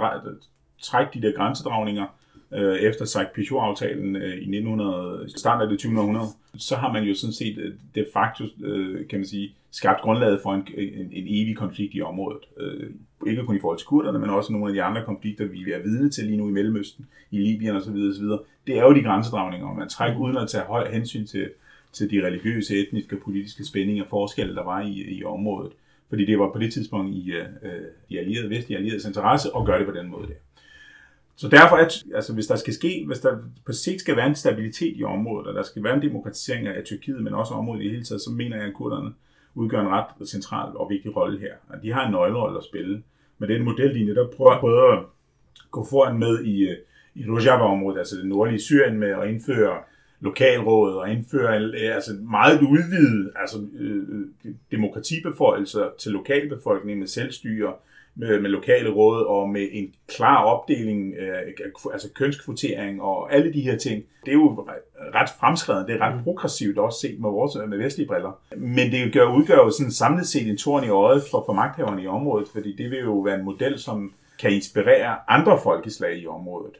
trække 0.85 1.19
de 1.19 1.27
der 1.27 1.33
grænsedragninger 1.37 2.05
øh, 2.53 2.75
efter 2.75 3.05
Sykes-Picot-aftalen 3.05 4.15
øh, 4.15 4.33
i 4.33 4.57
1900, 4.57 5.29
starten 5.37 5.61
af 5.61 5.69
det 5.69 5.79
20. 5.79 5.99
århundrede. 5.99 6.27
så 6.57 6.75
har 6.75 6.93
man 6.93 7.03
jo 7.03 7.15
sådan 7.15 7.33
set 7.33 7.57
øh, 7.57 7.73
de 7.95 8.05
facto, 8.13 8.43
øh, 8.63 9.07
kan 9.07 9.19
man 9.19 9.27
sige, 9.27 9.55
skabt 9.71 10.01
grundlaget 10.01 10.39
for 10.43 10.53
en, 10.53 10.67
en, 10.77 11.09
en 11.11 11.25
evig 11.27 11.57
konflikt 11.57 11.95
i 11.95 12.01
området. 12.01 12.41
Øh, 12.57 12.89
ikke 13.27 13.43
kun 13.43 13.55
i 13.55 13.59
forhold 13.59 13.77
til 13.77 13.87
kurderne, 13.87 14.19
men 14.19 14.29
også 14.29 14.51
nogle 14.51 14.67
af 14.67 14.73
de 14.73 14.83
andre 14.83 15.03
konflikter, 15.05 15.45
vi 15.45 15.71
er 15.71 15.83
vidne 15.83 16.09
til 16.09 16.25
lige 16.25 16.37
nu 16.37 16.49
i 16.49 16.51
Mellemøsten, 16.51 17.07
i 17.31 17.37
Libyen 17.37 17.75
osv. 17.75 17.89
osv. 17.89 18.25
Det 18.67 18.77
er 18.77 18.81
jo 18.81 18.93
de 18.93 19.03
grænsedragninger, 19.03 19.73
man 19.73 19.89
trækker 19.89 20.19
uden 20.19 20.37
at 20.37 20.49
tage 20.49 20.63
høj 20.63 20.91
hensyn 20.91 21.25
til, 21.25 21.49
til 21.93 22.11
de 22.11 22.25
religiøse, 22.25 22.75
etniske 22.75 23.15
og 23.15 23.21
politiske 23.21 23.65
spændinger 23.65 24.03
og 24.03 24.09
forskelle, 24.09 24.55
der 24.55 24.63
var 24.63 24.81
i, 24.81 25.17
i 25.17 25.23
området. 25.23 25.71
Fordi 26.09 26.25
det 26.25 26.39
var 26.39 26.51
på 26.51 26.59
det 26.59 26.73
tidspunkt 26.73 27.15
i 27.15 27.31
øh, 27.31 27.45
øh 27.63 27.81
de 28.09 28.19
allierede, 28.19 28.49
vestlige 28.49 28.77
allieredes 28.77 29.05
interesse 29.05 29.49
at 29.57 29.65
gøre 29.65 29.79
det 29.79 29.87
på 29.87 29.93
den 29.93 30.07
måde 30.07 30.27
der. 30.27 30.33
Så 31.37 31.49
derfor, 31.49 31.75
at, 31.75 32.03
altså, 32.15 32.33
hvis 32.33 32.47
der 32.47 32.55
skal 32.55 32.73
ske, 32.73 33.03
hvis 33.07 33.19
der 33.19 33.37
på 33.65 33.71
sigt 33.73 33.99
skal 34.01 34.15
være 34.15 34.27
en 34.27 34.35
stabilitet 34.35 34.97
i 34.97 35.03
området, 35.03 35.47
og 35.47 35.53
der 35.53 35.63
skal 35.63 35.83
være 35.83 35.93
en 35.93 36.01
demokratisering 36.01 36.67
af 36.67 36.83
Tyrkiet, 36.83 37.23
men 37.23 37.33
også 37.33 37.53
området 37.53 37.81
i 37.81 37.83
det 37.83 37.91
hele 37.91 38.05
taget, 38.05 38.21
så 38.21 38.31
mener 38.31 38.57
jeg, 38.57 38.65
at 38.65 38.73
kurderne 38.73 39.13
udgør 39.55 39.81
en 39.81 39.89
ret 39.89 40.27
central 40.27 40.77
og 40.77 40.89
vigtig 40.89 41.15
rolle 41.15 41.39
her. 41.39 41.53
Og 41.69 41.81
de 41.83 41.91
har 41.91 42.05
en 42.05 42.11
nøglerolle 42.11 42.57
at 42.57 42.63
spille. 42.63 43.03
Men 43.37 43.49
det 43.49 43.55
er 43.55 43.59
en 43.59 43.65
model, 43.65 43.95
de 43.95 44.05
netop 44.05 44.31
prøver, 44.37 44.59
prøver 44.59 44.97
at 44.97 45.03
gå 45.71 45.85
foran 45.89 46.19
med 46.19 46.43
i, 46.43 46.69
øh, 46.69 46.77
i 47.15 47.29
Rojava-området, 47.29 47.99
altså 47.99 48.15
det 48.15 48.25
nordlige 48.25 48.59
Syrien, 48.59 48.99
med 48.99 49.09
at 49.09 49.29
indføre 49.29 49.77
lokalråd 50.19 50.95
og 50.95 51.11
indføre 51.11 51.59
øh, 51.59 51.95
altså 51.95 52.11
meget 52.13 52.61
udvidet 52.61 53.31
altså, 53.35 53.57
øh, 53.79 54.03
øh, 54.45 54.53
demokratibeføjelser 54.71 55.89
til 55.99 56.11
lokalbefolkningen 56.11 56.99
med 56.99 57.07
selvstyre, 57.07 57.73
med, 58.15 58.41
med 58.41 58.49
lokale 58.49 58.89
råd 58.89 59.25
og 59.25 59.49
med 59.49 59.67
en 59.71 59.93
klar 60.07 60.43
opdeling, 60.43 61.13
øh, 61.13 61.37
altså 61.93 62.09
kønskvotering 62.13 63.01
og 63.01 63.33
alle 63.33 63.53
de 63.53 63.61
her 63.61 63.77
ting. 63.77 64.03
Det 64.25 64.31
er 64.31 64.35
jo 64.35 64.67
ret 65.13 65.29
fremskrevet, 65.39 65.87
det 65.87 65.95
er 65.95 66.07
ret 66.07 66.15
mm. 66.15 66.23
progressivt 66.23 66.77
også 66.77 66.99
set 66.99 67.19
med 67.19 67.29
vores 67.29 67.69
med 67.69 67.77
vestlige 67.77 68.07
briller. 68.07 68.39
Men 68.57 68.91
det 68.91 69.13
gør, 69.13 69.25
udgør 69.25 69.55
jo 69.55 69.71
sådan 69.71 69.91
samlet 69.91 70.27
set 70.27 70.47
en 70.47 70.57
torn 70.57 70.83
i 70.83 70.89
øjet 70.89 71.23
for, 71.31 71.43
for 71.45 71.53
magthaverne 71.53 72.03
i 72.03 72.07
området, 72.07 72.47
fordi 72.53 72.75
det 72.75 72.91
vil 72.91 72.99
jo 72.99 73.19
være 73.19 73.39
en 73.39 73.45
model, 73.45 73.79
som 73.79 74.13
kan 74.39 74.51
inspirere 74.51 75.15
andre 75.27 75.59
folkeslag 75.63 76.17
i 76.17 76.27
området. 76.27 76.73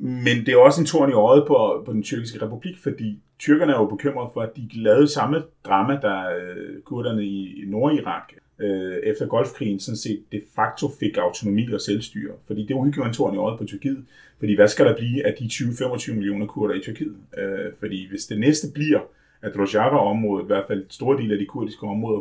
Men 0.00 0.46
det 0.46 0.48
er 0.48 0.56
også 0.56 0.80
en 0.80 0.86
torn 0.86 1.10
i 1.10 1.12
øjet 1.12 1.44
på, 1.46 1.82
på 1.86 1.92
den 1.92 2.02
tyrkiske 2.02 2.42
republik, 2.42 2.78
fordi 2.82 3.18
tyrkerne 3.38 3.72
er 3.72 3.76
jo 3.76 3.86
bekymret 3.86 4.30
for, 4.34 4.40
at 4.40 4.56
de 4.56 4.68
lavede 4.72 5.08
samme 5.08 5.42
drama, 5.64 5.98
der 6.02 6.30
øh, 6.30 6.82
kurderne 6.82 7.24
i 7.24 7.64
Nordirak 7.66 8.32
øh, 8.60 8.96
efter 9.04 9.26
golfkrigen 9.26 9.80
sådan 9.80 9.96
set 9.96 10.22
de 10.32 10.40
facto 10.56 10.88
fik 11.00 11.16
autonomi 11.16 11.72
og 11.72 11.80
selvstyre. 11.80 12.32
Fordi 12.46 12.66
det 12.66 12.74
udgjorde 12.74 13.08
en 13.08 13.14
torn 13.14 13.34
i 13.34 13.36
øjet 13.36 13.58
på 13.58 13.64
Tyrkiet. 13.64 14.04
Fordi 14.38 14.54
hvad 14.54 14.68
skal 14.68 14.86
der 14.86 14.96
blive 14.96 15.26
af 15.26 15.34
de 15.38 15.44
20-25 15.44 16.12
millioner 16.12 16.46
kurder 16.46 16.74
i 16.74 16.80
Tyrkiet? 16.80 17.16
Øh, 17.38 17.72
fordi 17.78 18.08
hvis 18.08 18.26
det 18.26 18.40
næste 18.40 18.66
bliver, 18.74 19.00
at 19.42 19.52
Rojava-området, 19.58 20.44
i 20.44 20.46
hvert 20.46 20.64
fald 20.68 20.84
store 20.88 21.18
del 21.22 21.32
af 21.32 21.38
de 21.38 21.46
kurdiske 21.46 21.86
områder, 21.86 22.20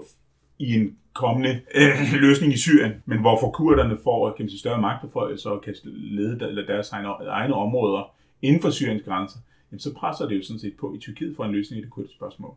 i 0.60 0.74
en 0.74 0.98
kommende 1.14 1.62
øh, 1.76 2.22
løsning 2.22 2.54
i 2.54 2.58
Syrien, 2.58 2.94
men 3.06 3.20
hvorfor 3.20 3.52
kurderne 3.52 3.98
får 4.04 4.32
kan 4.32 4.44
man 4.44 4.50
sige, 4.50 4.60
større 4.60 4.82
magtbeføjelser 4.82 5.50
og 5.50 5.62
kan 5.62 5.76
lede 5.86 6.66
deres 6.68 6.90
egne, 6.90 7.08
egne 7.10 7.54
områder 7.54 8.16
inden 8.42 8.62
for 8.62 8.70
Syriens 8.70 9.04
grænser, 9.04 9.38
jamen 9.72 9.80
så 9.80 9.94
presser 9.94 10.28
det 10.28 10.38
jo 10.38 10.44
sådan 10.44 10.60
set 10.60 10.74
på 10.80 10.94
i 10.96 10.98
Tyrkiet 11.00 11.36
for 11.36 11.46
en 11.46 11.52
løsning 11.52 11.80
i 11.80 11.84
det 11.84 11.92
kurdiske 11.92 12.16
spørgsmål. 12.16 12.54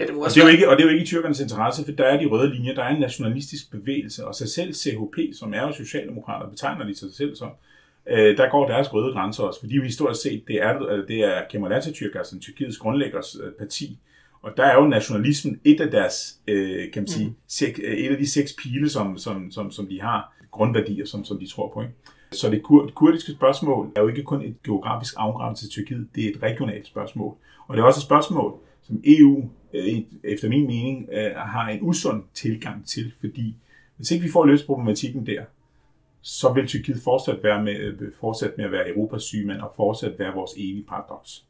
Ja, 0.00 0.06
det, 0.06 0.14
og, 0.14 0.28
det 0.30 0.36
er 0.36 0.44
jo 0.44 0.48
ikke, 0.48 0.68
og 0.68 0.76
det 0.76 0.82
er 0.82 0.86
jo 0.86 0.92
ikke 0.92 1.02
i 1.02 1.06
tyrkernes 1.06 1.40
interesse, 1.40 1.84
for 1.84 1.92
der 1.92 2.04
er 2.04 2.20
de 2.20 2.26
røde 2.26 2.54
linjer, 2.54 2.74
der 2.74 2.82
er 2.82 2.94
en 2.94 3.00
nationalistisk 3.00 3.70
bevægelse, 3.70 4.26
og 4.26 4.34
sig 4.34 4.48
selv 4.48 4.72
CHP, 4.74 5.16
som 5.34 5.54
er 5.54 5.62
jo 5.62 5.72
socialdemokrater, 5.72 6.50
betegner 6.50 6.86
de 6.86 6.94
sig 6.94 7.08
selv 7.14 7.36
som, 7.36 7.50
øh, 8.10 8.36
der 8.36 8.50
går 8.50 8.68
deres 8.68 8.94
røde 8.94 9.12
grænser 9.12 9.42
også, 9.42 9.60
fordi 9.60 9.78
vi 9.78 9.86
historisk 9.86 10.22
set, 10.22 10.42
det 10.48 10.62
er, 10.62 11.02
det 11.08 11.24
er 11.24 11.40
Kemal 11.50 11.72
Atatürk, 11.72 12.18
altså 12.18 12.38
Tyrkiets 12.40 12.78
grundlæggers 12.78 13.36
øh, 13.44 13.52
parti, 13.52 13.98
og 14.42 14.52
der 14.56 14.64
er 14.64 14.74
jo 14.74 14.88
nationalismen 14.88 15.60
et 15.64 15.80
af 15.80 15.90
deres, 15.90 16.36
øh, 16.48 16.92
kan 16.92 17.02
man 17.02 17.08
sige, 17.08 17.26
mm. 17.26 17.34
sek, 17.48 17.80
øh, 17.84 17.94
et 17.94 18.10
af 18.10 18.18
de 18.18 18.30
seks 18.30 18.52
pile, 18.62 18.88
som, 18.88 19.18
som, 19.18 19.50
som, 19.50 19.70
som 19.70 19.86
de 19.86 20.00
har, 20.00 20.34
grundværdier, 20.50 21.06
som, 21.06 21.24
som 21.24 21.38
de 21.38 21.46
tror 21.46 21.70
på. 21.74 21.80
Ikke? 21.80 21.94
Så 22.32 22.50
det, 22.50 22.62
kur, 22.62 22.84
det 22.84 22.94
kurdiske 22.94 23.32
spørgsmål 23.32 23.92
er 23.96 24.00
jo 24.00 24.08
ikke 24.08 24.22
kun 24.22 24.42
et 24.42 24.62
geografisk 24.62 25.14
afgrænset 25.16 25.70
til 25.70 25.84
Tyrkiet, 25.84 26.08
det 26.14 26.24
er 26.24 26.30
et 26.30 26.42
regionalt 26.42 26.86
spørgsmål. 26.86 27.34
Og 27.68 27.76
det 27.76 27.82
er 27.82 27.86
også 27.86 27.98
et 27.98 28.04
spørgsmål, 28.04 28.60
som 28.90 29.02
EU, 29.04 29.48
øh, 29.74 29.98
efter 30.24 30.48
min 30.48 30.66
mening, 30.66 31.08
øh, 31.12 31.30
har 31.36 31.68
en 31.68 31.78
usund 31.82 32.22
tilgang 32.34 32.86
til, 32.86 33.12
fordi 33.20 33.54
hvis 33.96 34.10
ikke 34.10 34.24
vi 34.24 34.30
får 34.30 34.46
løst 34.46 34.66
problematikken 34.66 35.26
der, 35.26 35.42
så 36.22 36.52
vil 36.52 36.66
Tyrkiet 36.66 37.02
fortsat 37.04 37.38
være 37.42 37.64
med, 37.64 37.74
øh, 37.74 38.12
fortsat 38.20 38.52
med 38.56 38.64
at 38.64 38.72
være 38.72 38.88
Europas 38.88 39.22
sygemand 39.22 39.60
og 39.60 39.72
fortsat 39.76 40.18
være 40.18 40.34
vores 40.34 40.52
evige 40.56 40.84
paradoks. 40.88 41.44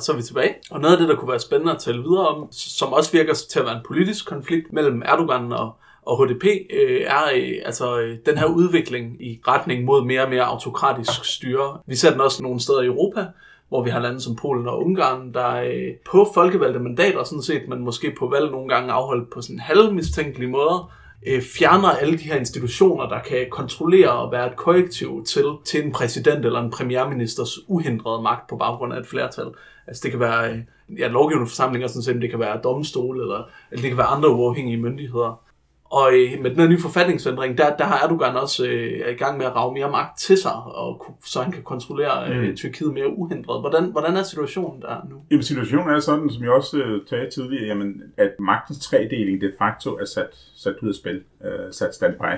Og 0.00 0.04
så 0.04 0.12
er 0.12 0.16
vi 0.16 0.22
tilbage. 0.22 0.54
Og 0.70 0.80
noget 0.80 0.94
af 0.94 1.00
det, 1.00 1.08
der 1.08 1.16
kunne 1.16 1.30
være 1.30 1.40
spændende 1.40 1.72
at 1.72 1.78
tale 1.78 2.02
videre 2.02 2.28
om, 2.28 2.48
som 2.52 2.92
også 2.92 3.12
virker 3.12 3.34
til 3.34 3.58
at 3.58 3.64
være 3.64 3.76
en 3.76 3.84
politisk 3.86 4.26
konflikt 4.26 4.72
mellem 4.72 5.02
Erdogan 5.04 5.52
og, 5.52 5.72
og 6.02 6.24
HDP, 6.24 6.44
øh, 6.70 7.00
er 7.06 7.24
øh, 7.34 7.52
altså 7.64 8.00
øh, 8.00 8.18
den 8.26 8.38
her 8.38 8.46
udvikling 8.46 9.22
i 9.22 9.40
retning 9.48 9.84
mod 9.84 10.04
mere 10.04 10.22
og 10.22 10.30
mere 10.30 10.44
autokratisk 10.44 11.24
styre. 11.24 11.78
Vi 11.86 11.96
ser 11.96 12.10
den 12.10 12.20
også 12.20 12.42
nogle 12.42 12.60
steder 12.60 12.80
i 12.80 12.86
Europa, 12.86 13.26
hvor 13.68 13.82
vi 13.82 13.90
har 13.90 14.00
lande 14.00 14.20
som 14.20 14.36
Polen 14.36 14.68
og 14.68 14.84
Ungarn, 14.84 15.34
der 15.34 15.54
øh, 15.54 15.94
på 16.10 16.30
folkevalgte 16.34 16.80
mandater, 16.80 17.24
sådan 17.24 17.42
set, 17.42 17.68
men 17.68 17.84
måske 17.84 18.14
på 18.18 18.28
valg 18.28 18.50
nogle 18.50 18.68
gange 18.68 18.92
afholdt 18.92 19.30
på 19.30 19.42
sådan 19.42 19.58
halvmistænkelige 19.58 20.50
måder, 20.50 20.92
øh, 21.26 21.42
fjerner 21.42 21.88
alle 21.88 22.18
de 22.18 22.22
her 22.22 22.36
institutioner, 22.36 23.08
der 23.08 23.18
kan 23.18 23.46
kontrollere 23.50 24.10
og 24.10 24.32
være 24.32 24.46
et 24.46 24.56
korrektiv 24.56 25.24
til, 25.24 25.44
til 25.64 25.84
en 25.84 25.92
præsident 25.92 26.44
eller 26.44 26.60
en 26.60 26.70
premierministers 26.70 27.58
uhindrede 27.68 28.22
magt 28.22 28.48
på 28.48 28.56
baggrund 28.56 28.92
af 28.92 28.98
et 28.98 29.06
flertal. 29.06 29.46
Altså 29.90 30.00
det 30.04 30.10
kan 30.10 30.20
være 30.20 30.50
øh, 30.50 30.58
ja, 30.98 31.08
lovgivende 31.08 31.48
forsamlinger, 31.48 31.88
sådan 31.88 32.02
set, 32.02 32.22
det 32.22 32.30
kan 32.30 32.40
være 32.40 32.60
domstole, 32.64 33.22
eller, 33.22 33.48
eller 33.70 33.82
det 33.82 33.90
kan 33.90 33.98
være 33.98 34.06
andre 34.06 34.30
uafhængige 34.30 34.76
myndigheder. 34.76 35.42
Og 35.84 36.12
øh, 36.12 36.42
med 36.42 36.50
den 36.50 36.60
her 36.60 36.68
nye 36.68 36.80
forfatningsændring, 36.80 37.58
der, 37.58 37.76
der 37.76 37.84
har 37.84 38.04
Erdogan 38.04 38.36
også 38.36 38.66
øh, 38.66 39.12
i 39.12 39.14
gang 39.14 39.38
med 39.38 39.46
at 39.46 39.56
rave 39.56 39.74
mere 39.74 39.90
magt 39.90 40.18
til 40.18 40.36
sig, 40.36 40.52
og, 40.52 41.16
så 41.24 41.42
han 41.42 41.52
kan 41.52 41.62
kontrollere 41.62 42.30
øh, 42.30 42.48
mm. 42.48 42.56
Tyrkiet 42.56 42.94
mere 42.94 43.16
uhindret. 43.16 43.60
Hvordan, 43.60 43.84
hvordan 43.84 44.16
er 44.16 44.22
situationen 44.22 44.82
der 44.82 45.06
nu? 45.10 45.16
Jamen, 45.30 45.42
situationen 45.42 45.94
er 45.94 46.00
sådan, 46.00 46.30
som 46.30 46.42
jeg 46.42 46.50
også 46.50 46.78
øh, 46.78 47.06
talte 47.06 47.30
tidligere, 47.30 47.66
jamen, 47.66 48.02
at 48.16 48.30
magtens 48.38 48.86
tredeling 48.86 49.40
de 49.40 49.52
facto 49.58 49.90
er 49.96 50.04
sat, 50.04 50.30
sat 50.56 50.74
ud 50.82 50.88
af 50.88 50.94
spil, 50.94 51.22
øh, 51.44 51.72
sat 51.72 51.94
standby. 51.94 52.34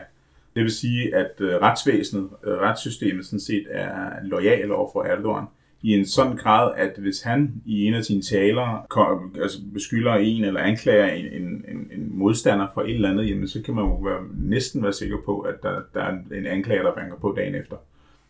Det 0.54 0.62
vil 0.62 0.72
sige, 0.72 1.14
at 1.14 1.32
øh, 1.38 1.54
retsvæsenet, 1.54 2.28
øh, 2.44 2.54
retssystemet 2.54 3.26
sådan 3.26 3.40
set 3.40 3.66
er 3.70 4.10
lojal 4.22 4.72
over 4.72 4.90
for 4.92 5.02
Erdogan 5.02 5.44
i 5.82 5.94
en 5.94 6.06
sådan 6.06 6.36
grad, 6.36 6.72
at 6.76 6.92
hvis 6.98 7.22
han 7.22 7.54
i 7.66 7.84
en 7.86 7.94
af 7.94 8.04
sine 8.04 8.22
taler 8.22 8.86
kom, 8.88 9.36
altså 9.42 9.58
beskylder 9.74 10.14
en 10.14 10.44
eller 10.44 10.60
anklager 10.60 11.06
en, 11.06 11.24
en, 11.24 11.64
en, 11.68 11.90
en 11.92 12.10
modstander 12.18 12.66
for 12.74 12.82
et 12.82 12.94
eller 12.94 13.10
andet, 13.10 13.30
jamen, 13.30 13.48
så 13.48 13.62
kan 13.62 13.74
man 13.74 13.84
jo 13.84 13.94
være, 13.94 14.20
næsten 14.34 14.82
være 14.82 14.92
sikker 14.92 15.16
på, 15.24 15.40
at 15.40 15.54
der, 15.62 15.80
der 15.94 16.00
er 16.00 16.12
en 16.34 16.46
anklager, 16.46 16.82
der 16.82 16.94
banker 16.94 17.16
på 17.16 17.34
dagen 17.36 17.54
efter. 17.54 17.76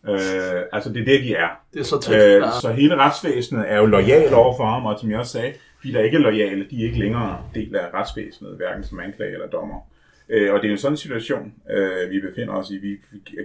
Øh, 0.09 0.63
altså 0.71 0.89
det 0.93 1.01
er 1.01 1.05
det, 1.05 1.23
de 1.23 1.35
er. 1.35 1.49
Det 1.73 1.79
er 1.79 1.83
så 1.83 1.99
tæt, 1.99 2.37
øh, 2.37 2.43
Så 2.61 2.71
hele 2.71 2.95
retsvæsenet 2.95 3.65
er 3.67 3.77
jo 3.77 3.85
lojal 3.85 4.33
over 4.33 4.57
for 4.57 4.65
ham, 4.65 4.85
og 4.85 4.99
som 4.99 5.11
jeg 5.11 5.19
også 5.19 5.31
sagde, 5.31 5.53
de 5.83 5.93
der 5.93 5.99
ikke 5.99 6.17
er 6.17 6.21
lojale, 6.21 6.65
de 6.71 6.81
er 6.81 6.85
ikke 6.85 6.99
længere 6.99 7.41
del 7.55 7.75
af 7.75 7.93
retsvæsenet, 7.93 8.55
hverken 8.57 8.83
som 8.83 8.99
anklager 8.99 9.33
eller 9.33 9.47
dommer. 9.47 9.79
Øh, 10.29 10.53
og 10.53 10.61
det 10.61 10.67
er 10.67 10.71
jo 10.71 10.77
sådan 10.77 10.93
en 10.93 10.97
situation, 10.97 11.53
øh, 11.69 12.11
vi 12.11 12.19
befinder 12.19 12.53
os 12.53 12.69
i. 12.69 12.77
Vi 12.77 12.97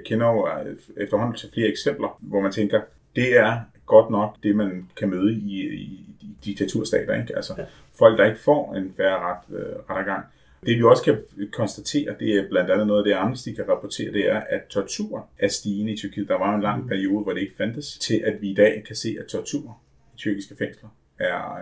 kender 0.06 0.26
jo 0.26 0.48
øh, 0.48 0.76
efterhånden 0.96 1.36
til 1.36 1.48
flere 1.54 1.68
eksempler, 1.68 2.18
hvor 2.20 2.40
man 2.40 2.52
tænker, 2.52 2.80
det 3.16 3.38
er 3.38 3.60
godt 3.88 4.10
nok 4.10 4.36
det, 4.42 4.56
man 4.56 4.90
kan 4.96 5.10
møde 5.10 5.32
i, 5.32 5.68
i, 5.68 5.82
i 6.20 6.36
diktaturstater. 6.44 7.20
Ikke? 7.20 7.36
Altså, 7.36 7.54
ja. 7.58 7.64
Folk, 7.98 8.18
der 8.18 8.24
ikke 8.24 8.40
får 8.40 8.74
en 8.74 8.94
færre 8.96 9.18
ret, 9.18 9.58
øh, 9.58 9.76
rettergang. 9.90 10.24
Det 10.66 10.76
vi 10.76 10.82
også 10.82 11.04
kan 11.04 11.18
konstatere, 11.52 12.14
det 12.20 12.38
er 12.38 12.48
blandt 12.48 12.70
andet 12.70 12.86
noget 12.86 13.00
af 13.00 13.04
det, 13.04 13.12
Amnesty 13.12 13.48
kan 13.52 13.68
rapportere, 13.68 14.12
det 14.12 14.30
er, 14.30 14.40
at 14.40 14.62
tortur 14.68 15.28
er 15.38 15.48
stigende 15.48 15.92
i 15.92 15.96
Tyrkiet. 15.96 16.28
Der 16.28 16.38
var 16.38 16.54
en 16.54 16.62
lang 16.62 16.82
mm. 16.82 16.88
periode, 16.88 17.22
hvor 17.22 17.32
det 17.32 17.40
ikke 17.40 17.56
fandtes, 17.56 17.98
til 17.98 18.22
at 18.24 18.42
vi 18.42 18.50
i 18.50 18.54
dag 18.54 18.84
kan 18.86 18.96
se, 18.96 19.16
at 19.20 19.26
tortur 19.26 19.78
i 20.14 20.16
tyrkiske 20.16 20.56
fængsler 20.58 20.88
er, 21.18 21.58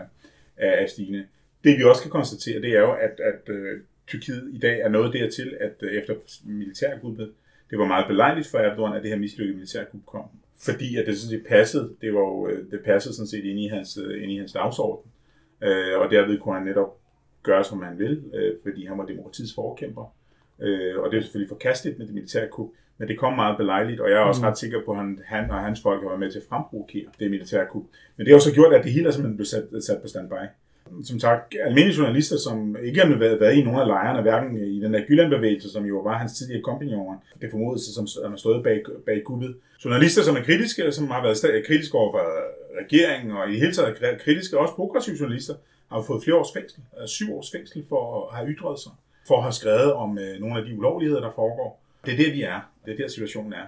er 0.56 0.86
stigende. 0.86 1.26
Det 1.64 1.78
vi 1.78 1.84
også 1.84 2.02
kan 2.02 2.10
konstatere, 2.10 2.62
det 2.62 2.70
er 2.70 2.80
jo, 2.80 2.92
at, 2.92 3.20
at 3.20 3.48
uh, 3.48 3.80
Tyrkiet 4.06 4.50
i 4.52 4.58
dag 4.58 4.80
er 4.80 4.88
nået 4.88 5.12
dertil, 5.12 5.56
at 5.60 5.74
uh, 5.82 5.88
efter 5.88 6.14
militærkuppet, 6.44 7.32
det 7.70 7.78
var 7.78 7.86
meget 7.86 8.06
belejligt 8.08 8.46
for 8.46 8.58
Erdogan, 8.58 8.96
at 8.96 9.02
det 9.02 9.10
her 9.10 9.18
mislykkede 9.18 9.56
militærkup 9.56 10.00
kom 10.06 10.24
fordi 10.58 10.96
at 10.96 11.06
det 11.06 11.18
sådan 11.18 11.38
set 11.38 11.46
passede, 11.48 11.96
det, 12.00 12.14
var 12.14 12.20
jo, 12.20 12.48
øh, 12.48 12.70
det 12.70 12.80
passede 12.84 13.14
sådan 13.14 13.26
set 13.26 13.44
ind 13.44 13.60
i 13.60 13.66
hans, 13.66 13.98
øh, 14.04 14.22
ind 14.22 14.32
i 14.32 14.38
hans 14.38 14.52
dagsorden. 14.52 15.10
Øh, 15.62 15.98
og 15.98 16.10
derved 16.10 16.38
kunne 16.38 16.54
han 16.54 16.66
netop 16.66 16.98
gøre, 17.42 17.64
som 17.64 17.82
han 17.82 17.98
vil, 17.98 18.24
øh, 18.34 18.54
fordi 18.62 18.86
han 18.86 18.98
var 18.98 19.06
demokratiets 19.06 19.54
forkæmper. 19.54 20.14
Øh, 20.60 20.98
og 20.98 21.10
det 21.10 21.16
er 21.16 21.22
selvfølgelig 21.22 21.48
forkasteligt 21.48 21.98
med 21.98 22.06
det 22.06 22.14
militære 22.14 22.48
kup, 22.48 22.68
men 22.98 23.08
det 23.08 23.18
kom 23.18 23.32
meget 23.32 23.56
belejligt, 23.56 24.00
og 24.00 24.10
jeg 24.10 24.16
er 24.16 24.20
også 24.20 24.40
mm. 24.40 24.46
ret 24.48 24.58
sikker 24.58 24.80
på, 24.84 24.90
at 24.90 24.96
han, 24.96 25.20
han 25.24 25.50
og 25.50 25.60
hans 25.60 25.82
folk 25.82 26.02
har 26.02 26.08
været 26.08 26.20
med 26.20 26.30
til 26.30 26.38
at 26.38 26.44
fremprovokere 26.48 27.06
det 27.18 27.30
militære 27.30 27.66
kup. 27.70 27.84
Men 28.16 28.26
det 28.26 28.30
har 28.32 28.36
også 28.36 28.54
gjort, 28.54 28.74
at 28.74 28.84
det 28.84 28.92
hele 28.92 29.06
er 29.08 29.10
simpelthen 29.10 29.36
blevet 29.36 29.48
sat, 29.48 29.84
sat 29.84 30.02
på 30.02 30.08
standby. 30.08 30.42
Som 31.04 31.20
sagt, 31.20 31.54
almindelige 31.64 31.98
journalister, 31.98 32.36
som 32.36 32.76
ikke 32.82 33.00
har 33.00 33.18
været, 33.18 33.40
været 33.40 33.56
i 33.56 33.62
nogle 33.62 33.80
af 33.80 33.86
lejrene, 33.86 34.22
hverken 34.22 34.58
i 34.58 34.80
den 34.80 34.94
der 34.94 35.06
Gylland-bevægelse, 35.06 35.70
som 35.70 35.84
jo 35.84 35.98
var 35.98 36.18
hans 36.18 36.32
tidligere 36.32 36.62
kompagnoner, 36.62 37.18
det 37.40 37.50
formodes, 37.50 37.82
som 37.94 38.30
har 38.30 38.36
stået 38.36 38.62
bag, 38.62 38.82
bag 39.06 39.22
kuppet. 39.24 39.56
Journalister, 39.84 40.22
som 40.22 40.36
er 40.36 40.42
kritiske, 40.42 40.92
som 40.92 41.10
har 41.10 41.22
været 41.22 41.66
kritiske 41.66 41.94
over 41.94 42.12
for 42.12 42.22
regeringen, 42.82 43.36
og 43.36 43.48
i 43.48 43.52
det 43.52 43.60
hele 43.60 43.72
taget 43.72 44.20
kritiske, 44.24 44.58
også 44.58 44.74
progressive 44.74 45.16
journalister, 45.20 45.54
har 45.92 46.02
fået 46.02 46.24
flere 46.24 46.36
års 46.36 46.52
fængsel, 46.52 46.80
øh, 47.00 47.08
syv 47.08 47.34
års 47.34 47.50
fængsel 47.50 47.84
for 47.88 48.28
at 48.28 48.36
have 48.36 48.48
ytret 48.48 48.78
sig, 48.80 48.92
for 49.28 49.36
at 49.36 49.42
have 49.42 49.52
skrevet 49.52 49.92
om 49.92 50.18
øh, 50.18 50.40
nogle 50.40 50.58
af 50.58 50.64
de 50.64 50.78
ulovligheder, 50.78 51.20
der 51.20 51.30
foregår. 51.34 51.82
Det 52.04 52.12
er 52.12 52.16
det, 52.16 52.32
vi 52.32 52.42
er. 52.42 52.60
Det 52.84 52.92
er 52.92 52.96
der, 52.96 53.08
situationen 53.08 53.52
er. 53.52 53.66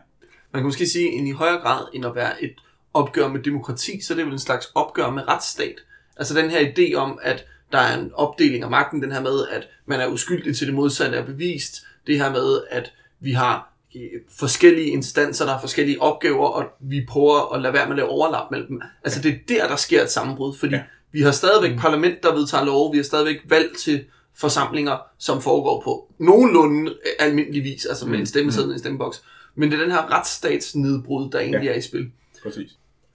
Man 0.53 0.63
kan 0.63 0.65
måske 0.65 0.87
sige, 0.87 1.21
at 1.21 1.27
i 1.27 1.31
højere 1.31 1.61
grad 1.61 1.87
end 1.95 2.07
at 2.07 2.15
være 2.15 2.45
et 2.45 2.55
opgør 2.95 3.29
med 3.29 3.43
demokrati, 3.43 4.01
så 4.01 4.15
er 4.15 4.17
det 4.17 4.25
vel 4.25 4.33
en 4.33 4.39
slags 4.39 4.71
opgør 4.75 5.11
med 5.11 5.29
retsstat. 5.29 5.75
Altså 6.19 6.35
den 6.35 6.51
her 6.51 6.73
idé 6.73 6.95
om, 6.95 7.19
at 7.23 7.47
der 7.73 7.79
er 7.79 7.99
en 7.99 8.11
opdeling 8.15 8.65
af 8.65 8.71
magten, 8.71 9.03
den 9.03 9.13
her 9.13 9.21
med, 9.21 9.47
at 9.51 9.69
man 9.87 10.01
er 10.01 10.07
uskyldig 10.07 10.57
til 10.57 10.67
det 10.67 10.75
modsatte 10.75 11.17
er 11.17 11.25
bevist, 11.25 11.75
det 12.07 12.19
her 12.19 12.33
med, 12.33 12.61
at 12.71 12.93
vi 13.21 13.33
har 13.33 13.73
øh, 13.97 14.03
forskellige 14.39 14.87
instanser, 14.87 15.45
der 15.45 15.53
har 15.53 15.61
forskellige 15.61 16.03
opgaver, 16.03 16.47
og 16.47 16.65
vi 16.81 17.07
prøver 17.09 17.55
at 17.55 17.63
lade 17.63 17.73
være 17.73 17.87
med 17.87 17.93
at 17.93 17.97
lave 17.97 18.09
overlap 18.09 18.51
mellem 18.51 18.69
dem. 18.69 18.81
Altså 19.05 19.23
det 19.23 19.33
er 19.33 19.39
der, 19.49 19.69
der 19.69 19.77
sker 19.77 20.03
et 20.03 20.11
sammenbrud, 20.11 20.57
fordi 20.57 20.75
ja. 20.75 20.83
vi 21.13 21.23
har 21.23 21.31
stadigvæk 21.31 21.73
mm. 21.73 21.79
parlament, 21.79 22.23
der 22.23 22.35
vedtager 22.35 22.65
lov, 22.65 22.93
vi 22.93 22.99
har 22.99 23.05
stadigvæk 23.05 23.37
valg 23.49 23.77
til 23.77 24.05
forsamlinger, 24.37 24.99
som 25.19 25.43
foregår 25.43 25.83
på 25.85 26.13
nogenlunde 26.19 26.95
almindelig 27.19 27.65
vis, 27.65 27.85
altså 27.85 28.07
med 28.07 28.15
mm. 28.15 28.21
en 28.21 28.27
stemmeseddel 28.27 28.69
mm. 28.69 28.73
en 28.73 28.79
stemmeboks. 28.79 29.23
Men 29.55 29.71
det 29.71 29.79
er 29.79 29.83
den 29.83 29.93
her 29.93 30.11
retsstatsnedbrud, 30.11 31.31
der 31.31 31.39
egentlig 31.39 31.65
ja. 31.65 31.73
er 31.73 31.77
i 31.77 31.81
spil. 31.81 32.11
Præcis. 32.43 32.71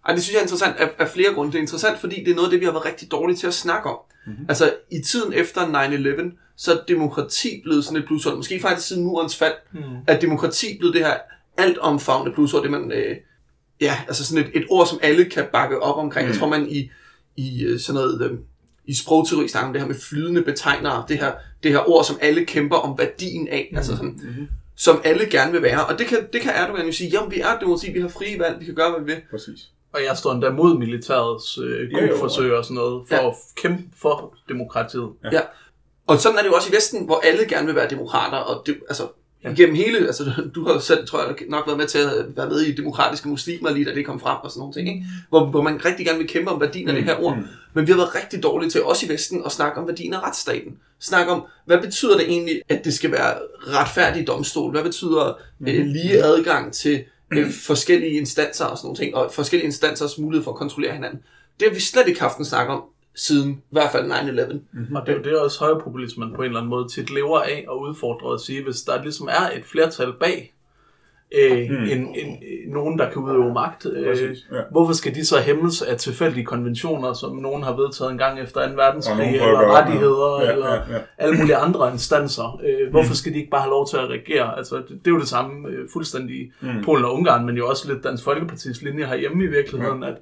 Ej, 0.06 0.14
det 0.14 0.24
synes 0.24 0.34
jeg 0.34 0.40
er 0.40 0.44
interessant 0.44 0.78
af, 0.78 0.90
af 1.00 1.10
flere 1.10 1.34
grunde. 1.34 1.52
Det 1.52 1.58
er 1.58 1.62
interessant, 1.62 2.00
fordi 2.00 2.24
det 2.24 2.32
er 2.32 2.36
noget 2.36 2.48
af 2.48 2.52
det, 2.52 2.60
vi 2.60 2.66
har 2.66 2.72
været 2.72 2.86
rigtig 2.86 3.12
dårlige 3.12 3.38
til 3.38 3.48
at 3.48 3.54
snakke 3.54 3.90
om. 3.90 3.98
Mm-hmm. 4.26 4.46
Altså, 4.50 4.74
i 4.92 5.02
tiden 5.02 5.34
efter 5.34 5.62
9-11, 5.62 6.38
så 6.58 6.74
er 6.74 6.78
demokrati 6.88 7.62
blevet 7.64 7.86
sådan 7.86 8.00
et 8.00 8.06
plusord. 8.06 8.36
Måske 8.36 8.60
faktisk 8.60 8.88
siden 8.88 9.04
murens 9.04 9.38
fald, 9.38 9.54
mm. 9.74 9.80
at 10.08 10.22
demokrati 10.22 10.78
blev 10.80 10.94
det 10.94 11.06
her 11.06 11.18
altomfavnende 11.58 12.36
plusord. 12.36 12.62
Det 12.62 12.72
man, 12.72 12.92
øh, 12.92 13.16
ja, 13.82 13.98
altså 14.08 14.26
sådan 14.26 14.44
et, 14.44 14.52
et 14.54 14.66
ord, 14.70 14.88
som 14.88 15.00
alle 15.02 15.26
kan 15.26 15.46
bakke 15.54 15.80
op 15.82 15.98
omkring. 15.98 16.28
Mm. 16.28 16.32
Jeg 16.32 16.40
tror, 16.40 16.50
man 16.50 16.70
i, 16.70 16.90
i 17.36 17.64
øh, 17.64 17.80
sådan 17.80 18.02
noget... 18.02 18.32
Øh, 18.32 18.38
i 18.86 18.96
sprogteori 18.96 19.48
snakker 19.48 19.68
om 19.68 19.74
det 19.74 19.82
her 19.82 19.88
med 19.88 19.96
flydende 19.96 20.42
betegnere, 20.42 21.06
det 21.08 21.20
her, 21.20 21.32
det 21.64 21.72
her 21.72 21.90
ord, 21.90 22.04
som 22.04 22.18
alle 22.22 22.46
kæmper 22.46 22.76
om 22.76 22.98
værdien 22.98 23.48
af, 23.48 23.68
mm. 23.72 23.78
altså 23.78 23.96
sådan, 23.96 24.20
mm-hmm. 24.24 24.48
som 24.76 25.02
alle 25.04 25.26
gerne 25.30 25.52
vil 25.52 25.62
være. 25.62 25.86
Og 25.86 26.00
det 26.00 26.08
kan, 26.08 26.18
det 26.34 26.42
kan 26.42 26.52
Erdogan 26.56 26.86
jo 26.86 26.92
sige, 26.92 27.10
jamen 27.10 27.32
vi 27.32 27.40
er 27.40 27.60
demokrati, 27.60 27.92
vi 27.92 28.02
har 28.02 28.08
frie 28.08 28.40
valg, 28.40 28.60
vi 28.60 28.66
kan 28.66 28.76
gøre, 28.76 28.92
hvad 28.92 29.00
vi 29.00 29.14
vil. 29.14 29.22
Præcis. 29.32 29.72
Og 29.94 30.04
jeg 30.04 30.18
står 30.18 30.32
endda 30.32 30.50
mod 30.50 30.78
militærets 30.78 31.58
øh, 31.58 32.20
forsøg 32.20 32.54
og 32.54 32.64
sådan 32.64 32.76
noget, 32.76 33.08
for 33.08 33.16
ja. 33.16 33.28
at 33.28 33.36
kæmpe 33.56 33.84
for 34.02 34.36
demokratiet. 34.50 35.10
Ja. 35.24 35.30
ja. 35.32 35.42
Og 36.08 36.20
sådan 36.20 36.38
er 36.38 36.42
det 36.42 36.50
jo 36.50 36.54
også 36.54 36.70
i 36.70 36.76
Vesten, 36.76 37.06
hvor 37.06 37.22
alle 37.24 37.46
gerne 37.48 37.66
vil 37.66 37.76
være 37.76 37.90
demokrater, 37.90 38.38
og 38.38 38.64
det, 38.66 38.78
altså, 38.88 39.04
ja. 39.44 39.54
gennem 39.54 39.76
hele, 39.76 39.98
altså 39.98 40.32
du 40.56 40.68
har 40.68 40.80
selv, 40.80 41.08
tror 41.08 41.20
jeg, 41.20 41.36
nok 41.50 41.68
været 41.68 41.78
med 41.78 41.88
til 41.88 41.98
at 41.98 42.26
være 42.36 42.50
med 42.50 42.60
i 42.60 42.76
demokratiske 42.76 43.30
muslimer 43.30 43.72
lige 43.72 43.86
da 43.86 43.96
det 43.96 44.06
kom 44.06 44.20
frem 44.20 44.38
og 44.44 44.52
sådan 44.52 44.60
nogle 44.60 44.74
ting, 44.74 44.90
ikke? 44.90 45.06
Hvor, 45.30 45.46
hvor 45.46 45.62
man 45.62 45.86
rigtig 45.86 46.06
gerne 46.06 46.20
vil 46.20 46.28
kæmpe 46.28 46.52
om 46.52 46.62
værdien 46.62 46.88
af 46.88 46.94
mm. 46.94 47.02
det 47.02 47.10
her 47.10 47.24
ord. 47.24 47.38
Mm. 47.38 47.44
Men 47.74 47.88
vi 47.88 47.92
har 47.92 47.98
været 47.98 48.16
rigtig 48.16 48.44
dårlige 48.44 48.70
til, 48.70 48.84
også 48.84 49.06
i 49.06 49.10
Vesten, 49.10 49.42
at 49.46 49.52
snakke 49.52 49.82
om 49.82 49.88
værdien 49.88 50.14
af 50.14 50.24
retsstaten. 50.24 50.78
Snakke 51.00 51.32
om, 51.32 51.46
hvad 51.66 51.78
betyder 51.78 52.18
det 52.18 52.30
egentlig, 52.30 52.62
at 52.70 52.86
det 52.86 52.94
skal 52.94 53.12
være 53.12 53.34
retfærdig 53.68 54.28
domstol? 54.28 54.72
Hvad 54.72 54.84
betyder 54.84 55.38
mm. 55.60 55.68
øh, 55.68 55.86
lige 55.86 56.24
adgang 56.24 56.74
til 56.74 57.04
øh, 57.38 57.52
forskellige 57.52 58.12
instanser 58.12 58.66
og 58.66 58.78
sådan 58.78 58.88
nogle 58.88 58.98
ting, 58.98 59.16
og 59.16 59.32
forskellige 59.34 59.66
instansers 59.66 60.18
mulighed 60.18 60.44
for 60.44 60.52
at 60.52 60.58
kontrollere 60.58 60.94
hinanden. 60.94 61.20
Det 61.60 61.68
har 61.68 61.74
vi 61.74 61.80
slet 61.80 62.08
ikke 62.08 62.22
haft 62.22 62.38
en 62.38 62.46
snak 62.46 62.70
om 62.70 62.84
siden 63.16 63.52
i 63.52 63.72
hvert 63.72 63.92
fald 63.92 64.12
9-11. 64.12 64.54
Mm-hmm. 64.54 64.96
Og 64.96 65.06
det 65.06 65.14
er 65.14 65.18
jo 65.18 65.24
det 65.24 65.40
også 65.40 65.60
højrepopulismen 65.60 66.34
på 66.36 66.42
en 66.42 66.46
eller 66.46 66.60
anden 66.60 66.70
måde 66.70 66.88
tit 66.90 67.10
lever 67.10 67.40
af 67.40 67.66
og 67.68 67.82
udfordrer 67.82 68.34
at 68.34 68.42
sige, 68.42 68.64
hvis 68.64 68.82
der 68.82 69.02
ligesom 69.02 69.28
er 69.28 69.50
et 69.58 69.66
flertal 69.66 70.14
bag 70.20 70.53
øh, 71.34 71.70
mm. 71.70 71.84
en, 71.84 72.16
en, 72.16 72.38
nogen, 72.68 73.00
der 73.00 73.10
kan 73.12 73.22
udøve 73.22 73.54
magt. 73.54 73.86
Øh, 73.94 74.36
ja. 74.52 74.62
Hvorfor 74.72 74.94
skal 74.94 75.16
de 75.16 75.26
så 75.26 75.40
hæmmes 75.40 75.82
af 75.82 75.98
tilfældige 75.98 76.46
konventioner, 76.46 77.14
som 77.14 77.36
nogen 77.36 77.64
har 77.64 77.76
vedtaget 77.76 78.12
en 78.12 78.18
gang 78.18 78.40
efter 78.40 78.68
2. 78.68 78.76
verdenskrig, 78.76 79.34
eller 79.34 79.78
rettigheder, 79.78 80.42
ja, 80.44 80.52
eller 80.52 80.74
ja, 80.74 80.94
ja. 80.94 81.00
alle 81.18 81.38
mulige 81.38 81.56
andre 81.56 81.92
instanser? 81.92 82.62
Øh, 82.66 82.92
hvorfor 82.92 83.12
mm. 83.12 83.16
skal 83.16 83.34
de 83.34 83.38
ikke 83.38 83.50
bare 83.50 83.62
have 83.62 83.72
lov 83.72 83.88
til 83.90 83.98
at 83.98 84.10
regere? 84.10 84.58
Altså, 84.58 84.76
det, 84.76 84.90
det 84.90 85.08
er 85.08 85.12
jo 85.12 85.20
det 85.20 85.28
samme 85.28 85.70
øh, 85.70 85.90
fuldstændig 85.94 86.52
mm. 86.62 86.84
Polen 86.84 87.06
og 87.06 87.14
Ungarn, 87.14 87.46
men 87.46 87.58
jo 87.58 87.68
også 87.68 87.94
lidt 87.94 88.04
Dansk 88.04 88.24
Folkepartis 88.24 88.82
linje 88.82 89.06
herhjemme 89.06 89.44
i 89.44 89.48
virkeligheden, 89.48 90.04
ja. 90.04 90.10
at 90.10 90.18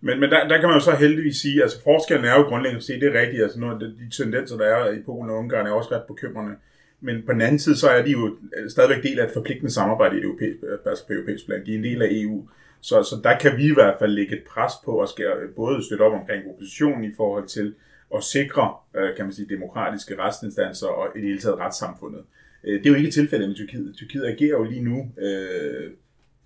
men, 0.00 0.20
men 0.20 0.30
der, 0.30 0.48
der 0.48 0.58
kan 0.58 0.68
man 0.68 0.78
jo 0.78 0.84
så 0.84 0.96
heldigvis 0.96 1.36
sige, 1.36 1.62
altså 1.62 1.82
forskellen 1.82 2.24
er 2.24 2.34
jo 2.34 2.42
grundlæggende 2.42 2.78
at 2.78 2.84
se, 2.84 3.00
det 3.00 3.16
er 3.16 3.20
rigtigt, 3.20 3.42
altså 3.42 3.60
nogle 3.60 3.74
af 3.74 3.80
de, 3.80 3.86
de 3.86 4.22
tendenser, 4.22 4.56
der 4.56 4.64
er 4.64 4.92
i 4.92 5.02
Polen 5.06 5.30
og 5.30 5.36
Ungarn, 5.36 5.66
er 5.66 5.70
også 5.70 5.94
ret 5.94 6.02
bekymrende. 6.08 6.52
Men 7.00 7.22
på 7.26 7.32
den 7.32 7.40
anden 7.40 7.58
side, 7.58 7.76
så 7.76 7.88
er 7.88 8.02
de 8.02 8.10
jo 8.10 8.36
øh, 8.56 8.70
stadigvæk 8.70 9.02
del 9.02 9.20
af 9.20 9.24
et 9.24 9.32
forpligtende 9.32 9.72
samarbejde 9.72 10.18
i 10.18 10.22
europæisk, 10.22 10.62
øh, 10.62 10.78
altså 10.86 11.06
på 11.06 11.12
europæisk 11.12 11.46
plan. 11.46 11.66
De 11.66 11.72
er 11.72 11.78
en 11.78 11.84
del 11.84 12.02
af 12.02 12.08
EU. 12.10 12.48
Så, 12.80 13.02
så 13.02 13.16
der 13.24 13.38
kan 13.38 13.56
vi 13.56 13.64
i 13.64 13.74
hvert 13.74 13.96
fald 13.98 14.12
lægge 14.12 14.36
et 14.36 14.44
pres 14.44 14.72
på 14.84 15.00
at 15.00 15.08
skal 15.08 15.26
både 15.56 15.84
støtte 15.84 16.02
op 16.02 16.12
omkring 16.12 16.42
oppositionen 16.50 17.04
i 17.04 17.12
forhold 17.16 17.46
til 17.46 17.74
at 18.16 18.22
sikre, 18.22 18.74
øh, 18.96 19.16
kan 19.16 19.24
man 19.24 19.32
sige, 19.32 19.48
demokratiske 19.48 20.18
retsinstanser 20.18 20.86
og 20.86 21.08
i 21.16 21.20
det 21.20 21.28
hele 21.28 21.40
taget 21.40 21.58
retssamfundet. 21.58 22.22
Det 22.64 22.86
er 22.86 22.90
jo 22.90 22.96
ikke 22.96 23.10
tilfældet 23.10 23.48
med 23.48 23.56
Tyrkiet. 23.56 23.94
Tyrkiet 23.96 24.24
agerer 24.24 24.58
jo 24.58 24.64
lige 24.64 24.82
nu 24.82 25.10
øh, 25.18 25.90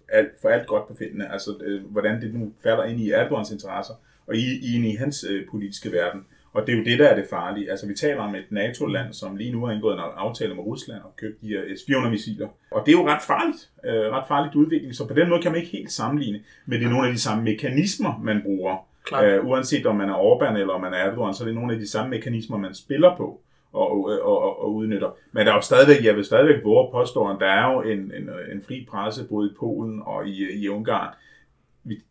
alt, 0.09 0.29
for 0.41 0.49
alt 0.49 0.67
godt 0.67 0.89
befindende. 0.89 1.29
Altså, 1.29 1.51
øh, 1.65 1.85
hvordan 1.85 2.21
det 2.21 2.35
nu 2.35 2.53
falder 2.63 2.85
ind 2.85 3.01
i 3.01 3.11
Erdogans 3.11 3.51
interesser 3.51 3.95
og 4.27 4.37
i, 4.37 4.59
i, 4.63 4.91
i 4.91 4.95
hans 4.95 5.25
øh, 5.31 5.47
politiske 5.51 5.93
verden. 5.93 6.27
Og 6.53 6.67
det 6.67 6.73
er 6.73 6.79
jo 6.79 6.85
det, 6.85 6.99
der 6.99 7.09
er 7.09 7.15
det 7.15 7.27
farlige. 7.31 7.71
Altså, 7.71 7.87
vi 7.87 7.95
taler 7.95 8.21
om 8.21 8.35
et 8.35 8.45
NATO-land, 8.51 9.13
som 9.13 9.37
lige 9.37 9.53
nu 9.53 9.65
har 9.65 9.73
indgået 9.73 9.95
en 9.95 10.01
aftale 10.17 10.55
med 10.55 10.65
Rusland 10.65 11.03
og 11.03 11.17
købt 11.17 11.41
de 11.41 11.49
her 11.49 11.61
S-400-missiler. 11.77 12.49
Og 12.71 12.83
det 12.87 12.95
er 12.95 12.99
jo 12.99 13.09
ret 13.09 13.23
farligt. 13.27 13.71
Øh, 13.85 14.13
ret 14.13 14.25
farligt 14.29 14.55
udvikling. 14.55 14.95
Så 14.95 15.07
på 15.09 15.15
den 15.15 15.29
måde 15.29 15.43
kan 15.43 15.53
man 15.53 15.61
ikke 15.61 15.73
helt 15.73 15.93
sammenligne. 15.93 16.41
Men 16.67 16.81
det 16.81 16.87
er 16.87 16.91
nogle 16.91 17.07
af 17.07 17.13
de 17.13 17.21
samme 17.21 17.45
mekanismer, 17.45 18.21
man 18.23 18.43
bruger. 18.43 18.87
Øh, 19.23 19.47
uanset 19.47 19.87
om 19.87 19.97
man 19.97 20.09
er 20.09 20.15
Orbán 20.15 20.59
eller 20.59 20.75
om 20.75 20.81
man 20.81 20.93
er 20.93 20.97
Erdogan, 20.97 21.35
så 21.35 21.45
er 21.45 21.47
det 21.47 21.55
nogle 21.55 21.73
af 21.73 21.79
de 21.79 21.89
samme 21.89 22.11
mekanismer, 22.11 22.57
man 22.59 22.75
spiller 22.75 23.17
på 23.17 23.41
og, 23.73 23.93
og, 23.93 24.23
og, 24.23 24.63
og 24.63 24.75
udnytter. 24.75 25.11
Men 25.33 25.47
der 25.47 25.53
er 25.53 25.57
jo 25.57 25.63
stadigvæk, 25.63 26.05
jeg 26.05 26.17
vil 26.17 26.25
stadigvæk 26.25 26.65
våge 26.65 26.87
at 26.87 26.93
påstå, 26.93 27.29
at 27.29 27.37
der 27.41 27.47
er 27.47 27.73
jo 27.73 27.83
en, 27.83 27.99
en, 27.99 28.31
en 28.53 28.63
fri 28.63 28.87
presse 28.91 29.25
både 29.25 29.51
i 29.51 29.55
Polen 29.59 30.03
og 30.07 30.29
i, 30.29 30.53
i 30.53 30.69
Ungarn. 30.69 31.15
Vi, 31.85 32.03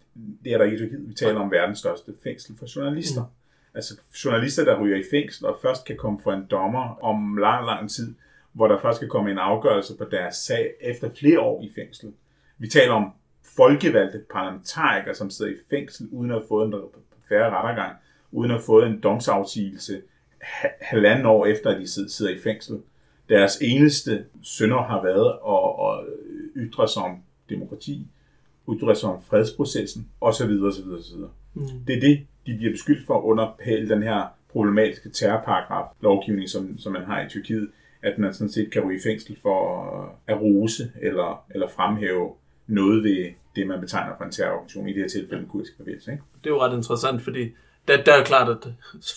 det 0.44 0.54
er 0.54 0.58
der 0.58 0.66
ikke 0.66 0.78
i. 0.78 0.90
Vi 1.00 1.14
taler 1.14 1.40
om 1.40 1.52
verdens 1.52 1.80
største 1.80 2.12
fængsel 2.24 2.56
for 2.60 2.66
journalister. 2.76 3.22
Mm. 3.22 3.39
Altså 3.74 3.94
journalister, 4.26 4.66
der 4.66 4.82
ryger 4.82 4.98
i 4.98 5.04
fængsel 5.12 5.46
og 5.46 5.58
først 5.62 5.86
kan 5.86 5.98
komme 5.98 6.20
for 6.24 6.32
en 6.32 6.48
dommer 6.52 7.04
om 7.04 7.38
lang, 7.38 7.66
lang 7.66 7.90
tid, 7.90 8.16
hvor 8.54 8.68
der 8.68 8.82
først 8.82 9.00
kan 9.00 9.10
komme 9.10 9.32
en 9.32 9.38
afgørelse 9.38 9.98
på 9.98 10.06
deres 10.12 10.36
sag 10.36 10.72
efter 10.82 11.10
flere 11.20 11.40
år 11.40 11.64
i 11.64 11.72
fængsel. 11.76 12.14
Vi 12.58 12.68
taler 12.68 12.94
om 12.94 13.12
folkevalgte 13.56 14.22
parlamentarikere, 14.34 15.16
som 15.16 15.30
sidder 15.30 15.52
i 15.52 15.56
fængsel 15.70 16.08
uden 16.12 16.32
at 16.32 16.38
have 16.38 16.48
fået 16.48 16.68
en 16.68 16.74
færre 17.30 17.50
rettergang, 17.50 17.96
uden 18.32 18.52
at 18.52 18.58
have 18.58 18.66
fået 18.66 18.88
en 18.88 19.00
domsafsigelse 19.00 20.02
halvanden 20.82 21.26
år 21.26 21.46
efter, 21.46 21.70
at 21.70 21.82
de 21.82 21.88
sidder 21.88 22.32
i 22.32 22.40
fængsel. 22.40 22.82
Deres 23.30 23.58
eneste 23.62 24.26
synder 24.42 24.82
har 24.82 25.04
været 25.04 25.34
at, 25.48 25.88
at 25.90 26.14
ytre 26.56 26.88
sig 26.88 27.04
om 27.04 27.18
demokrati, 27.50 28.08
ytre 28.70 28.96
sig 28.96 29.10
om 29.10 29.22
fredsprocessen, 29.22 30.08
osv. 30.22 30.44
osv., 30.44 30.90
osv. 30.92 31.18
Mm. 31.54 31.68
Det 31.88 31.96
er 31.96 32.00
det, 32.00 32.26
de 32.46 32.58
bliver 32.58 32.72
beskyldt 32.72 33.08
for 33.08 33.22
under 33.22 33.56
pæl 33.64 33.90
den 33.90 34.04
her 34.04 34.24
problematiske 34.52 35.10
terrorparagraf 35.10 35.86
lovgivning, 36.02 36.50
som, 36.50 36.78
som 36.78 36.94
man 36.94 37.04
har 37.04 37.22
i 37.22 37.30
Tyrkiet, 37.30 37.70
at 38.02 38.18
man 38.18 38.34
sådan 38.34 38.52
set 38.52 38.72
kan 38.72 38.82
ryge 38.82 39.00
i 39.00 39.02
fængsel 39.04 39.38
for 39.42 40.16
at 40.28 40.42
rose 40.42 40.92
eller, 41.02 41.46
eller 41.50 41.68
fremhæve 41.68 42.30
noget 42.68 43.04
ved 43.04 43.32
det, 43.56 43.68
man 43.68 43.82
betegner 43.82 44.14
for 44.18 44.24
en 44.24 44.32
terrororganisation, 44.32 44.88
i 44.88 44.94
det 44.94 45.02
her 45.02 45.10
tilfælde 45.10 45.44
en 45.44 45.50
kurdisk 45.50 45.78
bevægelse. 45.78 46.12
Ikke? 46.12 46.24
Det 46.44 46.50
er 46.50 46.54
jo 46.54 46.62
ret 46.62 46.78
interessant, 46.78 47.22
fordi 47.22 47.50
der, 47.88 48.04
der 48.04 48.14
er 48.14 48.24
klart, 48.24 48.50
at 48.50 48.68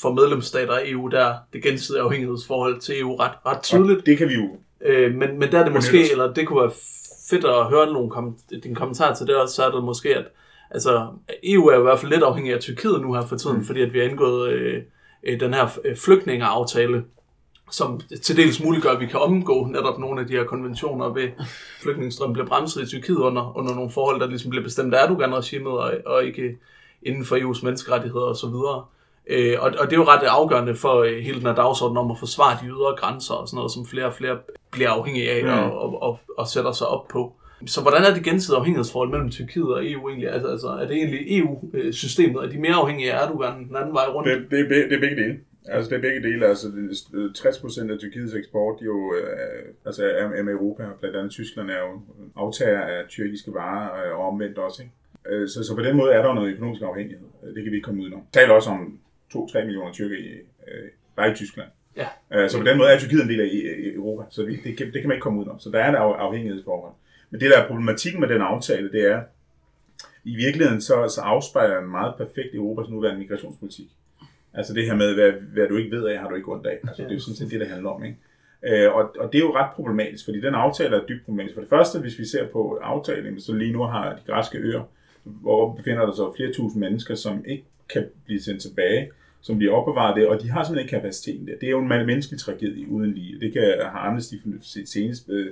for 0.00 0.12
medlemsstater 0.12 0.72
af 0.72 0.82
EU, 0.84 1.08
der 1.08 1.24
er 1.24 1.34
det 1.52 1.62
gensidige 1.62 2.02
afhængighedsforhold 2.02 2.80
til 2.80 3.00
EU 3.00 3.16
ret, 3.16 3.32
ret 3.46 3.62
tydeligt. 3.62 3.98
Og 3.98 4.06
det 4.06 4.18
kan 4.18 4.28
vi 4.28 4.34
jo... 4.34 4.56
Øh, 4.80 5.14
men, 5.14 5.38
men 5.38 5.52
der 5.52 5.58
er 5.58 5.64
det 5.64 5.72
måske, 5.72 6.10
eller 6.10 6.32
det 6.32 6.46
kunne 6.46 6.62
være 6.62 6.72
fedt 7.30 7.44
at 7.44 7.66
høre 7.66 7.92
nogle 7.92 8.10
kom, 8.10 8.38
din 8.62 8.74
kommentar 8.74 9.14
til 9.14 9.26
det, 9.26 9.36
og 9.36 9.48
så 9.48 9.64
er 9.64 9.70
det 9.70 9.84
måske, 9.84 10.16
at 10.16 10.24
altså, 10.74 11.06
EU 11.44 11.66
er 11.66 11.78
i 11.78 11.82
hvert 11.82 11.98
fald 11.98 12.12
lidt 12.12 12.22
afhængig 12.22 12.54
af 12.54 12.60
Tyrkiet 12.60 13.00
nu 13.00 13.14
her 13.14 13.26
for 13.26 13.36
tiden, 13.36 13.56
mm. 13.56 13.64
fordi 13.64 13.82
at 13.82 13.92
vi 13.92 13.98
har 13.98 14.06
indgået 14.06 14.50
øh, 14.50 14.82
øh, 15.24 15.40
den 15.40 15.54
her 15.54 15.78
øh, 15.84 15.96
flygtningeaftale, 15.96 17.04
som 17.70 18.00
til 18.22 18.36
dels 18.36 18.62
muliggør, 18.64 18.90
at 18.90 19.00
vi 19.00 19.06
kan 19.06 19.20
omgå 19.20 19.66
netop 19.66 19.98
nogle 19.98 20.20
af 20.20 20.26
de 20.26 20.32
her 20.32 20.44
konventioner 20.44 21.08
ved 21.08 21.28
flygtningestrøm 21.82 22.32
bliver 22.32 22.46
bremset 22.46 22.82
i 22.82 22.86
Tyrkiet 22.86 23.16
under, 23.16 23.56
under 23.58 23.74
nogle 23.74 23.90
forhold, 23.90 24.20
der 24.20 24.26
ligesom 24.26 24.50
bliver 24.50 24.64
bestemt 24.64 24.94
af 24.94 25.04
Erdogan-regimet 25.04 25.72
og, 25.72 25.92
og 26.06 26.24
ikke 26.24 26.58
inden 27.02 27.24
for 27.24 27.36
EU's 27.36 27.64
menneskerettigheder 27.64 28.26
osv. 28.26 28.54
Øh, 29.26 29.56
og, 29.60 29.72
og 29.78 29.86
det 29.86 29.92
er 29.92 30.00
jo 30.00 30.04
ret 30.04 30.22
afgørende 30.22 30.76
for 30.76 31.02
øh, 31.02 31.18
hele 31.18 31.38
den 31.38 31.46
her 31.46 31.54
dagsorden 31.54 31.96
om 31.96 32.10
at 32.10 32.18
forsvare 32.18 32.58
de 32.62 32.66
ydre 32.66 32.96
grænser 32.96 33.34
og 33.34 33.48
sådan 33.48 33.56
noget, 33.56 33.72
som 33.72 33.86
flere 33.86 34.06
og 34.06 34.14
flere 34.14 34.38
bliver 34.70 34.90
afhængige 34.90 35.30
af 35.30 35.44
Mm. 35.44 35.50
og, 35.50 35.78
og, 35.78 36.02
og, 36.02 36.18
og 36.38 36.48
sætter 36.48 36.72
sig 36.72 36.86
op 36.86 37.08
på. 37.08 37.32
Så 37.66 37.80
hvordan 37.82 38.02
er 38.02 38.14
det 38.14 38.22
gensidige 38.24 38.58
afhængighedsforhold 38.58 39.10
mellem 39.10 39.30
Tyrkiet 39.30 39.74
og 39.74 39.90
EU 39.90 40.08
egentlig? 40.08 40.28
Altså, 40.30 40.48
altså 40.48 40.68
er 40.68 40.86
det 40.86 40.96
egentlig 40.96 41.38
EU-systemet? 41.38 42.44
Er 42.44 42.48
de 42.48 42.58
mere 42.58 42.74
afhængige 42.74 43.12
af 43.12 43.26
Erdogan 43.26 43.68
den 43.68 43.76
anden 43.76 43.94
vej 43.94 44.04
rundt? 44.14 44.28
Det, 44.28 44.50
det, 44.50 44.60
er, 44.60 44.88
det 44.88 44.92
er 44.96 45.00
begge 45.00 45.16
dele. 45.16 45.38
Altså, 45.68 45.90
det 45.90 45.96
er 45.96 46.00
begge 46.00 46.22
dele. 46.28 46.46
Altså, 46.46 46.68
det- 46.68 47.18
øh, 47.18 47.34
60 47.34 47.58
procent 47.58 47.90
af 47.90 47.98
Tyrkiets 47.98 48.34
eksport 48.34 48.76
jo, 48.82 49.14
øh, 49.14 49.74
altså, 49.86 50.04
er, 50.04 50.42
med 50.42 50.52
Europa. 50.52 50.84
Blandt 51.00 51.16
andet 51.16 51.30
Tyskland 51.32 51.70
er 51.70 51.78
jo 51.78 52.00
aftager 52.36 52.80
af 52.80 53.04
tyrkiske 53.08 53.54
varer 53.54 54.06
øh, 54.06 54.18
og 54.18 54.26
omvendt 54.28 54.58
også. 54.58 54.82
Ikke? 54.82 54.94
Øh, 55.42 55.48
Så, 55.48 55.64
så 55.64 55.74
på 55.76 55.82
den 55.82 55.96
måde 55.96 56.12
er 56.12 56.22
der 56.22 56.34
noget 56.34 56.52
økonomisk 56.52 56.82
afhængighed. 56.82 57.26
Øh, 57.42 57.54
Det 57.54 57.62
kan 57.62 57.70
vi 57.72 57.76
ikke 57.76 57.84
komme 57.84 58.02
udenom. 58.02 58.20
Vi 58.20 58.26
taler 58.32 58.52
også 58.54 58.70
om 58.70 58.98
2-3 59.34 59.64
millioner 59.64 59.92
tyrker 59.92 60.16
i, 60.16 60.28
øh, 60.68 60.88
bare 61.16 61.30
i 61.30 61.34
Tyskland. 61.34 61.68
Ja. 61.96 62.06
Øh, 62.34 62.50
Så 62.50 62.58
på 62.58 62.64
den 62.64 62.78
måde 62.78 62.88
er 62.88 62.98
Tyrkiet 62.98 63.22
en 63.22 63.28
del 63.28 63.40
af 63.40 63.46
i- 63.46 63.82
i 63.90 63.94
Europa, 63.94 64.24
så 64.30 64.44
vi, 64.44 64.56
det, 64.64 64.76
kan, 64.76 64.86
det 64.92 65.00
kan 65.00 65.08
man 65.08 65.14
ikke 65.16 65.22
komme 65.22 65.38
udenom. 65.40 65.58
Så 65.60 65.70
der 65.70 65.78
er 65.78 65.92
et 65.92 65.96
af- 65.96 66.24
afhængighedsforhold. 66.26 66.92
Men 67.32 67.40
det, 67.40 67.50
der 67.50 67.58
er 67.58 67.66
problematikken 67.66 68.20
med 68.20 68.28
den 68.28 68.40
aftale, 68.40 68.92
det 68.92 69.10
er, 69.10 69.22
i 70.24 70.36
virkeligheden 70.36 70.80
så, 70.80 71.12
så 71.14 71.20
afspejler 71.20 71.80
den 71.80 71.90
meget 71.90 72.14
perfekt 72.18 72.54
Europas 72.54 72.88
nuværende 72.88 73.20
migrationspolitik. 73.20 73.86
Altså 74.54 74.74
det 74.74 74.86
her 74.86 74.94
med, 74.94 75.14
hvad, 75.14 75.32
hvad 75.32 75.68
du 75.68 75.76
ikke 75.76 75.96
ved 75.96 76.06
af, 76.06 76.18
har 76.18 76.28
du 76.28 76.34
ikke 76.34 76.52
ondt 76.52 76.66
af. 76.66 76.78
Altså, 76.88 77.02
det 77.02 77.10
er 77.10 77.14
jo 77.14 77.20
sådan 77.20 77.36
set 77.36 77.50
det, 77.50 77.60
det 77.60 77.68
handler 77.68 77.90
om. 77.90 78.04
Ikke? 78.04 78.18
Øh, 78.62 78.94
og, 78.94 79.16
og 79.18 79.32
det 79.32 79.38
er 79.38 79.42
jo 79.42 79.56
ret 79.56 79.70
problematisk, 79.74 80.24
fordi 80.24 80.40
den 80.40 80.54
aftale 80.54 80.96
er 80.96 81.06
dybt 81.06 81.24
problematisk. 81.24 81.54
For 81.54 81.60
det 81.60 81.70
første, 81.70 81.98
hvis 81.98 82.18
vi 82.18 82.24
ser 82.24 82.48
på 82.48 82.78
aftalen, 82.82 83.40
så 83.40 83.52
lige 83.54 83.72
nu 83.72 83.82
har 83.82 84.12
de 84.12 84.20
græske 84.26 84.58
øer, 84.58 84.82
hvor 85.24 85.74
befinder 85.74 86.06
der 86.06 86.14
sig 86.14 86.24
flere 86.36 86.52
tusind 86.52 86.80
mennesker, 86.80 87.14
som 87.14 87.44
ikke 87.46 87.64
kan 87.88 88.04
blive 88.24 88.42
sendt 88.42 88.62
tilbage, 88.62 89.10
som 89.40 89.58
bliver 89.58 89.72
opbevaret 89.72 90.16
der, 90.16 90.28
og 90.28 90.42
de 90.42 90.50
har 90.50 90.64
simpelthen 90.64 90.84
ikke 90.84 90.96
kapaciteten 90.96 91.46
der. 91.46 91.54
Det 91.60 91.66
er 91.66 91.70
jo 91.70 91.78
en 91.78 91.88
menneskelig 91.88 92.40
tragedie 92.40 92.88
uden 92.88 93.12
lige. 93.12 93.40
Det 93.40 93.52
kan 93.52 93.62
har 93.62 93.98
Amnesty 93.98 94.34
senest 94.84 95.30
øh, 95.30 95.46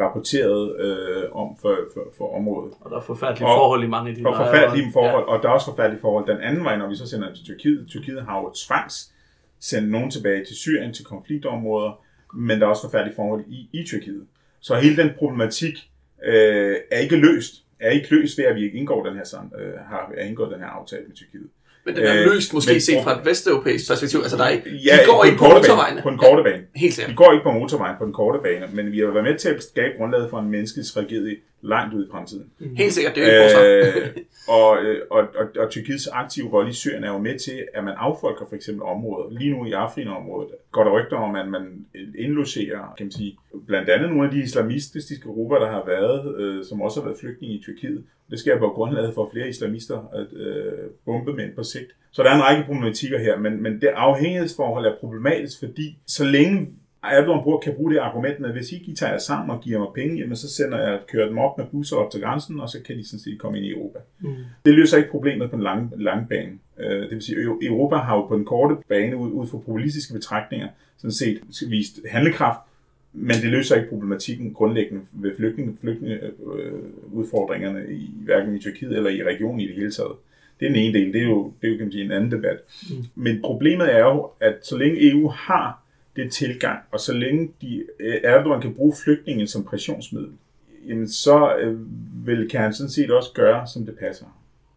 rapporteret 0.00 0.80
øh, 0.80 1.36
om 1.36 1.56
for, 1.62 1.76
for, 1.94 2.04
for 2.18 2.36
området. 2.36 2.72
Og 2.80 2.90
der 2.90 2.96
er 2.96 3.00
forfærdelige 3.00 3.46
Og- 3.46 3.56
forhold 3.58 3.84
i 3.84 3.86
mange 3.86 4.10
af 4.10 4.16
de 4.16 4.26
Og 4.26 4.36
forfærdelige 4.36 4.92
forhold, 4.92 5.24
og 5.28 5.42
der 5.42 5.48
er 5.48 5.52
også 5.52 5.66
forfærdelige 5.70 6.00
forhold 6.00 6.26
den 6.26 6.40
anden 6.42 6.64
vej, 6.64 6.76
når 6.76 6.88
vi 6.88 6.94
så 6.96 7.06
sender 7.06 7.26
dem 7.26 7.34
til 7.36 7.44
Tyrkiet. 7.44 7.86
Tyrkiet 7.88 8.22
har 8.22 8.38
jo 8.40 8.52
tvangs 8.66 9.12
sendt 9.60 9.90
nogen 9.90 10.10
tilbage 10.10 10.44
til 10.44 10.56
Syrien, 10.56 10.92
til 10.92 11.04
konfliktområder, 11.04 12.00
men 12.34 12.60
der 12.60 12.66
er 12.66 12.70
også 12.70 12.82
forfærdelige 12.82 13.16
forhold 13.16 13.44
i, 13.48 13.68
i 13.72 13.84
Tyrkiet. 13.86 14.26
Så 14.60 14.74
hele 14.74 14.96
den 15.02 15.10
problematik 15.18 15.90
øh, 16.24 16.76
er 16.90 16.98
ikke 16.98 17.16
løst. 17.16 17.54
Er 17.80 17.90
ikke 17.90 18.14
løst 18.14 18.38
ved, 18.38 18.44
at 18.44 18.54
vi 18.56 18.64
ikke 18.64 18.78
indgår 18.78 19.06
den 19.06 19.16
her, 19.16 19.24
sam- 19.24 19.60
øh, 19.60 19.74
har 19.88 20.12
er 20.16 20.24
indgået 20.24 20.50
den 20.50 20.60
her 20.60 20.66
aftale 20.66 21.04
med 21.06 21.14
Tyrkiet. 21.16 21.48
Men 21.86 21.96
den 21.96 22.04
er 22.04 22.20
Øh, 22.20 22.26
løst 22.32 22.54
måske 22.54 22.72
men- 22.72 22.80
set 22.80 23.00
fra 23.04 23.18
et 23.20 23.26
vesteuropæisk 23.26 23.88
perspektiv. 23.90 24.18
Altså, 24.20 24.36
der 24.36 24.44
er 24.44 24.48
ikke, 24.48 24.70
Ja, 24.70 24.94
de 24.96 25.06
går 25.06 25.16
på 25.22 25.26
ikke 25.26 25.38
på. 25.38 25.44
Bane, 25.44 26.02
på 26.02 26.10
den 26.10 26.18
korte 26.18 26.42
bane. 26.42 26.62
Helt 26.74 26.90
Vi 26.90 26.90
sikkert. 26.90 27.16
går 27.16 27.32
ikke 27.32 27.42
på 27.42 27.52
motorvejen 27.52 27.96
på 27.98 28.04
den 28.04 28.12
korte 28.12 28.38
bane, 28.42 28.66
men 28.72 28.92
vi 28.92 28.98
har 28.98 29.06
været 29.06 29.24
med 29.24 29.38
til 29.38 29.48
at 29.48 29.62
skabe 29.62 29.92
grundlaget 29.98 30.30
for 30.30 30.38
en 30.38 30.50
menneskelig 30.50 30.86
tragedie 30.86 31.36
langt 31.62 31.94
ud 31.94 32.04
i 32.06 32.08
fremtiden. 32.10 32.46
Helt 32.76 32.92
sikkert, 32.92 33.14
det 33.14 33.22
er 33.34 33.60
jo. 33.60 33.86
Øh, 33.86 34.06
og, 34.58 34.82
øh, 34.84 35.00
og, 35.10 35.20
og, 35.40 35.44
og 35.58 35.70
Tyrkiets 35.70 36.06
aktive 36.12 36.48
rolle 36.52 36.70
i 36.70 36.72
Syrien 36.72 37.04
er 37.04 37.12
jo 37.12 37.18
med 37.18 37.38
til, 37.38 37.58
at 37.74 37.84
man 37.84 37.94
affolker 37.96 38.44
for 38.48 38.56
eksempel 38.56 38.82
områder. 38.82 39.38
Lige 39.38 39.50
nu 39.50 39.64
i 39.66 39.72
Afrin-området 39.72 40.50
går 40.72 40.84
der 40.84 40.90
rygter 40.98 41.16
om, 41.16 41.34
at 41.34 41.48
man 41.48 41.64
indlogerer, 42.18 42.94
kan 42.96 43.06
man 43.06 43.12
sige, 43.12 43.36
blandt 43.66 43.88
andet 43.88 44.08
nogle 44.10 44.24
af 44.24 44.30
de 44.30 44.42
islamistiske 44.42 45.28
grupper, 45.28 45.58
der 45.58 45.70
har 45.70 45.84
været, 45.86 46.36
øh, 46.40 46.64
som 46.64 46.82
også 46.82 47.00
har 47.00 47.08
været 47.08 47.20
flygtninge 47.20 47.56
i 47.56 47.62
Tyrkiet. 47.62 48.04
Det 48.30 48.38
sker 48.38 48.58
på 48.58 48.68
grundlaget 48.68 49.14
for 49.14 49.30
flere 49.32 49.48
islamister 49.48 50.10
at 50.12 50.38
øh, 50.40 50.72
bombe 51.04 51.32
mænd 51.32 51.54
på 51.54 51.62
sigt. 51.62 51.90
Så 52.12 52.22
der 52.22 52.30
er 52.30 52.34
en 52.34 52.42
række 52.42 52.64
problematikker 52.64 53.18
her, 53.18 53.38
men, 53.38 53.62
men 53.62 53.80
det 53.80 53.86
afhængighedsforhold 53.86 54.86
er 54.86 54.94
problematisk, 55.00 55.58
fordi 55.58 55.98
så 56.06 56.24
længe 56.24 56.68
Erdogan 57.12 57.42
bruger, 57.42 57.58
kan 57.58 57.74
bruge 57.74 57.92
det 57.92 57.98
argument 57.98 58.40
med, 58.40 58.52
hvis 58.52 58.72
I 58.72 58.94
tager 58.98 59.12
jer 59.12 59.18
sammen 59.18 59.56
og 59.56 59.62
giver 59.62 59.78
mig 59.78 59.88
penge, 59.94 60.18
jamen 60.18 60.36
så 60.36 60.54
sender 60.54 60.78
jeg, 60.78 61.00
kører 61.08 61.28
dem 61.28 61.38
op 61.38 61.58
med 61.58 61.66
busser 61.72 61.96
op 61.96 62.10
til 62.10 62.20
grænsen, 62.20 62.60
og 62.60 62.68
så 62.68 62.78
kan 62.86 62.98
de 62.98 63.08
sådan 63.08 63.20
set 63.20 63.38
komme 63.38 63.58
ind 63.58 63.66
i 63.66 63.70
Europa. 63.70 63.98
Mm. 64.20 64.34
Det 64.64 64.74
løser 64.74 64.96
ikke 64.96 65.10
problemet 65.10 65.50
på 65.50 65.56
den 65.56 65.62
lange, 65.62 65.90
lange 65.96 66.26
bane. 66.28 66.52
Øh, 66.78 67.02
det 67.02 67.10
vil 67.10 67.22
sige, 67.22 67.38
at 67.38 67.44
Europa 67.44 67.96
har 67.96 68.16
jo 68.16 68.26
på 68.26 68.36
den 68.36 68.44
korte 68.44 68.76
bane 68.88 69.16
ud, 69.16 69.30
ud 69.30 69.46
fra 69.46 69.58
populistiske 69.58 70.14
betragtninger 70.14 70.68
sådan 70.96 71.12
set 71.12 71.70
vist 71.70 72.00
handlekraft, 72.10 72.60
men 73.14 73.36
det 73.36 73.50
løser 73.50 73.76
ikke 73.76 73.88
problematikken 73.88 74.54
grundlæggende 74.54 75.04
ved 75.12 75.36
flygtninge, 75.36 75.76
flygtninge 75.80 76.20
øh, 76.24 76.72
udfordringerne 77.12 77.86
i 77.90 78.10
hverken 78.24 78.56
i 78.56 78.58
Tyrkiet 78.58 78.96
eller 78.96 79.10
i 79.10 79.22
regionen 79.22 79.60
i 79.60 79.66
det 79.66 79.74
hele 79.74 79.90
taget. 79.90 80.12
Det 80.60 80.66
er 80.66 80.70
den 80.70 80.80
ene 80.80 80.98
del, 80.98 81.12
det 81.12 81.20
er 81.20 81.26
jo, 81.26 81.52
det 81.62 81.66
er 81.66 81.72
jo 81.72 81.76
kan 81.76 81.86
man 81.86 81.92
sige, 81.92 82.04
en 82.04 82.12
anden 82.12 82.30
debat. 82.30 82.58
Mm. 82.90 82.96
Men 83.14 83.42
problemet 83.42 83.94
er 83.94 83.98
jo, 83.98 84.30
at 84.40 84.54
så 84.62 84.76
længe 84.76 85.10
EU 85.10 85.28
har 85.28 85.82
det 86.16 86.32
tilgang, 86.32 86.78
og 86.90 87.00
så 87.00 87.12
længe 87.12 87.50
de, 87.60 87.84
øh, 88.00 88.14
Erdogan 88.22 88.60
kan 88.60 88.74
bruge 88.74 88.94
flygtningen 89.04 89.46
som 89.46 89.64
pressionsmiddel, 89.64 90.30
jamen 90.88 91.08
så 91.08 91.56
øh, 91.56 91.78
vil, 92.26 92.48
kan 92.48 92.60
han 92.60 92.74
sådan 92.74 92.90
set 92.90 93.10
også 93.10 93.30
gøre, 93.34 93.66
som 93.66 93.86
det 93.86 93.98
passer. 93.98 94.26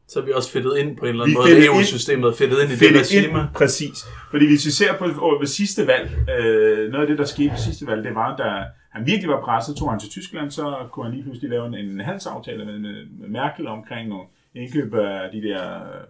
Så 0.08 0.20
er 0.20 0.24
vi 0.26 0.32
også 0.32 0.52
fedtet 0.52 0.78
ind 0.78 0.98
på 0.98 1.06
en 1.06 1.10
eller 1.10 1.26
Vi 1.26 1.32
anden 1.32 1.38
måde. 1.38 1.48
fedtet 1.50 1.64
ind- 1.64 1.74
EU-systemet 1.76 2.28
er 2.28 2.36
fedtet 2.36 2.58
ind 2.64 2.72
i 2.72 2.76
det 2.76 3.00
regime. 3.02 3.40
ind, 3.40 3.48
præcis. 3.56 3.98
Fordi 4.32 4.46
hvis 4.48 4.66
vi 4.66 4.72
ser 4.72 4.94
på 4.98 5.06
ved 5.40 5.48
sidste 5.48 5.88
valg, 5.88 6.08
øh, 6.40 6.92
noget 6.92 7.02
af 7.04 7.08
det, 7.08 7.18
der 7.18 7.26
skete 7.26 7.50
ved 7.50 7.58
sidste 7.58 7.88
valg, 7.88 8.04
det 8.04 8.16
var, 8.16 8.36
da 8.38 8.50
han 8.96 9.06
virkelig 9.06 9.30
var 9.30 9.42
presset, 9.42 9.76
tog 9.76 9.90
han 9.92 10.00
til 10.00 10.10
Tyskland, 10.10 10.52
så 10.52 10.76
kunne 10.92 11.06
han 11.06 11.14
lige 11.14 11.24
pludselig 11.24 11.50
lave 11.50 11.66
en, 11.68 11.74
en 11.76 12.00
handelsaftale 12.00 12.66
med, 12.66 12.80
med, 12.80 12.96
Merkel 13.30 13.68
omkring 13.68 14.10
nogle 14.10 14.26
indkøb 14.56 14.94
af 14.94 15.30
de 15.34 15.42
der 15.48 15.64
øh, 15.76 16.04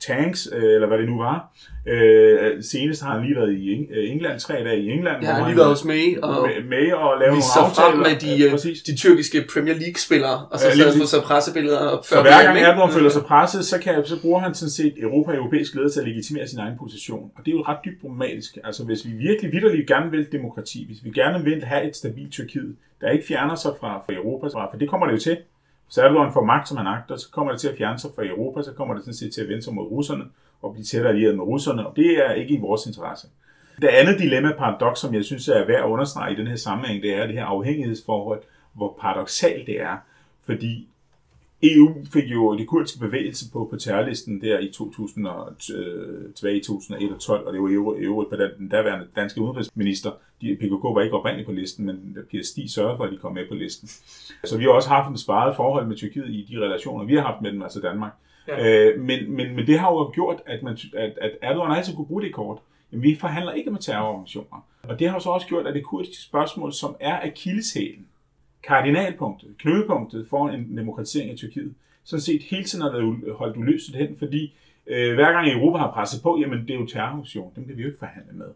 tanks, 0.00 0.48
øh, 0.52 0.74
eller 0.74 0.86
hvad 0.86 0.98
det 0.98 1.08
nu 1.08 1.18
var. 1.18 1.52
Øh, 1.88 2.62
senest 2.62 3.02
har 3.02 3.12
han 3.14 3.22
lige 3.26 3.36
været 3.36 3.52
i 3.52 3.74
Eng- 3.74 3.94
øh, 3.98 4.10
England, 4.12 4.40
tre 4.40 4.54
dage 4.54 4.80
i 4.80 4.90
England. 4.90 5.16
Jeg 5.24 5.28
har 5.34 5.40
hvor 5.40 5.46
lige 5.48 5.48
han 5.48 5.56
været 5.56 5.68
hos 5.68 5.84
May 5.84 6.18
og 6.22 6.48
med, 6.48 6.64
med 6.68 6.92
og 6.92 7.10
lave 7.20 7.30
vi 7.30 7.38
nogle 7.38 7.42
så 7.42 7.60
aftaler. 7.60 7.90
frem 7.90 7.98
med 7.98 8.14
de, 8.20 8.36
Ja, 8.36 8.44
øh, 8.44 8.50
præcis. 8.50 8.82
de 8.82 8.96
tyrkiske 8.96 9.44
Premier 9.54 9.74
League-spillere, 9.74 10.46
og 10.50 10.58
så 10.58 10.66
Ja, 10.68 10.74
lige 10.74 10.92
sad 10.92 11.06
så 11.06 11.20
pressebilleder 11.22 11.78
op 11.78 12.04
Så 12.04 12.22
hver 12.22 12.42
gang? 12.44 12.58
Erdogan 12.58 12.92
føler 12.92 13.10
sig 13.10 13.22
presset, 13.22 13.64
så, 13.64 13.76
kan, 13.80 14.04
så 14.04 14.20
bruger 14.22 14.40
han 14.40 14.54
sådan 14.54 14.70
set 14.70 14.94
Europa 15.06 15.30
og 15.30 15.36
europæisk 15.36 15.74
ledelse 15.74 15.94
til 15.96 16.00
at 16.00 16.08
legitimere 16.08 16.46
sin 16.48 16.58
egen 16.58 16.74
position. 16.78 17.30
Og 17.36 17.40
det 17.44 17.50
er 17.52 17.56
jo 17.56 17.62
ret 17.62 17.78
dybt 17.84 18.00
problematisk. 18.00 18.58
Altså 18.64 18.84
hvis 18.84 19.06
vi 19.06 19.10
virkelig 19.28 19.52
vidderligt 19.52 19.86
gerne 19.88 20.10
vil 20.10 20.26
demokrati, 20.32 20.86
hvis 20.88 21.04
vi 21.04 21.10
gerne 21.10 21.44
vil 21.44 21.64
have 21.64 21.88
et 21.88 21.96
stabilt 21.96 22.32
Tyrkiet, 22.32 22.76
der 23.00 23.10
ikke 23.10 23.26
fjerner 23.26 23.54
sig 23.54 23.70
fra, 23.80 23.98
fra 24.06 24.12
Europa, 24.14 24.46
for 24.46 24.76
det 24.80 24.88
kommer 24.90 25.06
det 25.06 25.14
jo 25.14 25.18
til. 25.18 25.36
Så 25.88 26.02
Erdogan 26.02 26.32
får 26.32 26.44
magt, 26.44 26.68
som 26.68 26.76
han 26.76 26.86
agter, 26.86 27.16
så 27.16 27.30
kommer 27.30 27.52
det 27.52 27.60
til 27.60 27.68
at 27.68 27.76
fjerne 27.78 27.98
sig 27.98 28.10
fra 28.14 28.26
Europa, 28.26 28.62
så 28.62 28.72
kommer 28.72 28.94
det 28.94 29.02
sådan 29.02 29.14
set 29.14 29.34
til 29.34 29.40
at 29.40 29.48
vende 29.48 29.62
sig 29.62 29.74
mod 29.74 29.84
russerne 29.84 30.24
og 30.62 30.72
blive 30.72 30.84
tættere 30.84 31.12
allieret 31.12 31.36
med 31.36 31.44
russerne, 31.44 31.86
og 31.86 31.96
det 31.96 32.26
er 32.26 32.32
ikke 32.32 32.54
i 32.54 32.60
vores 32.60 32.86
interesse. 32.86 33.28
Det 33.80 33.88
andet 33.88 34.18
dilemma 34.18 34.52
paradoks, 34.58 35.00
som 35.00 35.14
jeg 35.14 35.24
synes 35.24 35.48
er 35.48 35.66
værd 35.66 35.84
at 35.84 35.84
understrege 35.84 36.32
i 36.32 36.36
den 36.36 36.46
her 36.46 36.56
sammenhæng, 36.56 37.02
det 37.02 37.14
er 37.14 37.26
det 37.26 37.34
her 37.34 37.44
afhængighedsforhold, 37.44 38.42
hvor 38.72 38.98
paradoxalt 39.00 39.66
det 39.66 39.80
er. 39.80 39.96
Fordi 40.46 40.88
EU 41.62 42.04
fik 42.12 42.24
jo 42.24 42.58
det 42.58 42.66
kurdiske 42.66 42.98
bevægelse 42.98 43.52
på, 43.52 43.68
på 43.70 43.76
terrorlisten 43.76 44.40
der 44.40 44.58
i 44.58 44.70
2000 44.70 45.26
og, 45.26 45.52
øh, 45.74 46.34
tilbage 46.34 46.56
i 46.56 46.62
2001 46.62 47.12
og 47.12 47.20
12, 47.20 47.46
og 47.46 47.52
det 47.52 47.62
var 47.62 47.68
jo 47.68 47.96
øvrigt 47.98 48.30
på 48.30 48.36
den, 48.36 48.68
daværende 48.68 49.06
danske 49.16 49.40
udenrigsminister. 49.40 50.10
De, 50.40 50.56
PKK 50.60 50.82
var 50.82 51.02
ikke 51.02 51.16
oprindeligt 51.16 51.46
på 51.46 51.52
listen, 51.52 51.86
men 51.86 52.16
Stig 52.42 52.70
sørgede 52.70 52.96
for, 52.96 53.04
at 53.04 53.12
de 53.12 53.16
kom 53.16 53.34
med 53.34 53.48
på 53.48 53.54
listen. 53.54 53.88
Så 54.44 54.58
vi 54.58 54.64
har 54.64 54.70
også 54.70 54.88
haft 54.88 55.10
en 55.10 55.18
sparet 55.18 55.56
forhold 55.56 55.86
med 55.86 55.96
Tyrkiet 55.96 56.28
i 56.28 56.46
de 56.50 56.64
relationer, 56.64 57.04
vi 57.04 57.14
har 57.14 57.22
haft 57.22 57.42
med 57.42 57.52
dem, 57.52 57.62
altså 57.62 57.80
Danmark. 57.80 58.12
Ja. 58.48 58.88
Øh, 58.88 59.00
men, 59.00 59.32
men, 59.32 59.56
men 59.56 59.66
det 59.66 59.78
har 59.78 59.90
jo 59.90 60.10
gjort, 60.14 60.42
at, 60.46 60.62
man, 60.62 60.78
at, 60.96 61.18
at 61.20 61.30
Erdogan 61.42 61.76
altid 61.76 61.96
kunne 61.96 62.06
bruge 62.06 62.22
det 62.22 62.34
kort. 62.34 62.58
Men 62.90 63.02
vi 63.02 63.16
forhandler 63.20 63.52
ikke 63.52 63.70
med 63.70 63.80
terrororganisationer. 63.80 64.66
Og 64.82 64.98
det 64.98 65.08
har 65.08 65.16
jo 65.16 65.20
så 65.20 65.30
også 65.30 65.46
gjort, 65.46 65.66
at 65.66 65.74
det 65.74 65.84
kurdiske 65.84 66.22
spørgsmål, 66.22 66.72
som 66.72 66.96
er 67.00 67.20
akilleshælen, 67.22 68.06
kardinalpunktet, 68.66 69.58
knudepunktet 69.58 70.26
for 70.30 70.48
en 70.48 70.76
demokratisering 70.76 71.30
af 71.30 71.36
Tyrkiet, 71.36 71.74
sådan 72.04 72.20
set 72.20 72.42
hele 72.42 72.64
tiden 72.64 72.82
har 72.82 72.92
været 72.92 73.36
holdt 73.36 73.56
uløseligt 73.56 74.08
hen, 74.08 74.18
fordi 74.18 74.54
øh, 74.86 75.14
hver 75.14 75.32
gang 75.32 75.52
Europa 75.52 75.78
har 75.78 75.90
presset 75.90 76.22
på, 76.22 76.38
jamen 76.40 76.60
det 76.60 76.70
er 76.70 76.78
jo 76.78 76.86
terrororganisationer, 76.86 77.50
dem 77.56 77.64
kan 77.66 77.76
vi 77.76 77.82
jo 77.82 77.88
ikke 77.88 77.98
forhandle 77.98 78.32
med. 78.32 78.46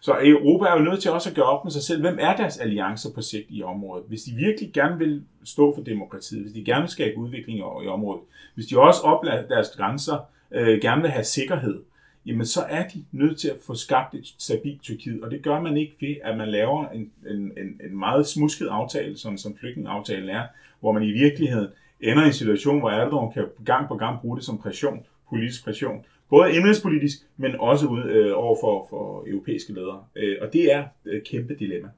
Så 0.00 0.12
Europa 0.22 0.64
er 0.64 0.72
jo 0.72 0.84
nødt 0.84 1.02
til 1.02 1.10
også 1.10 1.30
at 1.30 1.36
gøre 1.36 1.46
op 1.46 1.64
med 1.64 1.72
sig 1.72 1.82
selv, 1.82 2.00
hvem 2.00 2.18
er 2.20 2.36
deres 2.36 2.58
alliancer 2.58 3.10
på 3.14 3.22
sigt 3.22 3.46
i 3.48 3.62
området? 3.62 4.04
Hvis 4.08 4.22
de 4.22 4.30
virkelig 4.34 4.72
gerne 4.72 4.98
vil 4.98 5.22
stå 5.44 5.74
for 5.74 5.82
demokratiet, 5.82 6.42
hvis 6.42 6.52
de 6.52 6.64
gerne 6.64 6.82
vil 6.82 6.90
skabe 6.90 7.16
udvikling 7.16 7.58
i, 7.58 7.62
området, 7.62 8.22
hvis 8.54 8.66
de 8.66 8.80
også 8.80 9.00
oplader 9.00 9.48
deres 9.48 9.68
grænser, 9.76 10.18
øh, 10.50 10.80
gerne 10.80 11.02
vil 11.02 11.10
have 11.10 11.24
sikkerhed, 11.24 11.82
jamen 12.26 12.46
så 12.46 12.60
er 12.68 12.88
de 12.88 13.04
nødt 13.12 13.38
til 13.38 13.48
at 13.48 13.56
få 13.66 13.74
skabt 13.74 14.14
et 14.14 14.34
stabilt 14.38 14.82
Tyrkiet, 14.82 15.22
og 15.22 15.30
det 15.30 15.42
gør 15.42 15.60
man 15.60 15.76
ikke 15.76 15.96
ved, 16.00 16.14
at 16.24 16.36
man 16.36 16.48
laver 16.48 16.88
en, 16.88 17.10
en, 17.30 17.36
en, 17.36 17.80
en 17.84 17.98
meget 17.98 18.26
smusket 18.26 18.66
aftale, 18.66 19.18
sådan 19.18 19.38
som 19.38 19.56
flygtningeaftalen 19.56 20.28
er, 20.28 20.42
hvor 20.80 20.92
man 20.92 21.02
i 21.02 21.12
virkeligheden 21.12 21.68
ender 22.00 22.24
i 22.24 22.26
en 22.26 22.32
situation, 22.32 22.78
hvor 22.78 22.90
Erdogan 22.90 23.32
kan 23.32 23.44
gang 23.64 23.88
på 23.88 23.94
gang 23.94 24.20
bruge 24.20 24.36
det 24.36 24.44
som 24.44 24.58
pression, 24.58 25.06
politisk 25.30 25.64
pression, 25.64 26.04
både 26.30 26.54
indrigspolitisk, 26.54 27.18
men 27.36 27.60
også 27.60 27.86
ud, 27.86 28.04
øh, 28.04 28.32
over 28.34 28.56
for, 28.60 28.86
for 28.90 29.24
europæiske 29.26 29.72
ledere. 29.72 30.04
Øh, 30.16 30.36
og 30.40 30.52
det 30.52 30.72
er 30.72 30.84
et 31.06 31.24
kæmpe 31.24 31.54
dilemma. 31.54 31.88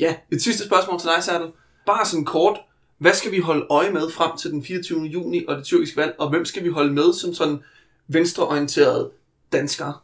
Ja, 0.00 0.14
et 0.32 0.42
sidste 0.42 0.66
spørgsmål 0.66 1.00
til 1.00 1.08
dig, 1.16 1.22
Serdal. 1.22 1.50
Bare 1.86 2.06
sådan 2.06 2.24
kort. 2.24 2.60
Hvad 2.98 3.12
skal 3.12 3.32
vi 3.32 3.38
holde 3.38 3.66
øje 3.70 3.90
med 3.90 4.10
frem 4.10 4.36
til 4.36 4.50
den 4.50 4.64
24. 4.64 5.00
juni 5.00 5.44
og 5.48 5.56
det 5.56 5.64
tyrkiske 5.64 5.96
valg, 5.96 6.14
og 6.18 6.30
hvem 6.30 6.44
skal 6.44 6.64
vi 6.64 6.68
holde 6.68 6.92
med 6.92 7.12
som 7.12 7.34
sådan 7.34 7.58
venstreorienteret 8.08 9.10
danskere? 9.52 9.94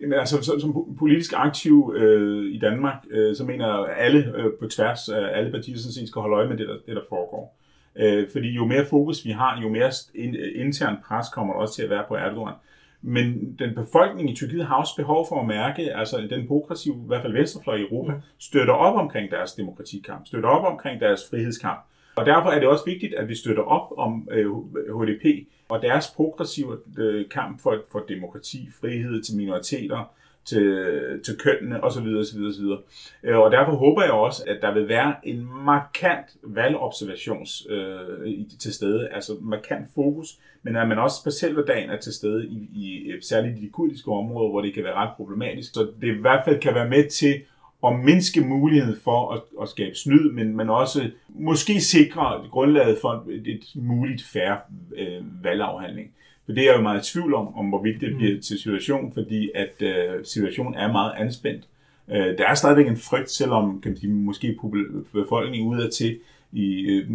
Jamen, 0.00 0.18
altså, 0.18 0.42
som, 0.42 0.60
som 0.60 0.96
politisk 0.98 1.32
aktiv 1.36 1.94
øh, 1.96 2.44
i 2.54 2.58
Danmark, 2.58 3.04
øh, 3.10 3.36
så 3.36 3.44
mener 3.44 3.66
jeg, 3.66 3.88
at 3.88 4.04
alle 4.06 4.36
øh, 4.36 4.52
på 4.60 4.68
tværs 4.68 5.08
af 5.08 5.38
alle 5.38 5.50
partier 5.50 5.76
sådan 5.76 5.92
set 5.92 6.08
skal 6.08 6.20
holde 6.20 6.36
øje 6.36 6.48
med 6.48 6.56
det, 6.56 6.68
der, 6.68 6.76
det, 6.86 6.96
der 6.96 7.02
foregår. 7.08 7.58
Øh, 7.96 8.28
fordi 8.32 8.48
jo 8.48 8.66
mere 8.66 8.86
fokus 8.86 9.24
vi 9.24 9.30
har, 9.30 9.60
jo 9.62 9.68
mere 9.68 9.90
in, 10.14 10.36
intern 10.54 10.96
pres 11.08 11.26
kommer 11.32 11.54
der 11.54 11.60
også 11.60 11.74
til 11.74 11.82
at 11.82 11.90
være 11.90 12.04
på 12.08 12.14
Erdogan. 12.14 12.54
Men 13.02 13.56
den 13.58 13.74
befolkning 13.74 14.30
i 14.30 14.34
Tyrkiet 14.34 14.66
har 14.66 14.76
også 14.76 14.96
behov 14.96 15.26
for 15.28 15.40
at 15.40 15.46
mærke, 15.46 15.96
altså 15.96 16.26
den 16.30 16.46
progressive, 16.46 16.94
i 16.94 17.06
hvert 17.06 17.22
fald 17.22 17.32
venstrefløj 17.32 17.76
i 17.76 17.82
Europa, 17.82 18.12
mm. 18.12 18.20
støtter 18.38 18.74
op 18.74 18.96
omkring 18.96 19.30
deres 19.30 19.52
demokratikamp, 19.52 20.26
støtter 20.26 20.48
op 20.48 20.72
omkring 20.72 21.00
deres 21.00 21.20
frihedskamp. 21.30 21.80
Og 22.16 22.26
derfor 22.26 22.50
er 22.50 22.58
det 22.58 22.68
også 22.68 22.84
vigtigt, 22.84 23.14
at 23.14 23.28
vi 23.28 23.34
støtter 23.34 23.62
op 23.62 23.98
om 23.98 24.28
øh, 24.30 24.52
HDP 25.00 25.48
og 25.68 25.82
deres 25.82 26.06
progressive 26.16 26.78
øh, 26.98 27.28
kamp 27.28 27.62
for, 27.62 27.76
for 27.92 28.04
demokrati, 28.08 28.68
frihed 28.80 29.22
til 29.22 29.36
minoriteter, 29.36 30.14
til, 30.44 31.20
til 31.24 31.36
kønnene 31.38 31.84
osv. 31.84 32.06
osv., 32.06 32.38
osv. 32.40 32.64
Og 33.34 33.50
derfor 33.52 33.72
håber 33.72 34.02
jeg 34.02 34.12
også, 34.12 34.44
at 34.46 34.58
der 34.62 34.74
vil 34.74 34.88
være 34.88 35.14
en 35.22 35.48
markant 35.64 36.26
valgobservations 36.42 37.66
øh, 37.70 38.36
til 38.60 38.74
stede, 38.74 39.08
altså 39.08 39.32
markant 39.40 39.88
fokus, 39.94 40.38
men 40.62 40.76
at 40.76 40.88
man 40.88 40.98
også 40.98 41.24
på 41.24 41.30
selve 41.30 41.64
dagen 41.66 41.90
er 41.90 42.00
til 42.00 42.12
stede 42.12 42.46
i, 42.46 42.68
i 42.72 43.12
særligt 43.22 43.58
i 43.58 43.60
de 43.60 43.70
kurdiske 43.70 44.10
områder, 44.10 44.50
hvor 44.50 44.60
det 44.60 44.74
kan 44.74 44.84
være 44.84 44.94
ret 44.94 45.16
problematisk. 45.16 45.74
Så 45.74 45.88
det 46.00 46.16
i 46.16 46.20
hvert 46.20 46.44
fald 46.44 46.60
kan 46.60 46.74
være 46.74 46.88
med 46.88 47.10
til 47.10 47.42
at 47.88 48.04
mindske 48.04 48.40
muligheden 48.40 48.96
for 49.04 49.32
at, 49.32 49.40
at 49.62 49.68
skabe 49.68 49.94
snyd, 49.94 50.30
men, 50.32 50.56
men 50.56 50.70
også 50.70 51.10
måske 51.28 51.80
sikre 51.80 52.42
grundlaget 52.50 52.98
for 53.00 53.26
et, 53.30 53.46
et 53.46 53.64
muligt 53.74 54.22
færre 54.22 54.58
øh, 54.96 55.44
valgafhandling. 55.44 56.10
For 56.46 56.52
det 56.52 56.62
er 56.62 56.66
jeg 56.66 56.76
jo 56.76 56.82
meget 56.82 57.08
i 57.08 57.12
tvivl 57.12 57.34
om, 57.34 57.56
om 57.56 57.66
hvorvidt 57.66 58.00
det 58.00 58.16
bliver 58.16 58.40
til 58.40 58.58
situation, 58.58 59.12
fordi 59.12 59.50
at 59.54 59.82
øh, 59.82 60.24
situationen 60.24 60.74
er 60.74 60.92
meget 60.92 61.12
anspændt. 61.18 61.64
Øh, 62.10 62.38
der 62.38 62.46
er 62.48 62.54
stadigvæk 62.54 62.88
en 62.88 62.96
frygt, 62.96 63.30
selvom 63.30 63.80
kan 63.80 63.90
man 63.90 63.98
sige, 63.98 64.12
måske 64.12 64.58
befolkningen 65.12 65.74
udad 65.74 65.90
til 65.90 66.18
i, 66.52 66.86
øh, 66.86 67.10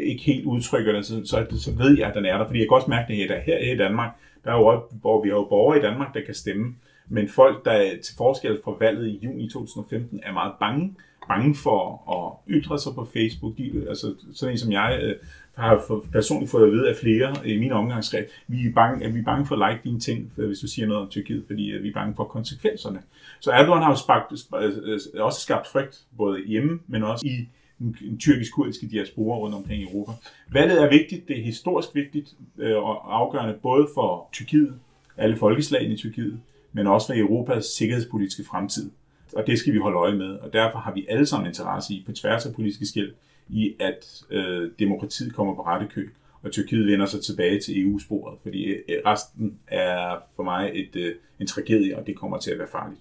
ikke 0.00 0.22
helt 0.22 0.44
udtrykker 0.44 0.92
det, 0.92 1.06
så, 1.06 1.20
så, 1.24 1.46
så 1.58 1.72
ved 1.76 1.98
jeg, 1.98 2.08
at 2.08 2.14
den 2.14 2.24
er 2.24 2.38
der. 2.38 2.46
Fordi 2.46 2.58
jeg 2.58 2.68
kan 2.68 2.74
også 2.74 2.90
mærke 2.90 3.12
det 3.12 3.16
her, 3.16 3.40
her 3.40 3.72
i 3.72 3.76
Danmark, 3.76 4.10
der 4.44 4.50
er 4.50 4.56
jo, 4.56 4.82
hvor 5.00 5.22
vi 5.22 5.28
har 5.28 5.36
jo 5.36 5.44
borgere 5.44 5.78
i 5.78 5.82
Danmark, 5.82 6.14
der 6.14 6.20
kan 6.20 6.34
stemme. 6.34 6.74
Men 7.08 7.28
folk, 7.28 7.64
der 7.64 7.96
til 8.02 8.16
forskel 8.16 8.58
fra 8.64 8.72
valget 8.80 9.08
i 9.08 9.20
juni 9.22 9.48
2015 9.48 10.20
er 10.22 10.32
meget 10.32 10.52
bange, 10.60 10.94
bange 11.28 11.54
for 11.54 11.80
at 12.16 12.54
ytre 12.54 12.78
sig 12.78 12.94
på 12.94 13.04
Facebook. 13.04 13.58
De, 13.58 13.86
altså 13.88 14.14
sådan 14.34 14.52
en 14.54 14.58
som 14.58 14.72
jeg 14.72 15.00
øh, 15.02 15.14
har 15.54 16.02
personligt 16.12 16.50
fået 16.50 16.66
at 16.66 16.72
vide 16.72 16.88
af 16.88 16.96
flere 16.96 17.34
i 17.44 17.58
min 17.58 17.72
omgangskreds, 17.72 18.30
vi 18.46 18.66
er 18.66 18.72
bange, 18.74 19.06
at 19.06 19.14
vi 19.14 19.18
er 19.18 19.24
bange 19.24 19.46
for 19.46 19.56
at 19.56 19.72
like 19.72 19.84
dine 19.84 20.00
ting, 20.00 20.32
øh, 20.38 20.46
hvis 20.46 20.58
du 20.58 20.66
siger 20.66 20.88
noget 20.88 21.02
om 21.02 21.08
Tyrkiet, 21.08 21.44
fordi 21.46 21.70
øh, 21.70 21.82
vi 21.82 21.88
er 21.88 21.92
bange 21.92 22.14
for 22.16 22.24
konsekvenserne. 22.24 23.02
Så 23.40 23.50
Erdogan 23.50 23.82
har 23.82 23.90
jo 23.90 23.96
spagt, 23.96 24.32
øh, 24.62 24.72
øh, 24.84 25.24
også 25.24 25.40
skabt 25.40 25.66
frygt, 25.66 26.04
både 26.16 26.44
hjemme, 26.46 26.78
men 26.86 27.02
også 27.02 27.26
i 27.26 27.48
den 27.78 28.18
tyrkisk-kurdiske 28.18 28.88
diaspora 28.88 29.38
rundt 29.38 29.54
omkring 29.54 29.82
i 29.82 29.84
Europa. 29.84 30.12
Valget 30.52 30.82
er 30.82 30.90
vigtigt, 30.90 31.28
det 31.28 31.38
er 31.38 31.44
historisk 31.44 31.94
vigtigt 31.94 32.34
øh, 32.58 32.76
og 32.76 33.16
afgørende 33.16 33.54
både 33.62 33.88
for 33.94 34.28
Tyrkiet, 34.32 34.74
alle 35.16 35.36
folkeslagene 35.36 35.94
i 35.94 35.96
Tyrkiet, 35.96 36.40
men 36.72 36.86
også 36.86 37.06
for 37.06 37.14
Europas 37.14 37.64
sikkerhedspolitiske 37.64 38.44
fremtid. 38.44 38.90
Og 39.32 39.46
det 39.46 39.58
skal 39.58 39.72
vi 39.72 39.78
holde 39.78 39.98
øje 39.98 40.16
med, 40.16 40.30
og 40.34 40.52
derfor 40.52 40.78
har 40.78 40.92
vi 40.92 41.06
alle 41.08 41.26
sammen 41.26 41.46
interesse 41.46 41.94
i, 41.94 42.02
på 42.06 42.12
tværs 42.12 42.46
af 42.46 42.54
politiske 42.54 42.86
skæld, 42.86 43.12
i 43.48 43.74
at 43.80 44.22
øh, 44.30 44.70
demokratiet 44.78 45.34
kommer 45.34 45.54
på 45.54 45.62
rette 45.62 45.86
kø, 45.94 46.08
og 46.42 46.52
Tyrkiet 46.52 46.86
vender 46.86 47.06
sig 47.06 47.24
tilbage 47.24 47.60
til 47.60 47.82
EU-sporet, 47.82 48.38
fordi 48.42 48.64
øh, 48.64 49.02
resten 49.06 49.58
er 49.66 50.16
for 50.36 50.42
mig 50.42 50.70
et, 50.74 50.96
øh, 50.96 51.14
en 51.40 51.46
tragedie, 51.46 51.98
og 51.98 52.06
det 52.06 52.16
kommer 52.16 52.38
til 52.38 52.50
at 52.50 52.58
være 52.58 52.68
farligt. 52.72 53.00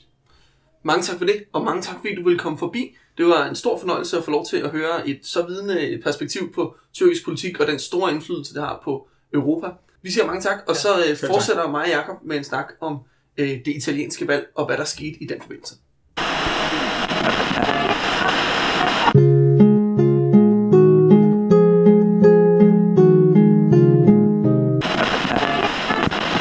Mange 0.84 1.03
tak 1.03 1.18
for 1.18 1.26
det, 1.26 1.43
og 1.53 1.63
mange 1.65 1.82
tak 1.82 1.95
fordi 1.95 2.15
du 2.15 2.24
ville 2.24 2.39
komme 2.39 2.57
forbi. 2.57 2.95
Det 3.18 3.26
var 3.26 3.49
en 3.49 3.55
stor 3.55 3.80
fornøjelse 3.80 4.18
at 4.18 4.24
få 4.24 4.32
lov 4.32 4.45
til 4.45 4.57
at 4.57 4.70
høre 4.70 5.09
et 5.09 5.20
så 5.26 5.45
vidende 5.45 6.01
perspektiv 6.03 6.53
på 6.53 6.76
tyrkisk 6.93 7.26
politik 7.26 7.59
og 7.59 7.68
den 7.68 7.80
store 7.80 8.11
indflydelse, 8.13 8.53
det 8.53 8.61
har 8.61 8.82
på 8.84 9.07
Europa. 9.34 9.68
Vi 10.01 10.11
siger 10.11 10.26
mange 10.26 10.41
tak, 10.41 10.57
og 10.68 10.76
så 10.76 10.89
øh, 11.09 11.18
fortsætter 11.18 11.72
mig 11.72 11.82
og 11.82 11.89
Jacob 11.89 12.15
med 12.24 12.38
en 12.38 12.43
snak 12.43 12.74
om 12.82 12.99
øh, 13.38 13.49
det 13.49 13.67
italienske 13.67 14.27
valg 14.27 14.47
og 14.55 14.65
hvad 14.65 14.77
der 14.77 14.83
skete 14.85 15.23
i 15.23 15.27
den 15.27 15.41
forbindelse. 15.41 15.75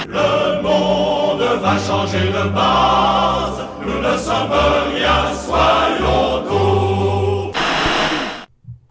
Le 0.09 0.63
monde 0.63 1.49
va 1.63 1.79
changer 1.79 2.33
de 2.33 2.51
base, 2.59 3.61
nous 3.87 4.01
ne 4.07 4.19
sommes 4.27 4.53
rien, 4.95 5.35
soyons 5.47 6.49
tous. 6.49 7.57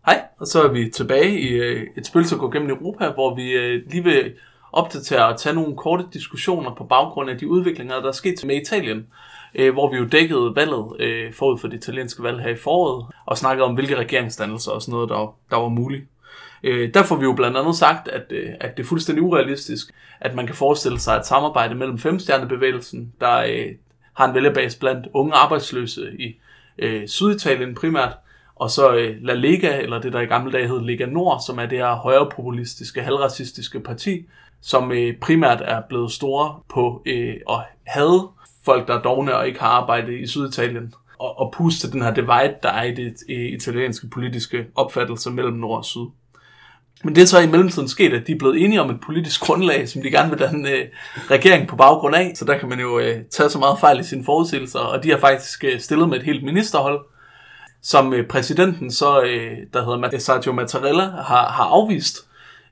Hej, 0.05 0.21
og 0.39 0.47
så 0.47 0.63
er 0.63 0.67
vi 0.71 0.89
tilbage 0.89 1.39
i 1.39 1.47
øh, 1.47 1.87
et 1.97 2.05
spil, 2.05 2.25
som 2.25 2.39
går 2.39 2.51
gennem 2.51 2.69
Europa, 2.69 3.09
hvor 3.09 3.35
vi 3.35 3.51
øh, 3.51 3.81
lige 3.91 4.03
vil 4.03 4.33
opdatere 4.75 5.27
og 5.27 5.39
tage 5.39 5.55
nogle 5.55 5.75
korte 5.75 6.05
diskussioner 6.13 6.75
på 6.75 6.83
baggrund 6.83 7.29
af 7.29 7.37
de 7.37 7.47
udviklinger, 7.47 7.99
der 7.99 8.07
er 8.07 8.11
sket 8.11 8.45
med 8.45 8.61
Italien. 8.61 9.07
Øh, 9.55 9.73
hvor 9.73 9.91
vi 9.91 9.97
jo 9.97 10.05
dækkede 10.05 10.55
valget 10.55 10.85
øh, 10.99 11.33
forud 11.33 11.57
for 11.57 11.67
det 11.67 11.77
italienske 11.77 12.23
valg 12.23 12.41
her 12.41 12.49
i 12.49 12.55
foråret, 12.55 13.05
og 13.25 13.37
snakkede 13.37 13.65
om, 13.65 13.73
hvilke 13.73 13.95
regeringsdannelser 13.95 14.71
og 14.71 14.81
sådan 14.81 14.93
noget, 14.93 15.09
der, 15.09 15.35
der 15.49 15.57
var 15.57 15.69
muligt. 15.69 16.05
Øh, 16.63 16.93
der 16.93 17.03
får 17.03 17.15
vi 17.15 17.23
jo 17.23 17.33
blandt 17.33 17.57
andet 17.57 17.75
sagt, 17.75 18.07
at, 18.07 18.23
øh, 18.29 18.49
at 18.59 18.77
det 18.77 18.83
er 18.83 18.87
fuldstændig 18.87 19.23
urealistisk, 19.23 19.93
at 20.19 20.35
man 20.35 20.45
kan 20.45 20.55
forestille 20.55 20.99
sig 20.99 21.15
et 21.15 21.25
samarbejde 21.25 21.75
mellem 21.75 21.97
femstjernebevægelsen, 21.97 23.13
der 23.19 23.37
øh, 23.37 23.75
har 24.13 24.27
en 24.27 24.33
vælgerbase 24.33 24.79
blandt 24.79 25.07
unge 25.13 25.33
arbejdsløse 25.33 26.11
i 26.19 26.35
øh, 26.77 27.07
Syditalien 27.07 27.75
primært, 27.75 28.13
og 28.55 28.69
så 28.69 28.95
øh, 28.95 29.15
La 29.21 29.33
Lega, 29.33 29.81
eller 29.81 30.01
det 30.01 30.13
der 30.13 30.19
i 30.19 30.25
gamle 30.25 30.51
dage 30.51 30.67
hed 30.67 30.81
Lega 30.81 31.05
Nord, 31.05 31.41
som 31.47 31.59
er 31.59 31.65
det 31.65 31.77
her 31.77 31.95
højrepopulistiske, 31.95 33.01
halvracistiske 33.01 33.79
parti, 33.79 34.25
som 34.65 34.91
øh, 34.91 35.13
primært 35.21 35.61
er 35.65 35.81
blevet 35.89 36.11
store 36.11 36.59
på 36.69 37.01
øh, 37.05 37.35
at 37.49 37.59
have 37.85 38.27
folk, 38.65 38.87
der 38.87 38.97
er 38.97 39.01
dogne 39.01 39.35
og 39.35 39.47
ikke 39.47 39.59
har 39.59 39.67
arbejde 39.67 40.19
i 40.19 40.27
Syditalien, 40.27 40.93
og, 41.19 41.39
og 41.39 41.53
puste 41.57 41.91
den 41.91 42.01
her 42.01 42.13
divide, 42.13 42.55
der 42.63 42.69
er 42.69 42.83
i 42.83 42.95
det 42.95 43.13
i 43.29 43.55
italienske 43.55 44.07
politiske 44.07 44.65
opfattelse 44.75 45.31
mellem 45.31 45.53
nord 45.53 45.77
og 45.77 45.85
syd. 45.85 46.05
Men 47.03 47.15
det 47.15 47.21
er 47.21 47.25
så 47.25 47.39
i 47.39 47.47
mellemtiden 47.47 47.87
sket, 47.89 48.13
at 48.13 48.27
de 48.27 48.31
er 48.31 48.37
blevet 48.37 48.63
enige 48.63 48.81
om 48.81 48.89
et 48.89 49.01
politisk 49.01 49.41
grundlag, 49.41 49.89
som 49.89 50.01
de 50.01 50.11
gerne 50.11 50.29
vil 50.29 50.39
danne 50.39 50.69
øh, 50.69 50.85
regering 51.31 51.67
på 51.67 51.75
baggrund 51.75 52.15
af. 52.15 52.31
Så 52.35 52.45
der 52.45 52.57
kan 52.57 52.69
man 52.69 52.79
jo 52.79 52.99
øh, 52.99 53.23
tage 53.31 53.49
så 53.49 53.59
meget 53.59 53.79
fejl 53.79 53.99
i 53.99 54.03
sine 54.03 54.25
forudsigelser, 54.25 54.79
og 54.79 55.03
de 55.03 55.11
har 55.11 55.17
faktisk 55.17 55.63
øh, 55.63 55.79
stillet 55.79 56.09
med 56.09 56.17
et 56.17 56.23
helt 56.23 56.43
ministerhold, 56.43 56.99
som 57.81 58.13
øh, 58.13 58.27
præsidenten 58.27 58.91
så, 58.91 59.21
øh, 59.21 59.57
der 59.73 59.85
hedder 59.85 60.19
Sergio 60.19 60.51
Mattarella, 60.51 61.03
har, 61.03 61.47
har 61.47 61.63
afvist 61.63 62.17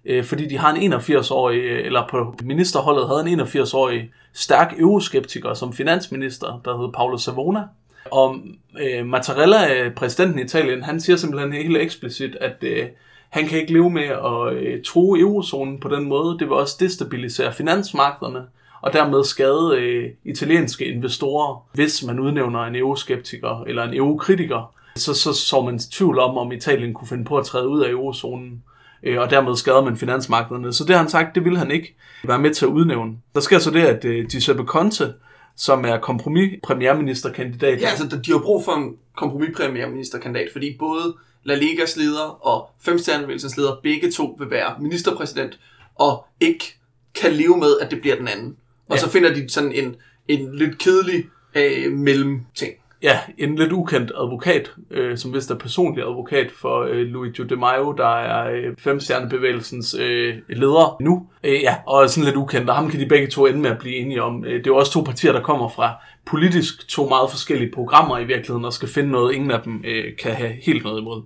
øh, 0.06 0.24
fordi 0.24 0.48
de 0.48 0.58
har 0.58 0.74
en 0.74 0.94
81-årig, 0.94 1.60
øh, 1.60 1.86
eller 1.86 2.08
på 2.10 2.36
ministerholdet 2.44 3.08
havde 3.08 3.30
en 3.30 3.40
81-årig 3.40 4.12
stærk 4.34 4.74
euroskeptiker 4.80 5.54
som 5.54 5.74
finansminister, 5.74 6.62
der 6.66 6.82
hed 6.82 6.94
Paolo 6.94 7.18
Savona. 7.18 7.64
Og 8.12 8.36
øh, 8.80 9.06
Mattarella, 9.06 9.74
øh, 9.74 9.94
præsidenten 9.94 10.40
i 10.40 10.44
Italien, 10.44 10.84
han 10.84 11.00
siger 11.00 11.16
simpelthen 11.16 11.54
helt 11.54 11.78
eksplicit, 11.78 12.36
at 12.36 12.56
øh, 12.62 12.86
han 13.30 13.48
kan 13.48 13.60
ikke 13.60 13.74
leve 13.74 13.90
med 13.90 14.04
at 14.04 14.54
øh, 14.54 14.84
true 14.84 15.20
eurozonen 15.20 15.80
på 15.80 15.90
den 15.90 16.06
måde. 16.06 16.40
Det 16.40 16.48
vil 16.48 16.58
også 16.58 16.78
destabilisere 16.80 17.54
finansmarkederne 17.54 18.42
og 18.82 18.94
dermed 18.94 19.24
skade 19.24 19.76
øh, 19.78 20.10
italienske 20.26 20.86
investorer, 20.86 21.66
hvis 21.74 22.04
man 22.04 22.20
udnævner 22.20 22.64
en 22.64 22.76
euroskeptiker 22.76 23.64
eller 23.68 23.84
en 23.84 23.94
eurokritiker. 23.94 24.74
Så, 24.96 25.14
så 25.14 25.34
så 25.34 25.62
man 25.62 25.80
tvivl 25.80 26.20
om, 26.20 26.38
om 26.38 26.52
Italien 26.52 26.94
kunne 26.94 27.08
finde 27.08 27.26
på 27.26 27.38
at 27.38 27.46
træde 27.46 27.68
ud 27.68 27.82
af 27.82 27.90
eurozonen 27.90 28.64
øh, 29.04 29.20
og 29.20 29.30
dermed 29.30 29.56
skader 29.56 29.84
man 29.84 29.98
finansmarkederne. 29.98 30.74
Så 30.74 30.84
det 30.84 30.90
har 30.90 30.98
han 30.98 31.10
sagt, 31.10 31.36
det 31.36 31.46
vil 31.46 31.58
han 31.58 31.72
ikke 31.72 31.96
være 32.24 32.40
med 32.40 32.54
til 32.54 32.66
at 32.66 32.70
udnævne. 32.70 33.14
Der 33.36 33.42
sker 33.42 33.60
så 33.60 33.72
det, 33.72 33.82
at 33.82 34.06
øh, 34.06 34.26
Giuseppe 34.26 34.64
Conte, 34.64 35.14
som 35.56 35.86
er 35.86 35.98
kompromis-premierministerkandidat. 35.98 37.82
Ja, 37.82 37.90
altså 37.90 38.20
de 38.26 38.32
har 38.32 38.40
brug 38.40 38.66
for 38.66 38.72
en 38.72 38.96
kompromis-premierministerkandidat, 39.16 40.48
fordi 40.52 40.76
både 40.80 41.16
La 41.44 41.56
Ligas 41.56 41.98
leder 41.98 42.48
og 42.48 42.70
Femstjernevægelsens 42.82 43.58
leder, 43.58 43.76
begge 43.84 44.12
to 44.12 44.36
vil 44.40 44.50
være 44.50 44.76
ministerpræsident, 44.80 45.60
og 45.96 46.26
ikke 46.40 46.78
kan 47.16 47.34
leve 47.34 47.58
med, 47.58 47.80
at 47.82 47.92
det 47.92 48.02
bliver 48.02 48.16
den 48.16 48.28
anden. 48.28 48.58
Og 48.90 48.96
ja. 48.96 49.02
så 49.02 49.10
finder 49.10 49.34
de 49.34 49.50
sådan 49.50 49.72
en, 49.72 49.96
en 50.28 50.56
lidt 50.56 50.78
kedelig 50.78 51.26
øh, 51.56 51.92
mellemting 51.92 52.74
ja, 53.04 53.20
en 53.38 53.56
lidt 53.56 53.72
ukendt 53.72 54.12
advokat, 54.16 54.72
øh, 54.92 55.18
som 55.18 55.34
vist 55.34 55.52
er 55.52 55.56
personlig 55.56 56.04
advokat 56.04 56.52
for 56.52 56.84
øh, 56.84 56.98
Luigi 56.98 57.44
De 57.44 57.56
Maio, 57.56 57.92
der 57.92 58.20
er 58.20 58.52
øh, 58.52 58.76
femstjernebevægelsens 58.78 59.96
øh, 60.00 60.36
leder 60.50 60.98
nu. 61.02 61.28
Øh, 61.44 61.62
ja, 61.62 61.76
og 61.88 62.10
sådan 62.10 62.26
lidt 62.26 62.36
ukendt, 62.36 62.70
og 62.70 62.76
ham 62.76 62.90
kan 62.90 63.00
de 63.00 63.06
begge 63.06 63.28
to 63.28 63.46
ende 63.46 63.60
med 63.60 63.70
at 63.70 63.78
blive 63.80 63.96
enige 63.96 64.24
om. 64.24 64.46
Øh, 64.46 64.52
det 64.52 64.68
er 64.68 64.72
jo 64.72 64.78
også 64.78 64.92
to 64.92 65.02
partier, 65.02 65.32
der 65.32 65.42
kommer 65.42 65.70
fra 65.70 65.94
politisk 66.26 66.88
to 66.88 67.10
meget 67.10 67.32
forskellige 67.32 67.72
programmer 67.72 68.18
i 68.18 68.26
virkeligheden, 68.26 68.66
og 68.66 68.74
skal 68.74 68.90
finde 68.90 69.12
noget, 69.12 69.34
ingen 69.34 69.52
af 69.52 69.62
dem 69.62 69.84
øh, 69.86 70.16
kan 70.22 70.32
have 70.32 70.54
helt 70.62 70.84
noget 70.84 71.02
imod. 71.02 71.22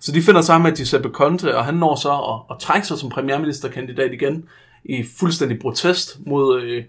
Så 0.00 0.12
de 0.12 0.22
finder 0.22 0.40
sammen 0.40 0.70
med 0.70 0.76
Giuseppe 0.76 1.08
Conte, 1.08 1.56
og 1.56 1.64
han 1.64 1.74
når 1.74 1.94
så 1.94 2.12
at, 2.12 2.56
at 2.56 2.60
trække 2.60 2.86
sig 2.86 2.98
som 2.98 3.10
premierministerkandidat 3.10 4.12
igen 4.12 4.44
i 4.84 5.04
fuldstændig 5.18 5.58
protest 5.58 6.18
mod... 6.26 6.62
Øh, 6.62 6.84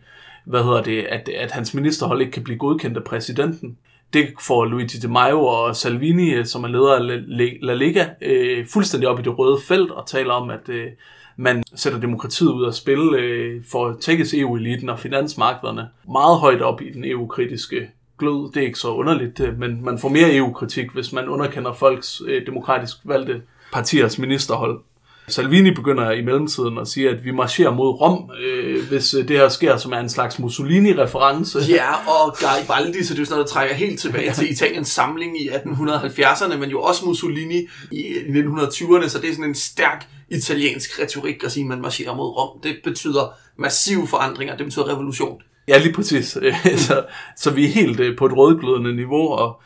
hvad 0.45 0.63
hedder 0.63 0.83
det, 0.83 1.01
at, 1.01 1.29
at 1.29 1.51
hans 1.51 1.73
ministerhold 1.73 2.21
ikke 2.21 2.31
kan 2.31 2.43
blive 2.43 2.57
godkendt 2.57 2.97
af 2.97 3.03
præsidenten. 3.03 3.77
Det 4.13 4.27
får 4.47 4.65
Luigi 4.65 4.97
Di 4.97 5.07
Maio 5.07 5.45
og 5.45 5.75
Salvini, 5.75 6.33
øh, 6.33 6.45
som 6.45 6.63
er 6.63 6.67
leder 6.67 6.95
af 6.95 6.99
La- 7.19 7.65
La 7.65 7.73
Liga, 7.73 8.05
øh, 8.21 8.67
fuldstændig 8.67 9.09
op 9.09 9.19
i 9.19 9.23
det 9.23 9.39
røde 9.39 9.57
felt 9.67 9.91
og 9.91 10.07
taler 10.07 10.33
om, 10.33 10.49
at 10.49 10.69
øh, 10.69 10.87
man 11.37 11.63
sætter 11.75 11.99
demokratiet 11.99 12.49
ud 12.49 12.65
af 12.65 12.73
spil 12.73 12.99
øh, 12.99 13.63
for 13.71 13.87
at 13.87 13.95
tækkes 13.99 14.33
EU-eliten 14.33 14.89
og 14.89 14.99
finansmarkederne 14.99 15.89
meget 16.11 16.39
højt 16.39 16.61
op 16.61 16.81
i 16.81 16.89
den 16.93 17.05
EU-kritiske 17.05 17.89
glød. 18.19 18.51
Det 18.53 18.61
er 18.61 18.65
ikke 18.67 18.79
så 18.79 18.87
underligt, 18.93 19.39
øh, 19.39 19.59
men 19.59 19.85
man 19.85 19.99
får 19.99 20.09
mere 20.09 20.35
EU-kritik, 20.35 20.91
hvis 20.93 21.13
man 21.13 21.27
underkender 21.29 21.73
folks 21.73 22.21
øh, 22.27 22.45
demokratisk 22.45 22.97
valgte 23.03 23.41
partiers 23.73 24.19
ministerhold. 24.19 24.79
Salvini 25.33 25.71
begynder 25.71 26.11
i 26.11 26.21
mellemtiden 26.21 26.77
at 26.77 26.87
sige, 26.87 27.09
at 27.09 27.25
vi 27.25 27.31
marcherer 27.31 27.73
mod 27.73 28.01
Rom, 28.01 28.29
øh, 28.43 28.87
hvis 28.89 29.13
øh, 29.13 29.27
det 29.27 29.37
her 29.37 29.49
sker, 29.49 29.77
som 29.77 29.91
er 29.91 29.99
en 29.99 30.09
slags 30.09 30.39
Mussolini-reference. 30.39 31.59
Ja, 31.75 31.93
og 31.93 32.35
Garibaldi, 32.39 33.03
så 33.03 33.13
det 33.13 33.21
er 33.21 33.25
sådan 33.25 33.35
noget, 33.35 33.47
der 33.47 33.53
trækker 33.53 33.75
helt 33.75 33.99
tilbage 33.99 34.33
til 34.33 34.51
Italiens 34.51 34.87
samling 34.87 35.41
i 35.41 35.49
1870'erne, 35.49 36.55
men 36.55 36.69
jo 36.69 36.81
også 36.81 37.05
Mussolini 37.05 37.67
i 37.91 38.03
1920'erne, 38.13 39.09
så 39.09 39.19
det 39.21 39.29
er 39.29 39.33
sådan 39.33 39.45
en 39.45 39.55
stærk 39.55 40.07
italiensk 40.29 41.01
retorik 41.01 41.43
at 41.43 41.51
sige, 41.51 41.63
at 41.63 41.67
man 41.67 41.81
marcherer 41.81 42.15
mod 42.15 42.25
Rom. 42.25 42.61
Det 42.63 42.75
betyder 42.83 43.33
massive 43.57 44.07
forandringer, 44.07 44.57
det 44.57 44.65
betyder 44.65 44.89
revolution. 44.89 45.41
Ja, 45.67 45.77
lige 45.77 45.93
præcis. 45.93 46.37
så, 46.87 47.05
så 47.37 47.51
vi 47.51 47.65
er 47.65 47.69
helt 47.69 47.99
øh, 47.99 48.17
på 48.17 48.25
et 48.25 48.37
rødglødende 48.37 48.95
niveau, 48.95 49.27
og 49.27 49.61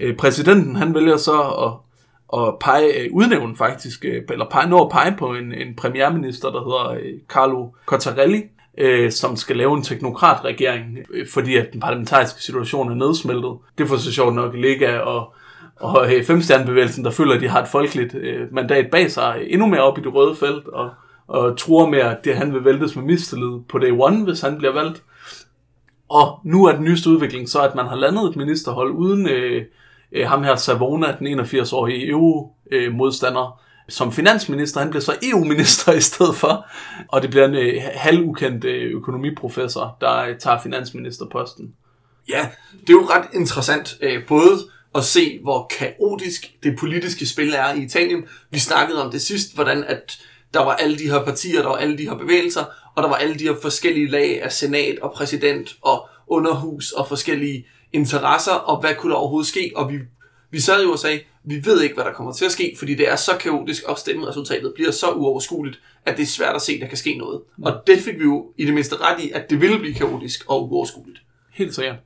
øh, 0.00 0.16
præsidenten 0.16 0.76
han 0.76 0.94
vælger 0.94 1.16
så 1.16 1.40
at, 1.40 1.72
at 2.36 2.54
pege, 2.60 3.00
øh, 3.00 3.08
udnævne 3.12 3.56
faktisk, 3.56 4.04
øh, 4.04 4.22
eller 4.30 4.48
pege, 4.50 4.68
nå 4.68 4.84
at 4.84 4.90
pege 4.90 5.14
på 5.18 5.34
en, 5.34 5.54
en 5.54 5.76
premierminister, 5.76 6.50
der 6.50 6.60
hedder 6.60 6.90
øh, 6.90 7.18
Carlo 7.28 7.68
Cottarelli, 7.86 8.42
øh, 8.78 9.10
som 9.10 9.36
skal 9.36 9.56
lave 9.56 9.76
en 9.76 9.82
teknokratregering, 9.82 10.98
øh, 11.10 11.26
fordi 11.28 11.56
at 11.56 11.72
den 11.72 11.80
parlamentariske 11.80 12.42
situation 12.42 12.90
er 12.90 12.94
nedsmeltet. 12.94 13.52
Det 13.78 13.88
får 13.88 13.96
så 13.96 14.12
sjovt 14.12 14.34
nok 14.34 14.54
Liga 14.54 14.98
og, 14.98 15.34
og 15.76 16.14
øh, 16.14 16.24
Femstjernebevægelsen, 16.24 17.04
der 17.04 17.10
føler, 17.10 17.34
at 17.34 17.40
de 17.40 17.48
har 17.48 17.62
et 17.62 17.68
folkeligt 17.68 18.14
øh, 18.14 18.54
mandat 18.54 18.90
bag 18.90 19.10
sig, 19.10 19.36
øh, 19.40 19.46
endnu 19.50 19.66
mere 19.66 19.82
op 19.82 19.98
i 19.98 20.02
det 20.02 20.14
røde 20.14 20.36
felt, 20.36 20.68
og, 20.68 20.90
og 21.26 21.58
tror 21.58 21.88
med, 21.88 21.98
at 21.98 22.24
det, 22.24 22.36
han 22.36 22.54
vil 22.54 22.64
væltes 22.64 22.96
med 22.96 23.04
mistillid 23.04 23.60
på 23.68 23.78
day 23.78 23.90
one, 23.98 24.24
hvis 24.24 24.40
han 24.40 24.58
bliver 24.58 24.72
valgt. 24.72 25.02
Og 26.08 26.40
nu 26.44 26.64
er 26.64 26.72
den 26.72 26.84
nyeste 26.84 27.10
udvikling 27.10 27.48
så, 27.48 27.62
at 27.62 27.74
man 27.74 27.86
har 27.86 27.96
landet 27.96 28.24
et 28.30 28.36
ministerhold 28.36 28.90
uden 28.90 29.28
øh, 29.28 29.64
øh, 30.14 30.28
ham 30.28 30.42
her 30.42 30.56
Savona, 30.56 31.16
den 31.18 31.40
81-årige 31.40 32.08
EU-modstander, 32.08 33.46
øh, 33.46 33.58
som 33.88 34.12
finansminister. 34.12 34.80
Han 34.80 34.90
bliver 34.90 35.02
så 35.02 35.14
EU-minister 35.22 35.92
i 36.00 36.00
stedet 36.00 36.36
for. 36.36 36.66
Og 37.08 37.22
det 37.22 37.30
bliver 37.30 37.44
en 37.44 37.54
øh, 37.54 37.82
halvukendt 37.94 38.64
øh, 38.64 38.92
økonomiprofessor, 38.92 39.96
der 40.00 40.22
øh, 40.22 40.38
tager 40.38 40.60
finansministerposten. 40.62 41.74
Ja, 42.28 42.48
det 42.80 42.88
er 42.88 42.92
jo 42.92 43.06
ret 43.10 43.28
interessant, 43.34 43.96
øh, 44.00 44.26
både 44.28 44.58
at 44.94 45.04
se, 45.04 45.38
hvor 45.42 45.70
kaotisk 45.78 46.52
det 46.62 46.78
politiske 46.78 47.26
spil 47.26 47.54
er 47.54 47.74
i 47.74 47.82
Italien. 47.82 48.24
Vi 48.50 48.58
snakkede 48.58 49.04
om 49.04 49.10
det 49.10 49.22
sidst, 49.22 49.54
hvordan 49.54 49.84
at 49.84 50.18
der 50.54 50.60
var 50.60 50.72
alle 50.72 50.98
de 50.98 51.10
her 51.10 51.24
partier, 51.24 51.62
der 51.62 51.68
var 51.68 51.76
alle 51.76 51.98
de 51.98 52.08
her 52.08 52.16
bevægelser, 52.16 52.64
og 52.96 53.02
der 53.02 53.08
var 53.08 53.16
alle 53.16 53.34
de 53.34 53.44
her 53.44 53.54
forskellige 53.62 54.10
lag 54.10 54.42
af 54.42 54.52
senat 54.52 54.98
og 54.98 55.12
præsident 55.12 55.76
og 55.82 56.08
underhus 56.26 56.92
og 56.92 57.08
forskellige 57.08 57.66
interesser, 57.92 58.52
og 58.52 58.80
hvad 58.80 58.94
kunne 58.94 59.12
der 59.12 59.18
overhovedet 59.18 59.48
ske, 59.48 59.72
og 59.76 59.92
vi, 59.92 59.98
vi 60.50 60.60
sad 60.60 60.84
jo 60.84 60.92
og 60.92 60.98
sagde, 60.98 61.20
vi 61.44 61.62
ved 61.64 61.82
ikke, 61.82 61.94
hvad 61.94 62.04
der 62.04 62.12
kommer 62.12 62.32
til 62.32 62.44
at 62.44 62.52
ske, 62.52 62.74
fordi 62.78 62.94
det 62.94 63.10
er 63.10 63.16
så 63.16 63.32
kaotisk, 63.40 63.82
og 63.82 63.98
stemmeresultatet 63.98 64.72
bliver 64.74 64.90
så 64.90 65.10
uoverskueligt, 65.10 65.80
at 66.06 66.16
det 66.16 66.22
er 66.22 66.26
svært 66.26 66.54
at 66.54 66.62
se, 66.62 66.72
at 66.72 66.80
der 66.80 66.86
kan 66.86 66.96
ske 66.96 67.18
noget. 67.18 67.40
Mm. 67.56 67.64
Og 67.64 67.72
det 67.86 67.98
fik 67.98 68.18
vi 68.18 68.24
jo 68.24 68.46
i 68.56 68.66
det 68.66 68.74
mindste 68.74 68.96
ret 68.96 69.24
i, 69.24 69.30
at 69.30 69.50
det 69.50 69.60
ville 69.60 69.78
blive 69.78 69.94
kaotisk 69.94 70.44
og 70.48 70.72
uoverskueligt. 70.72 71.22
Helt 71.52 71.74
sikkert. 71.74 71.96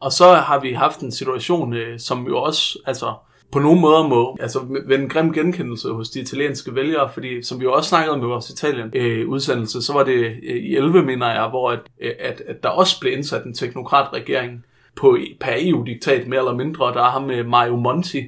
Og 0.00 0.12
så 0.12 0.34
har 0.34 0.60
vi 0.60 0.72
haft 0.72 1.00
en 1.00 1.12
situation, 1.12 1.74
øh, 1.74 2.00
som 2.00 2.26
jo 2.26 2.42
også 2.42 2.78
altså, 2.86 3.14
på 3.52 3.58
nogle 3.58 3.80
måder 3.80 4.08
må 4.08 4.36
altså, 4.40 4.60
ved 4.86 4.98
en 4.98 5.08
grim 5.08 5.32
genkendelse 5.32 5.88
hos 5.88 6.10
de 6.10 6.20
italienske 6.20 6.74
vælgere, 6.74 7.10
fordi 7.12 7.42
som 7.42 7.60
vi 7.60 7.64
jo 7.64 7.72
også 7.72 7.88
snakkede 7.88 8.14
om 8.14 8.22
i 8.22 8.24
vores 8.24 8.50
Italien-udsendelse, 8.50 9.82
så 9.82 9.92
var 9.92 10.04
det 10.04 10.24
øh, 10.42 10.56
i 10.56 10.76
11, 10.76 11.02
mener 11.02 11.32
jeg, 11.32 11.48
hvor 11.48 11.70
at, 11.70 11.80
at, 12.20 12.42
at 12.46 12.62
der 12.62 12.68
også 12.68 13.00
blev 13.00 13.12
indsat 13.12 13.44
en 13.44 13.54
teknokratregering 13.54 14.64
på, 14.96 15.18
per 15.40 15.52
EU-diktat 15.58 16.28
mere 16.28 16.38
eller 16.38 16.54
mindre, 16.54 16.84
der 16.84 17.02
er 17.02 17.10
ham 17.10 17.22
med 17.22 17.44
Mario 17.44 17.76
Monti, 17.76 18.22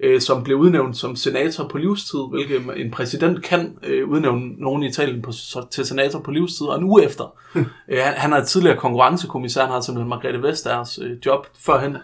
øh, 0.00 0.20
som 0.20 0.44
blev 0.44 0.56
udnævnt 0.56 0.96
som 0.96 1.16
senator 1.16 1.68
på 1.68 1.78
livstid, 1.78 2.18
hvilket 2.30 2.62
en 2.76 2.90
præsident 2.90 3.42
kan 3.42 3.78
øh, 3.82 4.08
udnævne 4.08 4.54
nogen 4.58 4.82
i 4.82 4.86
Italien 4.86 5.22
på, 5.22 5.32
så, 5.32 5.66
til 5.70 5.86
senator 5.86 6.20
på 6.20 6.30
livstid, 6.30 6.66
og 6.66 6.78
en 6.78 6.84
uge 6.84 7.04
efter. 7.04 7.34
øh, 7.88 7.98
han, 7.98 8.14
han 8.14 8.32
er 8.32 8.44
tidligere 8.44 8.76
konkurrencekommissær, 8.76 9.62
han 9.62 9.70
har 9.70 9.80
simpelthen 9.80 10.08
Margrethe 10.08 10.42
Vestagers 10.42 10.98
øh, 11.02 11.16
job 11.26 11.46
førhen. 11.66 11.96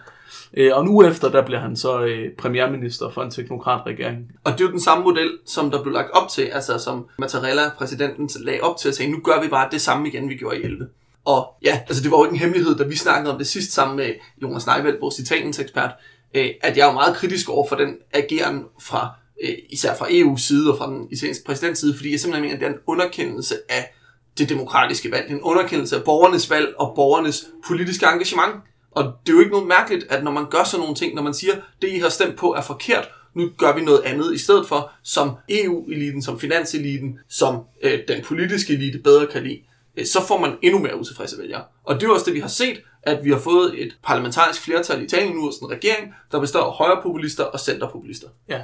Øh, 0.57 0.71
og 0.73 0.81
en 0.81 0.89
uge 0.89 1.07
efter, 1.07 1.29
der 1.29 1.45
bliver 1.45 1.59
han 1.59 1.75
så 1.75 2.03
øh, 2.03 2.31
premierminister 2.37 3.09
for 3.09 3.23
en 3.23 3.31
teknokratregering. 3.31 4.31
Og 4.43 4.51
det 4.51 4.61
er 4.61 4.65
jo 4.65 4.71
den 4.71 4.79
samme 4.79 5.03
model, 5.03 5.31
som 5.45 5.71
der 5.71 5.83
blev 5.83 5.93
lagt 5.93 6.11
op 6.11 6.29
til, 6.29 6.41
altså 6.41 6.77
som 6.77 7.05
Mattarella, 7.19 7.61
præsidenten, 7.77 8.29
lagde 8.39 8.61
op 8.61 8.77
til 8.77 8.89
at 8.89 8.95
sige, 8.95 9.11
nu 9.11 9.19
gør 9.23 9.41
vi 9.41 9.47
bare 9.47 9.67
det 9.71 9.81
samme 9.81 10.07
igen, 10.07 10.29
vi 10.29 10.35
gjorde 10.35 10.59
i 10.59 10.63
11. 10.63 10.87
Og 11.25 11.47
ja, 11.63 11.81
altså 11.87 12.03
det 12.03 12.11
var 12.11 12.17
jo 12.17 12.23
ikke 12.23 12.33
en 12.33 12.39
hemmelighed, 12.39 12.75
da 12.75 12.83
vi 12.83 12.95
snakkede 12.95 13.33
om 13.33 13.37
det 13.37 13.47
sidst 13.47 13.71
sammen 13.71 13.97
med 13.97 14.13
Jonas 14.41 14.67
Neiveld, 14.67 14.99
vores 14.99 15.19
Italiens 15.19 15.59
ekspert, 15.59 15.91
øh, 16.33 16.49
at 16.61 16.77
jeg 16.77 16.89
er 16.89 16.93
meget 16.93 17.15
kritisk 17.15 17.49
over 17.49 17.67
for 17.67 17.75
den 17.75 17.95
ageren 18.13 18.63
fra, 18.81 19.09
øh, 19.43 19.55
især 19.69 19.95
fra 19.95 20.07
EU's 20.07 20.47
side 20.47 20.71
og 20.71 20.77
fra 20.77 20.89
den 20.89 21.07
italienske 21.11 21.45
præsidents 21.45 21.79
side, 21.79 21.95
fordi 21.95 22.11
jeg 22.11 22.19
simpelthen 22.19 22.41
mener, 22.41 22.55
at 22.55 22.59
det 22.59 22.67
er 22.67 22.71
en 22.73 22.79
underkendelse 22.87 23.55
af 23.69 23.93
det 24.37 24.49
demokratiske 24.49 25.11
valg. 25.11 25.31
En 25.31 25.41
underkendelse 25.41 25.95
af 25.95 26.03
borgernes 26.03 26.49
valg 26.49 26.73
og 26.77 26.93
borgernes 26.95 27.45
politiske 27.67 28.05
engagement. 28.05 28.53
Og 28.91 29.03
det 29.03 29.29
er 29.29 29.33
jo 29.33 29.39
ikke 29.39 29.51
noget 29.51 29.67
mærkeligt, 29.67 30.05
at 30.09 30.23
når 30.23 30.31
man 30.31 30.45
gør 30.49 30.63
sådan 30.63 30.79
nogle 30.79 30.95
ting, 30.95 31.15
når 31.15 31.21
man 31.21 31.33
siger, 31.33 31.55
det 31.81 31.89
I 31.89 31.97
har 31.97 32.09
stemt 32.09 32.37
på 32.37 32.53
er 32.53 32.61
forkert, 32.61 33.09
nu 33.35 33.49
gør 33.57 33.75
vi 33.75 33.81
noget 33.81 34.01
andet 34.01 34.33
i 34.33 34.37
stedet 34.37 34.67
for, 34.67 34.91
som 35.03 35.31
EU-eliten, 35.49 36.21
som 36.21 36.39
finanseliten, 36.39 37.19
som 37.29 37.61
øh, 37.83 37.99
den 38.07 38.23
politiske 38.23 38.73
elite 38.73 38.99
bedre 38.99 39.27
kan 39.27 39.43
lide, 39.43 39.59
Øh, 39.97 40.05
så 40.05 40.27
får 40.27 40.37
man 40.37 40.57
endnu 40.61 40.79
mere 40.79 40.99
utilfredse 40.99 41.41
vælgere. 41.41 41.63
Og 41.83 41.95
det 41.95 42.07
er 42.07 42.11
også 42.11 42.25
det, 42.25 42.33
vi 42.33 42.39
har 42.39 42.47
set, 42.47 42.81
at 43.03 43.25
vi 43.25 43.29
har 43.31 43.39
fået 43.39 43.83
et 43.83 43.97
parlamentarisk 44.03 44.61
flertal 44.61 45.01
i 45.01 45.03
Italien 45.03 45.35
nu, 45.35 45.45
en 45.45 45.71
regering, 45.71 46.13
der 46.31 46.39
består 46.39 46.63
af 46.63 46.71
højrepopulister 46.71 47.43
og 47.43 47.59
centerpopulister. 47.59 48.27
Ja, 48.49 48.61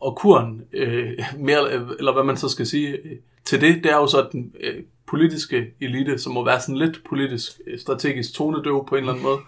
og 0.00 0.16
kuren, 0.16 0.62
øh, 0.72 1.18
mere, 1.38 1.72
eller 1.98 2.12
hvad 2.12 2.24
man 2.24 2.36
så 2.36 2.48
skal 2.48 2.66
sige, 2.66 2.88
øh, 2.88 3.16
til 3.44 3.60
det, 3.60 3.84
det 3.84 3.92
er 3.92 3.96
jo 3.96 4.06
så, 4.06 4.28
den 4.32 4.52
øh, 4.60 4.74
politiske 5.08 5.66
elite, 5.80 6.18
som 6.18 6.32
må 6.32 6.44
være 6.44 6.60
sådan 6.60 6.76
lidt 6.76 7.00
politisk 7.08 7.60
øh, 7.66 7.78
strategisk 7.78 8.34
tonedøv 8.34 8.86
på 8.88 8.94
en 8.94 8.98
eller 8.98 9.12
anden 9.12 9.24
måde, 9.24 9.38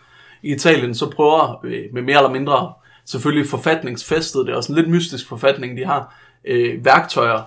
i 0.42 0.52
Italien 0.52 0.94
så 0.94 1.10
prøver 1.10 1.60
øh, 1.64 1.84
med 1.92 2.02
mere 2.02 2.16
eller 2.16 2.30
mindre 2.30 2.72
selvfølgelig 3.04 3.48
forfatningsfæstet, 3.48 4.46
det 4.46 4.52
er 4.52 4.56
også 4.56 4.72
en 4.72 4.76
lidt 4.76 4.90
mystisk 4.90 5.28
forfatning, 5.28 5.76
de 5.76 5.84
har, 5.84 6.16
øh, 6.44 6.84
værktøjer 6.84 7.42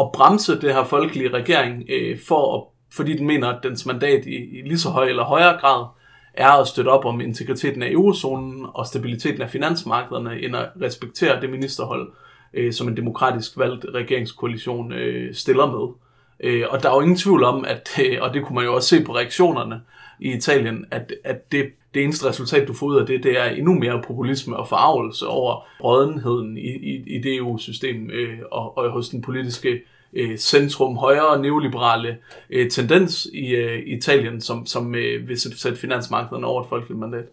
at 0.00 0.12
bremse 0.12 0.60
det 0.60 0.74
her 0.74 0.84
folkelige 0.84 1.28
regering, 1.28 1.84
øh, 1.88 2.18
for 2.28 2.56
at, 2.56 2.64
fordi 2.90 3.16
den 3.16 3.26
mener, 3.26 3.48
at 3.48 3.62
dens 3.62 3.86
mandat 3.86 4.26
i, 4.26 4.58
i 4.58 4.62
lige 4.62 4.78
så 4.78 4.90
høj 4.90 5.08
eller 5.08 5.24
højere 5.24 5.60
grad 5.60 5.86
er 6.34 6.50
at 6.50 6.68
støtte 6.68 6.88
op 6.88 7.04
om 7.04 7.20
integriteten 7.20 7.82
af 7.82 7.90
eurozonen 7.90 8.66
og 8.74 8.86
stabiliteten 8.86 9.42
af 9.42 9.50
finansmarkederne, 9.50 10.40
end 10.40 10.56
at 10.56 10.68
respektere 10.80 11.40
det 11.40 11.50
ministerhold, 11.50 12.10
øh, 12.54 12.72
som 12.72 12.88
en 12.88 12.96
demokratisk 12.96 13.58
valgt 13.58 13.86
regeringskoalition 13.94 14.92
øh, 14.92 15.34
stiller 15.34 15.66
med. 15.66 15.94
Øh, 16.40 16.64
og 16.70 16.82
der 16.82 16.90
er 16.90 16.94
jo 16.94 17.00
ingen 17.00 17.16
tvivl 17.16 17.44
om, 17.44 17.64
at, 17.64 17.88
øh, 18.04 18.18
og 18.20 18.34
det 18.34 18.44
kunne 18.44 18.54
man 18.54 18.64
jo 18.64 18.74
også 18.74 18.88
se 18.88 19.04
på 19.04 19.16
reaktionerne 19.16 19.80
i 20.20 20.32
Italien, 20.32 20.84
at, 20.90 21.12
at 21.24 21.52
det, 21.52 21.66
det 21.94 22.04
eneste 22.04 22.28
resultat, 22.28 22.68
du 22.68 22.72
får 22.72 22.86
ud 22.86 22.96
af 22.96 23.06
det, 23.06 23.22
det 23.22 23.38
er 23.40 23.44
endnu 23.44 23.74
mere 23.74 24.02
populisme 24.06 24.56
og 24.56 24.68
forarvelse 24.68 25.26
over 25.26 25.66
rådenheden 25.84 26.58
i, 26.58 26.70
i, 26.70 27.16
i 27.16 27.18
det 27.18 27.36
EU-system 27.36 28.10
øh, 28.10 28.38
og, 28.52 28.78
og 28.78 28.90
hos 28.90 29.08
den 29.08 29.22
politiske 29.22 29.80
øh, 30.12 30.38
centrum 30.38 30.96
højere 30.96 31.42
neoliberale 31.42 32.18
øh, 32.50 32.70
tendens 32.70 33.26
i 33.32 33.46
øh, 33.46 33.82
Italien, 33.86 34.40
som, 34.40 34.66
som 34.66 34.94
øh, 34.94 35.28
vil 35.28 35.40
sætte 35.40 35.78
finansmarkederne 35.78 36.46
over 36.46 36.62
et 36.62 36.68
folkeligt 36.68 37.00
mandat. 37.00 37.24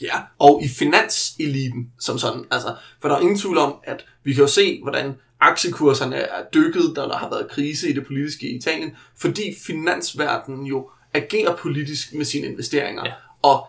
Ja, 0.00 0.14
og 0.38 0.62
i 0.64 0.68
finanseliten 0.68 1.92
som 1.98 2.18
sådan. 2.18 2.44
Altså, 2.50 2.74
for 3.00 3.08
der 3.08 3.16
er 3.16 3.20
ingen 3.20 3.38
tvivl 3.38 3.58
om, 3.58 3.74
at 3.84 4.04
vi 4.24 4.32
kan 4.32 4.42
jo 4.42 4.48
se, 4.48 4.82
hvordan 4.82 5.14
aktiekurserne 5.40 6.16
er 6.16 6.44
dykket, 6.54 6.92
da 6.96 7.00
der 7.00 7.16
har 7.16 7.30
været 7.30 7.50
krise 7.50 7.90
i 7.90 7.92
det 7.92 8.06
politiske 8.06 8.48
i 8.48 8.56
Italien, 8.56 8.96
fordi 9.16 9.42
finansverdenen 9.66 10.66
jo 10.66 10.90
agerer 11.14 11.56
politisk 11.56 12.14
med 12.14 12.24
sine 12.24 12.46
investeringer, 12.46 13.02
ja. 13.06 13.12
og 13.42 13.66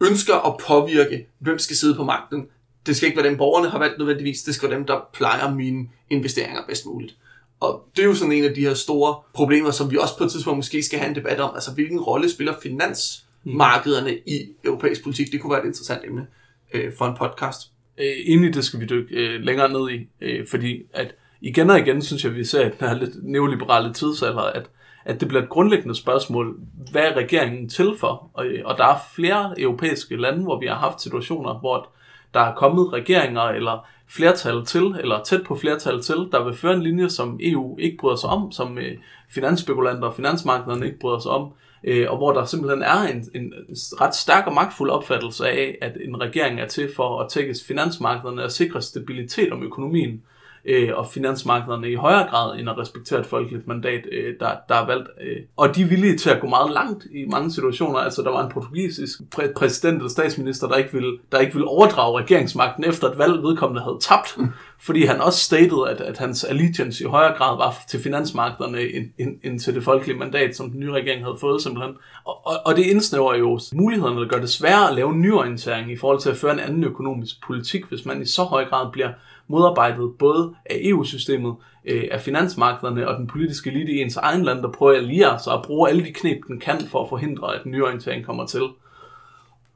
ønsker 0.00 0.34
at 0.34 0.56
påvirke, 0.66 1.26
hvem 1.38 1.58
skal 1.58 1.76
sidde 1.76 1.94
på 1.94 2.04
magten. 2.04 2.46
Det 2.86 2.96
skal 2.96 3.06
ikke 3.06 3.22
være 3.22 3.30
dem, 3.30 3.38
borgerne 3.38 3.70
har 3.70 3.78
valgt 3.78 3.98
nødvendigvis, 3.98 4.42
det 4.42 4.54
skal 4.54 4.68
være 4.68 4.78
dem, 4.78 4.86
der 4.86 5.00
plejer 5.12 5.54
mine 5.54 5.88
investeringer 6.10 6.66
bedst 6.68 6.86
muligt. 6.86 7.16
Og 7.62 7.88
det 7.96 8.02
er 8.02 8.06
jo 8.06 8.14
sådan 8.14 8.32
en 8.32 8.44
af 8.44 8.54
de 8.54 8.60
her 8.60 8.74
store 8.74 9.14
problemer, 9.34 9.70
som 9.70 9.90
vi 9.90 9.96
også 9.96 10.18
på 10.18 10.24
et 10.24 10.30
tidspunkt 10.30 10.56
måske 10.56 10.82
skal 10.82 10.98
have 10.98 11.08
en 11.08 11.14
debat 11.14 11.40
om. 11.40 11.54
Altså, 11.54 11.74
hvilken 11.74 12.00
rolle 12.00 12.30
spiller 12.30 12.54
finansmarkederne 12.62 14.18
i 14.26 14.48
europæisk 14.64 15.02
politik? 15.02 15.32
Det 15.32 15.40
kunne 15.40 15.50
være 15.50 15.60
et 15.60 15.66
interessant 15.66 16.04
emne 16.04 16.26
øh, 16.74 16.92
for 16.98 17.04
en 17.04 17.16
podcast. 17.16 17.70
Øh, 17.98 18.06
egentlig 18.26 18.54
det 18.54 18.64
skal 18.64 18.80
vi 18.80 18.86
dykke 18.86 19.14
øh, 19.14 19.40
længere 19.40 19.72
ned 19.72 19.90
i, 19.90 20.08
øh, 20.20 20.46
fordi 20.50 20.82
at 20.92 21.14
igen 21.40 21.70
og 21.70 21.78
igen 21.78 22.02
synes 22.02 22.24
jeg, 22.24 22.34
vi 22.34 22.44
ser 22.44 22.66
i 22.66 22.70
den 22.80 22.88
her 22.88 22.94
lidt 22.94 23.24
neoliberale 23.24 23.92
tidsalder, 23.92 24.42
at, 24.42 24.66
at 25.04 25.20
det 25.20 25.28
bliver 25.28 25.42
et 25.42 25.48
grundlæggende 25.48 25.94
spørgsmål, 25.94 26.56
hvad 26.90 27.02
er 27.02 27.16
regeringen 27.16 27.68
til 27.68 27.94
for? 28.00 28.30
Og, 28.34 28.46
og 28.64 28.78
der 28.78 28.86
er 28.86 28.98
flere 29.14 29.60
europæiske 29.60 30.16
lande, 30.16 30.42
hvor 30.42 30.60
vi 30.60 30.66
har 30.66 30.78
haft 30.78 31.02
situationer, 31.02 31.58
hvor 31.58 31.88
der 32.34 32.40
er 32.40 32.54
kommet 32.54 32.92
regeringer 32.92 33.42
eller 33.42 33.86
flertal 34.16 34.64
til, 34.64 34.82
eller 34.82 35.22
tæt 35.22 35.44
på 35.44 35.56
flertal 35.56 36.02
til, 36.02 36.16
der 36.32 36.44
vil 36.44 36.54
føre 36.54 36.74
en 36.74 36.82
linje, 36.82 37.10
som 37.10 37.38
EU 37.42 37.78
ikke 37.78 37.96
bryder 37.96 38.16
sig 38.16 38.30
om, 38.30 38.52
som 38.52 38.78
øh, 38.78 38.96
finansspekulanter 39.30 40.08
og 40.08 40.14
finansmarkederne 40.14 40.86
ikke 40.86 40.98
bryder 40.98 41.18
sig 41.18 41.30
om, 41.30 41.52
øh, 41.84 42.10
og 42.10 42.16
hvor 42.16 42.32
der 42.32 42.44
simpelthen 42.44 42.82
er 42.82 43.02
en, 43.02 43.28
en 43.34 43.54
ret 44.00 44.14
stærk 44.14 44.46
og 44.46 44.54
magtfuld 44.54 44.90
opfattelse 44.90 45.48
af, 45.48 45.78
at 45.82 45.96
en 46.04 46.20
regering 46.20 46.60
er 46.60 46.66
til 46.66 46.90
for 46.96 47.20
at 47.20 47.30
tækkes 47.30 47.64
finansmarkederne 47.64 48.44
og 48.44 48.52
sikre 48.52 48.82
stabilitet 48.82 49.52
om 49.52 49.62
økonomien 49.62 50.22
øh, 50.64 50.90
og 50.94 51.06
finansmarkederne 51.06 51.90
i 51.90 51.94
højere 51.94 52.28
grad 52.30 52.58
end 52.58 52.70
at 52.70 52.78
respektere 52.78 53.20
et 53.20 53.26
folkeligt 53.26 53.66
mandat, 53.66 54.04
øh, 54.12 54.34
der, 54.40 54.50
der 54.68 54.74
er 54.74 54.86
valgt. 54.86 55.08
Øh. 55.20 55.36
Og 55.56 55.76
de 55.76 55.82
er 55.82 55.86
villige 55.86 56.16
til 56.16 56.30
at 56.30 56.40
gå 56.40 56.46
meget 56.46 56.72
langt 56.72 57.06
i 57.14 57.24
mange 57.26 57.50
situationer. 57.50 57.98
Altså 57.98 58.22
der 58.22 58.30
var 58.30 58.44
en 58.44 58.52
portugisisk 58.52 59.20
præ- 59.36 59.52
præsident 59.52 59.96
eller 59.96 60.10
statsminister, 60.10 60.68
der 60.68 60.76
ikke, 60.76 60.92
ville, 60.92 61.18
der 61.32 61.38
ikke 61.38 61.52
ville 61.52 61.68
overdrage 61.68 62.20
regeringsmagten 62.20 62.84
efter 62.84 63.08
et 63.10 63.18
valg, 63.18 63.42
vedkommende 63.42 63.82
havde 63.82 63.98
tabt, 64.00 64.38
fordi 64.80 65.04
han 65.04 65.20
også 65.20 65.38
stated, 65.38 65.88
at, 65.88 66.00
at 66.00 66.18
hans 66.18 66.44
allegiance 66.44 67.04
i 67.04 67.06
højere 67.06 67.36
grad 67.36 67.56
var 67.56 67.76
til 67.88 68.00
finansmarkederne 68.00 68.80
end, 68.80 69.06
end, 69.18 69.36
end 69.44 69.60
til 69.60 69.74
det 69.74 69.84
folkelige 69.84 70.18
mandat, 70.18 70.56
som 70.56 70.70
den 70.70 70.80
nye 70.80 70.92
regering 70.92 71.24
havde 71.24 71.36
fået 71.40 71.62
simpelthen. 71.62 71.94
Og, 72.24 72.46
og, 72.46 72.54
og 72.64 72.76
det 72.76 72.82
indsnæver 72.82 73.34
jo 73.34 73.60
mulighederne, 73.72 74.20
der 74.20 74.28
gør 74.28 74.38
det 74.38 74.50
sværere 74.50 74.88
at 74.88 74.94
lave 74.94 75.10
en 75.10 75.20
nyorientering 75.20 75.92
i 75.92 75.96
forhold 75.96 76.20
til 76.20 76.30
at 76.30 76.36
føre 76.36 76.52
en 76.52 76.60
anden 76.60 76.84
økonomisk 76.84 77.46
politik, 77.46 77.84
hvis 77.84 78.04
man 78.04 78.22
i 78.22 78.26
så 78.26 78.42
høj 78.42 78.64
grad 78.64 78.92
bliver 78.92 79.10
modarbejdet 79.52 80.12
både 80.18 80.54
af 80.66 80.78
EU-systemet, 80.82 81.54
øh, 81.84 82.04
af 82.10 82.20
finansmarkederne 82.20 83.08
og 83.08 83.18
den 83.18 83.26
politiske 83.26 83.70
elite 83.70 83.92
i 83.92 84.00
ens 84.00 84.16
egen 84.16 84.42
land, 84.42 84.62
der 84.62 84.72
prøver 84.72 84.92
at 84.92 84.98
alliere 84.98 85.38
sig 85.38 85.52
og 85.52 85.64
bruge 85.64 85.88
alle 85.88 86.04
de 86.04 86.12
knep, 86.12 86.38
den 86.48 86.60
kan 86.60 86.80
for 86.88 87.02
at 87.02 87.08
forhindre, 87.08 87.54
at 87.54 87.60
den 87.64 87.72
nyorientering 87.72 88.24
kommer 88.24 88.46
til. 88.46 88.62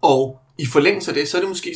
Og 0.02 0.40
i 0.58 0.66
forlængelse 0.66 1.10
af 1.10 1.14
det, 1.14 1.28
så 1.28 1.36
er 1.36 1.40
det 1.40 1.48
måske 1.48 1.74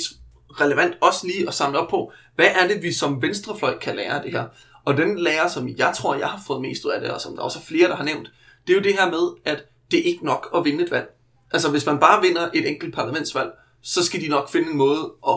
relevant 0.51 0.95
også 1.01 1.27
lige 1.27 1.49
at 1.49 1.55
samle 1.55 1.79
op 1.79 1.89
på, 1.89 2.13
hvad 2.37 2.49
er 2.63 2.69
det, 2.69 2.83
vi 2.83 2.93
som 2.93 3.23
venstrefløj 3.23 3.79
kan 3.79 3.97
lære 3.97 4.17
af 4.17 4.23
det 4.23 4.33
her? 4.33 4.45
Og 4.85 4.97
den 4.97 5.19
lærer, 5.19 5.49
som 5.49 5.69
jeg 5.69 5.93
tror, 5.97 6.15
jeg 6.15 6.29
har 6.29 6.43
fået 6.47 6.63
mest 6.63 6.85
ud 6.85 6.91
af 6.91 7.01
det, 7.01 7.11
og 7.11 7.21
som 7.21 7.37
der 7.37 7.43
også 7.43 7.59
er 7.59 7.63
flere, 7.63 7.89
der 7.89 7.97
har 7.97 8.05
nævnt, 8.05 8.31
det 8.67 8.73
er 8.73 8.77
jo 8.77 8.83
det 8.83 8.95
her 8.95 9.11
med, 9.11 9.53
at 9.53 9.65
det 9.91 9.99
er 9.99 10.05
ikke 10.05 10.25
nok 10.25 10.49
at 10.57 10.65
vinde 10.65 10.85
et 10.85 10.91
valg. 10.91 11.09
Altså, 11.53 11.71
hvis 11.71 11.87
man 11.87 11.99
bare 11.99 12.23
vinder 12.23 12.49
et 12.55 12.69
enkelt 12.69 12.95
parlamentsvalg, 12.95 13.51
så 13.83 14.05
skal 14.05 14.21
de 14.21 14.29
nok 14.29 14.51
finde 14.51 14.71
en 14.71 14.77
måde 14.77 15.13
at 15.29 15.35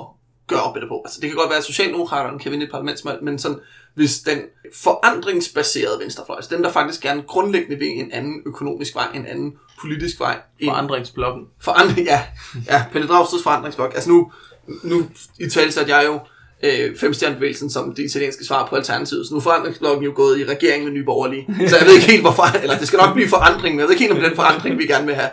gøre 0.47 0.61
op 0.61 0.75
med 0.75 0.81
det 0.81 0.89
på. 0.89 1.01
Altså, 1.05 1.19
det 1.21 1.29
kan 1.29 1.37
godt 1.37 1.49
være, 1.49 1.57
at 1.57 1.63
Socialdemokraterne 1.63 2.39
kan 2.39 2.51
vinde 2.51 2.65
et 2.65 2.71
parlamentsvalg, 2.71 3.23
men 3.23 3.39
sådan, 3.39 3.59
hvis 3.95 4.19
den 4.19 4.39
forandringsbaserede 4.75 5.99
venstrefløj, 5.99 6.35
altså 6.35 6.55
den, 6.55 6.63
der 6.63 6.71
faktisk 6.71 7.01
gerne 7.01 7.23
grundlæggende 7.27 7.79
vil 7.79 7.87
en 7.87 8.11
anden 8.11 8.41
økonomisk 8.45 8.95
vej, 8.95 9.07
en 9.13 9.25
anden 9.25 9.53
politisk 9.81 10.19
vej, 10.19 10.37
en 10.59 10.69
Forandringsblokken. 10.69 11.45
forandring, 11.61 12.07
ja, 12.07 12.21
ja, 12.69 12.85
Pelle 12.91 13.07
Dragsteds 13.07 13.43
forandringsblok. 13.43 13.93
Altså 13.93 14.09
nu, 14.09 14.31
nu 14.83 15.05
i 15.39 15.49
tale 15.49 15.81
at 15.81 15.89
jeg 15.89 16.03
jo 16.05 16.19
øh, 16.63 16.97
femstjernebevægelsen 16.97 17.69
som 17.69 17.95
det 17.95 18.03
italienske 18.03 18.45
svar 18.45 18.67
på 18.67 18.75
Alternativet. 18.75 19.27
Så 19.27 19.33
nu 19.33 19.37
er 19.37 19.41
forandringsblokken 19.41 20.05
jo 20.05 20.11
gået 20.15 20.39
i 20.39 20.45
regering 20.45 20.83
med 20.83 20.91
Nye 20.91 21.03
Borgerlige. 21.03 21.47
Så 21.69 21.77
jeg 21.77 21.85
ved 21.85 21.93
ikke 21.93 22.07
helt 22.07 22.21
hvorfor, 22.21 22.57
eller 22.61 22.77
det 22.77 22.87
skal 22.87 22.97
nok 22.97 23.13
blive 23.13 23.29
forandring, 23.29 23.75
men 23.75 23.79
jeg 23.79 23.87
ved 23.87 23.93
ikke 23.93 24.03
helt 24.03 24.17
om 24.17 24.29
den 24.29 24.35
forandring, 24.35 24.77
vi 24.77 24.85
gerne 24.85 25.05
vil 25.05 25.15
have. 25.15 25.29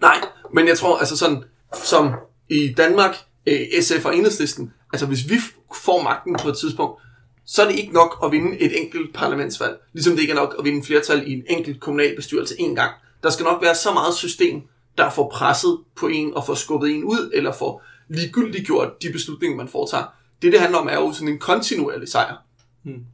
Nej, 0.00 0.16
men 0.54 0.68
jeg 0.68 0.78
tror 0.78 0.98
altså 0.98 1.16
sådan, 1.16 1.44
som 1.84 2.14
i 2.48 2.74
Danmark, 2.76 3.16
øh, 3.46 3.82
SF 3.82 4.04
og 4.04 4.16
Enhedslisten, 4.16 4.72
altså 4.92 5.06
hvis 5.06 5.30
vi 5.30 5.36
får 5.84 6.02
magten 6.02 6.36
på 6.42 6.48
et 6.48 6.58
tidspunkt, 6.58 7.02
så 7.46 7.62
er 7.62 7.66
det 7.68 7.78
ikke 7.78 7.92
nok 7.92 8.18
at 8.24 8.32
vinde 8.32 8.60
et 8.60 8.82
enkelt 8.82 9.14
parlamentsvalg, 9.14 9.76
ligesom 9.92 10.12
det 10.12 10.20
ikke 10.20 10.30
er 10.30 10.36
nok 10.36 10.54
at 10.58 10.64
vinde 10.64 10.86
flertal 10.86 11.28
i 11.28 11.32
en 11.32 11.42
enkelt 11.48 11.80
kommunalbestyrelse 11.80 12.60
en 12.60 12.74
gang. 12.74 12.92
Der 13.22 13.30
skal 13.30 13.44
nok 13.44 13.62
være 13.62 13.74
så 13.74 13.92
meget 13.92 14.14
system, 14.14 14.62
der 14.98 15.10
får 15.10 15.30
presset 15.34 15.78
på 15.96 16.06
en 16.06 16.34
og 16.34 16.46
får 16.46 16.54
skubbet 16.54 16.90
en 16.90 17.04
ud, 17.04 17.30
eller 17.34 17.52
får 17.52 17.84
ligegyldigt 18.08 18.66
gjort 18.66 19.02
de 19.02 19.12
beslutninger, 19.12 19.56
man 19.56 19.68
foretager. 19.68 20.04
Det, 20.42 20.52
det 20.52 20.60
handler 20.60 20.78
om, 20.78 20.88
er 20.88 20.94
jo 20.94 21.12
sådan 21.12 21.28
en 21.28 21.38
kontinuerlig 21.38 22.08
sejr. 22.08 22.36
Hmm. 22.82 23.04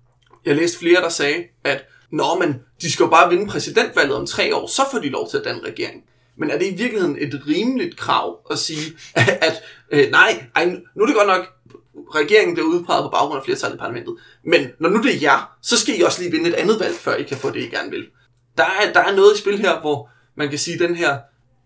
Jeg 0.45 0.57
læste 0.57 0.79
flere, 0.79 1.01
der 1.01 1.09
sagde, 1.09 1.45
at 1.65 1.85
Nå, 2.13 2.39
men 2.41 2.61
de 2.83 2.93
skal 2.93 3.05
jo 3.05 3.11
bare 3.11 3.31
vinde 3.31 3.47
præsidentvalget 3.47 4.17
om 4.17 4.27
tre 4.27 4.57
år, 4.57 4.67
så 4.67 4.83
får 4.93 4.99
de 4.99 5.09
lov 5.09 5.31
til 5.31 5.39
at 5.39 5.45
danne 5.45 5.63
regering. 5.65 6.05
Men 6.43 6.51
er 6.51 6.59
det 6.59 6.67
i 6.67 6.75
virkeligheden 6.75 7.17
et 7.21 7.43
rimeligt 7.49 7.97
krav 7.97 8.39
at 8.51 8.59
sige, 8.59 8.97
at 9.49 9.63
øh, 9.91 10.11
nej, 10.11 10.45
ej, 10.57 10.67
nu 10.95 11.03
er 11.03 11.07
det 11.07 11.17
godt 11.17 11.27
nok, 11.27 11.47
regeringen 12.15 12.55
bliver 12.55 12.69
udpeget 12.69 13.03
på 13.03 13.09
baggrund 13.09 13.39
af 13.39 13.45
flertallet 13.45 13.77
i 13.77 13.79
parlamentet, 13.79 14.17
men 14.45 14.69
når 14.79 14.89
nu 14.89 15.03
det 15.03 15.15
er 15.15 15.21
jer, 15.23 15.57
så 15.63 15.79
skal 15.79 15.99
I 15.99 16.03
også 16.03 16.21
lige 16.23 16.31
vinde 16.31 16.49
et 16.49 16.55
andet 16.55 16.81
valg, 16.81 16.95
før 16.95 17.15
I 17.15 17.23
kan 17.23 17.37
få 17.37 17.51
det, 17.51 17.61
I 17.61 17.69
gerne 17.69 17.91
vil. 17.91 18.07
Der 18.59 18.65
er, 18.65 18.93
der 18.93 19.01
er 19.01 19.17
noget 19.17 19.35
i 19.35 19.39
spil 19.39 19.59
her, 19.59 19.81
hvor 19.81 20.09
man 20.35 20.49
kan 20.49 20.59
sige, 20.59 20.75
at 20.75 20.81
den 20.81 20.97
her 20.97 21.19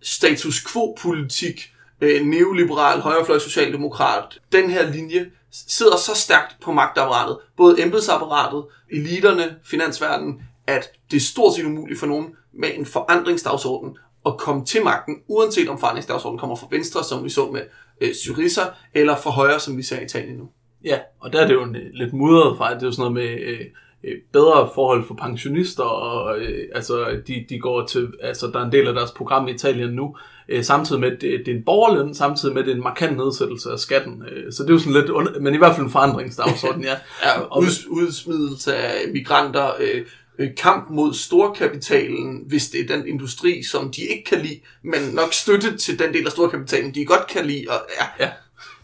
status 0.03 0.65
quo-politik, 0.73 1.73
øh, 2.01 2.27
neoliberal, 2.27 3.01
højrefløj 3.01 3.39
socialdemokrat, 3.39 4.41
den 4.53 4.71
her 4.71 4.91
linje 4.91 5.31
sidder 5.69 5.97
så 5.97 6.15
stærkt 6.15 6.57
på 6.63 6.73
magtapparatet, 6.73 7.39
både 7.57 7.83
embedsapparatet, 7.83 8.65
eliterne, 8.91 9.57
finansverdenen, 9.65 10.41
at 10.67 10.91
det 11.11 11.17
er 11.17 11.21
stort 11.21 11.55
set 11.55 11.65
umuligt 11.65 12.01
for 12.01 12.07
nogen 12.07 12.27
med 12.53 12.71
en 12.75 12.87
forandringsdagsorden 12.87 13.97
at 14.27 14.37
komme 14.39 14.65
til 14.65 14.85
magten, 14.85 15.17
uanset 15.29 15.69
om 15.69 15.79
forandringsdagsordenen 15.79 16.39
kommer 16.39 16.57
fra 16.57 16.67
venstre, 16.71 17.05
som 17.05 17.25
vi 17.25 17.29
så 17.31 17.51
med 17.53 17.61
øh, 18.01 18.15
Syriza, 18.15 18.61
eller 18.95 19.17
fra 19.17 19.31
højre, 19.31 19.61
som 19.61 19.77
vi 19.77 19.83
ser 19.83 20.01
i 20.01 20.05
Italien 20.05 20.37
nu. 20.37 20.49
Ja, 20.85 20.99
og 21.21 21.33
der 21.33 21.41
er 21.41 21.47
det 21.47 21.55
jo 21.55 21.63
en, 21.63 21.77
øh, 21.77 21.83
lidt 21.93 22.13
mudret 22.13 22.57
fra, 22.59 22.75
det 22.75 22.83
er 22.83 22.87
jo 22.87 22.93
sådan 22.93 23.13
noget 23.13 23.15
med 23.15 23.41
øh, 23.47 23.61
øh, 24.05 24.15
bedre 24.33 24.71
forhold 24.75 25.07
for 25.07 25.15
pensionister, 25.15 25.83
og 25.85 26.39
øh, 26.39 26.69
altså, 26.75 27.07
de, 27.27 27.45
de 27.49 27.59
går 27.59 27.87
til, 27.87 28.09
altså, 28.23 28.47
der 28.47 28.61
er 28.61 28.65
en 28.65 28.73
del 28.73 28.89
af 28.89 28.95
deres 28.95 29.11
program 29.11 29.49
i 29.49 29.51
Italien 29.51 29.91
nu, 29.91 30.17
øh, 30.49 30.65
samtidig 30.65 31.01
med, 31.01 31.13
at 31.13 31.21
det, 31.21 31.43
det 31.47 31.53
er 31.53 31.57
en 31.57 31.65
borgerløn, 31.65 32.15
samtidig 32.15 32.55
med, 32.55 32.63
at 32.63 32.67
det 32.67 32.73
er 32.73 32.77
en 32.77 32.83
markant 32.83 33.17
nedsættelse 33.17 33.71
af 33.71 33.79
skatten. 33.79 34.23
Øh, 34.33 34.53
så 34.53 34.63
det 34.63 34.69
er 34.71 34.75
jo 34.75 34.79
sådan 34.79 34.93
lidt, 34.93 35.09
under, 35.11 35.41
men 35.41 35.55
i 35.55 35.59
hvert 35.59 35.75
fald 35.75 35.87
en 35.87 35.93
forandringsdagsorden, 35.93 36.83
ja. 36.83 36.95
Ja, 37.25 37.41
Og- 37.41 37.59
ud, 37.61 37.67
udsmidelse 37.91 38.77
af 38.77 39.13
migranter, 39.13 39.71
øh, 39.81 40.03
øh, 40.39 40.51
kamp 40.57 40.91
mod 40.91 41.15
storkapitalen, 41.15 42.45
hvis 42.47 42.69
det 42.69 42.81
er 42.81 42.97
den 42.97 43.09
industri, 43.09 43.63
som 43.63 43.91
de 43.91 44.03
ikke 44.03 44.25
kan 44.25 44.41
lide, 44.41 44.61
men 44.83 45.01
nok 45.13 45.33
støtte 45.33 45.77
til 45.77 45.99
den 45.99 46.15
del 46.15 46.27
af 46.27 46.33
storkapitalen, 46.33 46.95
de 46.95 47.05
godt 47.05 47.27
kan 47.27 47.47
lide. 47.47 47.65
Og, 47.69 47.77
ja, 48.01 48.27
Ja, 48.27 48.31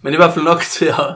men 0.02 0.12
i 0.12 0.16
hvert 0.16 0.34
fald 0.34 0.44
nok 0.44 0.60
til 0.78 0.86
at 0.86 1.14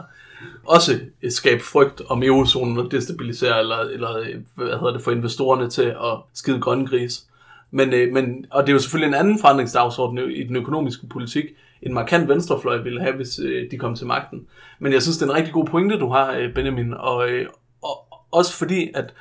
også 0.64 1.00
skabe 1.28 1.62
frygt 1.62 2.02
om 2.08 2.22
eurozonen 2.22 2.78
og 2.78 2.90
destabilisere, 2.90 3.60
eller, 3.60 3.78
eller 3.78 4.22
hvad 4.54 4.66
hedder 4.66 4.92
det, 4.92 5.02
for 5.02 5.10
investorerne 5.10 5.70
til 5.70 5.82
at 5.82 6.18
skide 6.34 6.60
grønne 6.60 6.86
gris. 6.86 7.26
Men, 7.70 7.92
øh, 7.92 8.12
men, 8.12 8.46
og 8.50 8.62
det 8.62 8.68
er 8.68 8.72
jo 8.72 8.78
selvfølgelig 8.78 9.08
en 9.08 9.20
anden 9.20 9.38
forandringsdagsorden 9.40 10.30
i 10.30 10.42
den 10.42 10.56
økonomiske 10.56 11.06
politik, 11.06 11.44
en 11.82 11.94
markant 11.94 12.28
venstrefløj 12.28 12.76
ville 12.76 13.02
have, 13.02 13.16
hvis 13.16 13.38
øh, 13.38 13.70
de 13.70 13.78
kom 13.78 13.94
til 13.96 14.06
magten. 14.06 14.46
Men 14.78 14.92
jeg 14.92 15.02
synes, 15.02 15.18
det 15.18 15.26
er 15.26 15.30
en 15.30 15.36
rigtig 15.36 15.52
god 15.52 15.66
pointe, 15.66 15.98
du 15.98 16.08
har, 16.08 16.32
øh, 16.32 16.54
Benjamin, 16.54 16.94
og, 16.94 17.30
øh, 17.30 17.46
og 17.82 18.06
også 18.30 18.52
fordi, 18.52 18.90
at 18.94 19.14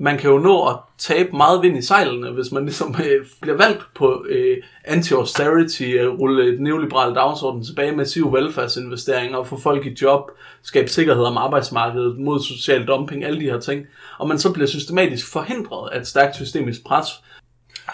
man 0.00 0.18
kan 0.18 0.30
jo 0.30 0.38
nå 0.38 0.68
at 0.68 0.76
tabe 0.98 1.36
meget 1.36 1.62
vind 1.62 1.78
i 1.78 1.82
sejlene, 1.82 2.30
hvis 2.30 2.52
man 2.52 2.64
ligesom 2.64 2.96
øh, 3.04 3.26
bliver 3.40 3.56
valgt 3.56 3.82
på 3.94 4.24
øh, 4.28 4.56
anti-austerity, 4.84 5.82
øh, 5.82 6.18
rulle 6.18 6.54
et 6.54 6.60
neoliberalt 6.60 7.16
dagsorden 7.16 7.64
tilbage, 7.64 7.96
massive 7.96 8.32
velfærdsinvesteringer, 8.32 9.44
få 9.44 9.60
folk 9.60 9.86
i 9.86 9.96
job, 10.02 10.30
skabe 10.62 10.88
sikkerhed 10.88 11.24
om 11.24 11.36
arbejdsmarkedet, 11.36 12.18
mod 12.18 12.40
social 12.40 12.86
dumping, 12.86 13.24
alle 13.24 13.40
de 13.40 13.44
her 13.44 13.60
ting. 13.60 13.86
Og 14.18 14.28
man 14.28 14.38
så 14.38 14.52
bliver 14.52 14.66
systematisk 14.66 15.32
forhindret 15.32 15.90
af 15.92 16.00
et 16.00 16.06
stærkt 16.06 16.36
systemisk 16.36 16.84
pres. 16.84 17.06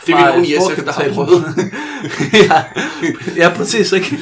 Det 0.07 0.13
er 0.13 0.17
vi 0.17 0.23
nogen 0.23 0.45
i 0.45 0.49
SF, 0.49 0.85
der 0.85 0.93
har 0.93 1.13
prøvet. 1.15 1.45
ja, 2.51 2.65
ja, 3.37 3.55
præcis. 3.57 3.93
Ikke? 3.93 4.17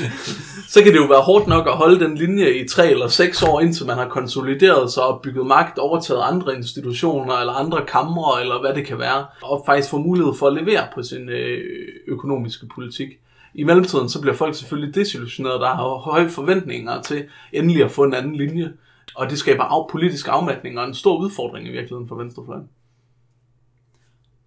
Så 0.71 0.83
kan 0.83 0.93
det 0.93 0.99
jo 0.99 1.07
være 1.07 1.21
hårdt 1.21 1.47
nok 1.47 1.67
at 1.67 1.77
holde 1.77 2.01
den 2.01 2.15
linje 2.15 2.51
i 2.51 2.69
tre 2.69 2.91
eller 2.91 3.09
seks 3.09 3.43
år, 3.43 3.61
indtil 3.61 3.87
man 3.87 3.97
har 3.97 4.09
konsolideret 4.09 4.93
sig 4.93 5.03
og 5.03 5.23
bygget 5.23 5.47
magt, 5.47 5.79
overtaget 5.79 6.21
andre 6.23 6.57
institutioner 6.57 7.35
eller 7.35 7.53
andre 7.53 7.87
kamre, 7.87 8.41
eller 8.41 8.61
hvad 8.61 8.75
det 8.75 8.87
kan 8.87 8.99
være, 8.99 9.27
og 9.43 9.63
faktisk 9.67 9.91
få 9.91 9.99
mulighed 9.99 10.35
for 10.35 10.47
at 10.47 10.53
levere 10.53 10.87
på 10.95 11.03
sin 11.03 11.29
øh, 11.29 11.89
økonomiske 12.07 12.67
politik. 12.75 13.09
I 13.55 13.65
mellemtiden 13.65 14.09
så 14.09 14.21
bliver 14.21 14.35
folk 14.35 14.55
selvfølgelig 14.55 14.95
desillusioneret, 14.95 15.61
der 15.61 15.75
har 15.75 15.99
høje 15.99 16.29
forventninger 16.29 17.03
til 17.03 17.25
endelig 17.53 17.85
at 17.85 17.91
få 17.91 18.05
en 18.05 18.15
anden 18.15 18.37
linje. 18.37 18.73
Og 19.15 19.31
det 19.31 19.39
skaber 19.39 19.65
af, 19.65 19.91
politisk 19.91 20.29
afmatning 20.29 20.79
og 20.79 20.87
en 20.87 20.95
stor 20.95 21.17
udfordring 21.17 21.69
i 21.69 21.71
virkeligheden 21.71 22.09
for 22.09 22.15
venstrefløjen. 22.15 22.69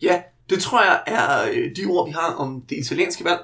Ja, 0.02 0.22
det 0.50 0.60
tror 0.60 0.84
jeg 0.84 1.02
er 1.08 1.50
øh, 1.54 1.76
de 1.76 1.86
ord, 1.90 2.08
vi 2.08 2.12
har 2.12 2.36
om 2.38 2.62
det 2.70 2.78
italienske 2.78 3.26
valg. 3.26 3.40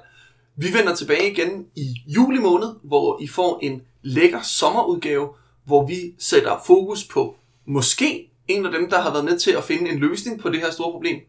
Vi 0.62 0.68
vender 0.78 0.95
tilbage 0.95 1.32
igen 1.32 1.66
i 1.76 1.95
juli 2.07 2.39
måned, 2.39 2.68
hvor 2.84 3.22
I 3.22 3.28
får 3.28 3.60
en 3.62 3.82
lækker 4.01 4.41
sommerudgave, 4.41 5.30
hvor 5.66 5.88
vi 5.88 5.95
sætter 6.18 6.51
fokus 6.68 7.07
på 7.14 7.36
måske 7.66 8.30
en 8.47 8.66
af 8.66 8.72
dem, 8.72 8.89
der 8.89 9.01
har 9.01 9.12
været 9.12 9.26
med 9.26 9.39
til 9.39 9.51
at 9.51 9.64
finde 9.64 9.91
en 9.91 9.99
løsning 9.99 10.41
på 10.41 10.49
det 10.49 10.60
her 10.60 10.72
store 10.72 10.91
problem, 10.91 11.20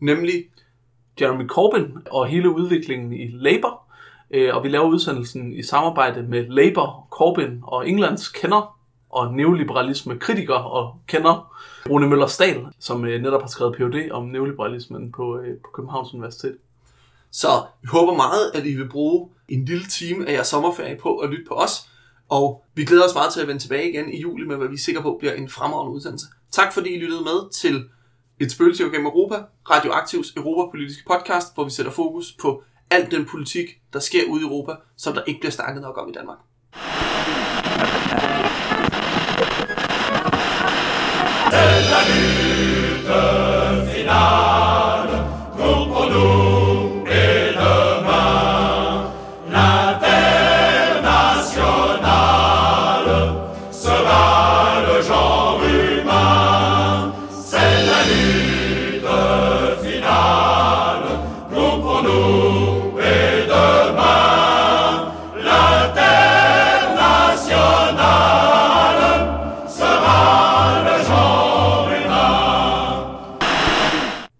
nemlig 0.00 0.44
Jeremy 1.20 1.46
Corbyn 1.46 1.90
og 2.10 2.26
hele 2.26 2.50
udviklingen 2.50 3.12
i 3.12 3.30
Labour. 3.32 3.82
Øh, 4.30 4.56
og 4.56 4.64
vi 4.64 4.68
laver 4.68 4.86
udsendelsen 4.86 5.52
i 5.52 5.62
samarbejde 5.62 6.22
med 6.22 6.48
Labour, 6.48 7.06
Corbyn 7.10 7.58
og 7.62 7.88
Englands 7.88 8.28
kender. 8.28 8.78
og 9.10 9.34
neoliberalisme 9.34 10.18
kritiker 10.18 10.54
og 10.54 10.96
kender 11.06 11.54
Rune 11.90 12.08
Møller 12.08 12.26
Stahl, 12.26 12.66
som 12.78 13.04
øh, 13.04 13.22
netop 13.22 13.40
har 13.40 13.48
skrevet 13.48 13.74
Ph.D. 13.76 14.10
om 14.10 14.24
neoliberalismen 14.24 15.12
på, 15.12 15.38
øh, 15.38 15.56
på 15.56 15.70
Københavns 15.74 16.14
Universitet. 16.14 16.56
Så 17.34 17.66
vi 17.82 17.88
håber 17.88 18.14
meget, 18.14 18.50
at 18.54 18.66
I 18.66 18.74
vil 18.74 18.88
bruge 18.88 19.28
en 19.48 19.64
lille 19.64 19.86
time 19.86 20.28
af 20.28 20.32
jeres 20.32 20.46
sommerferie 20.46 20.96
på 20.96 21.18
at 21.18 21.30
lytte 21.30 21.44
på 21.48 21.54
os. 21.54 21.88
Og 22.28 22.64
vi 22.74 22.84
glæder 22.84 23.04
os 23.04 23.14
meget 23.14 23.32
til 23.32 23.40
at 23.40 23.48
vende 23.48 23.62
tilbage 23.62 23.90
igen 23.90 24.12
i 24.12 24.20
juli 24.20 24.44
med, 24.46 24.56
hvad 24.56 24.68
vi 24.68 24.74
er 24.74 24.78
sikre 24.78 25.02
på 25.02 25.16
bliver 25.18 25.34
en 25.34 25.48
fremragende 25.48 25.94
udsendelse. 25.94 26.26
Tak 26.52 26.72
fordi 26.72 26.90
I 26.90 26.98
lyttede 26.98 27.22
med 27.22 27.50
til 27.52 27.84
et 28.40 28.52
spøgelse 28.52 28.84
gennem 28.84 29.06
Europa, 29.06 29.34
Radioaktivs 29.70 30.32
europapolitiske 30.36 31.02
podcast, 31.06 31.54
hvor 31.54 31.64
vi 31.64 31.70
sætter 31.70 31.92
fokus 31.92 32.36
på 32.40 32.62
al 32.90 33.10
den 33.10 33.24
politik, 33.24 33.66
der 33.92 33.98
sker 33.98 34.28
ude 34.28 34.40
i 34.42 34.44
Europa, 34.44 34.72
som 34.96 35.14
der 35.14 35.22
ikke 35.26 35.40
bliver 35.40 35.52
snakket 35.52 35.82
nok 35.82 35.98
om 35.98 36.08
i 36.08 36.12
Danmark. 36.12 36.38
C'est 43.06 43.43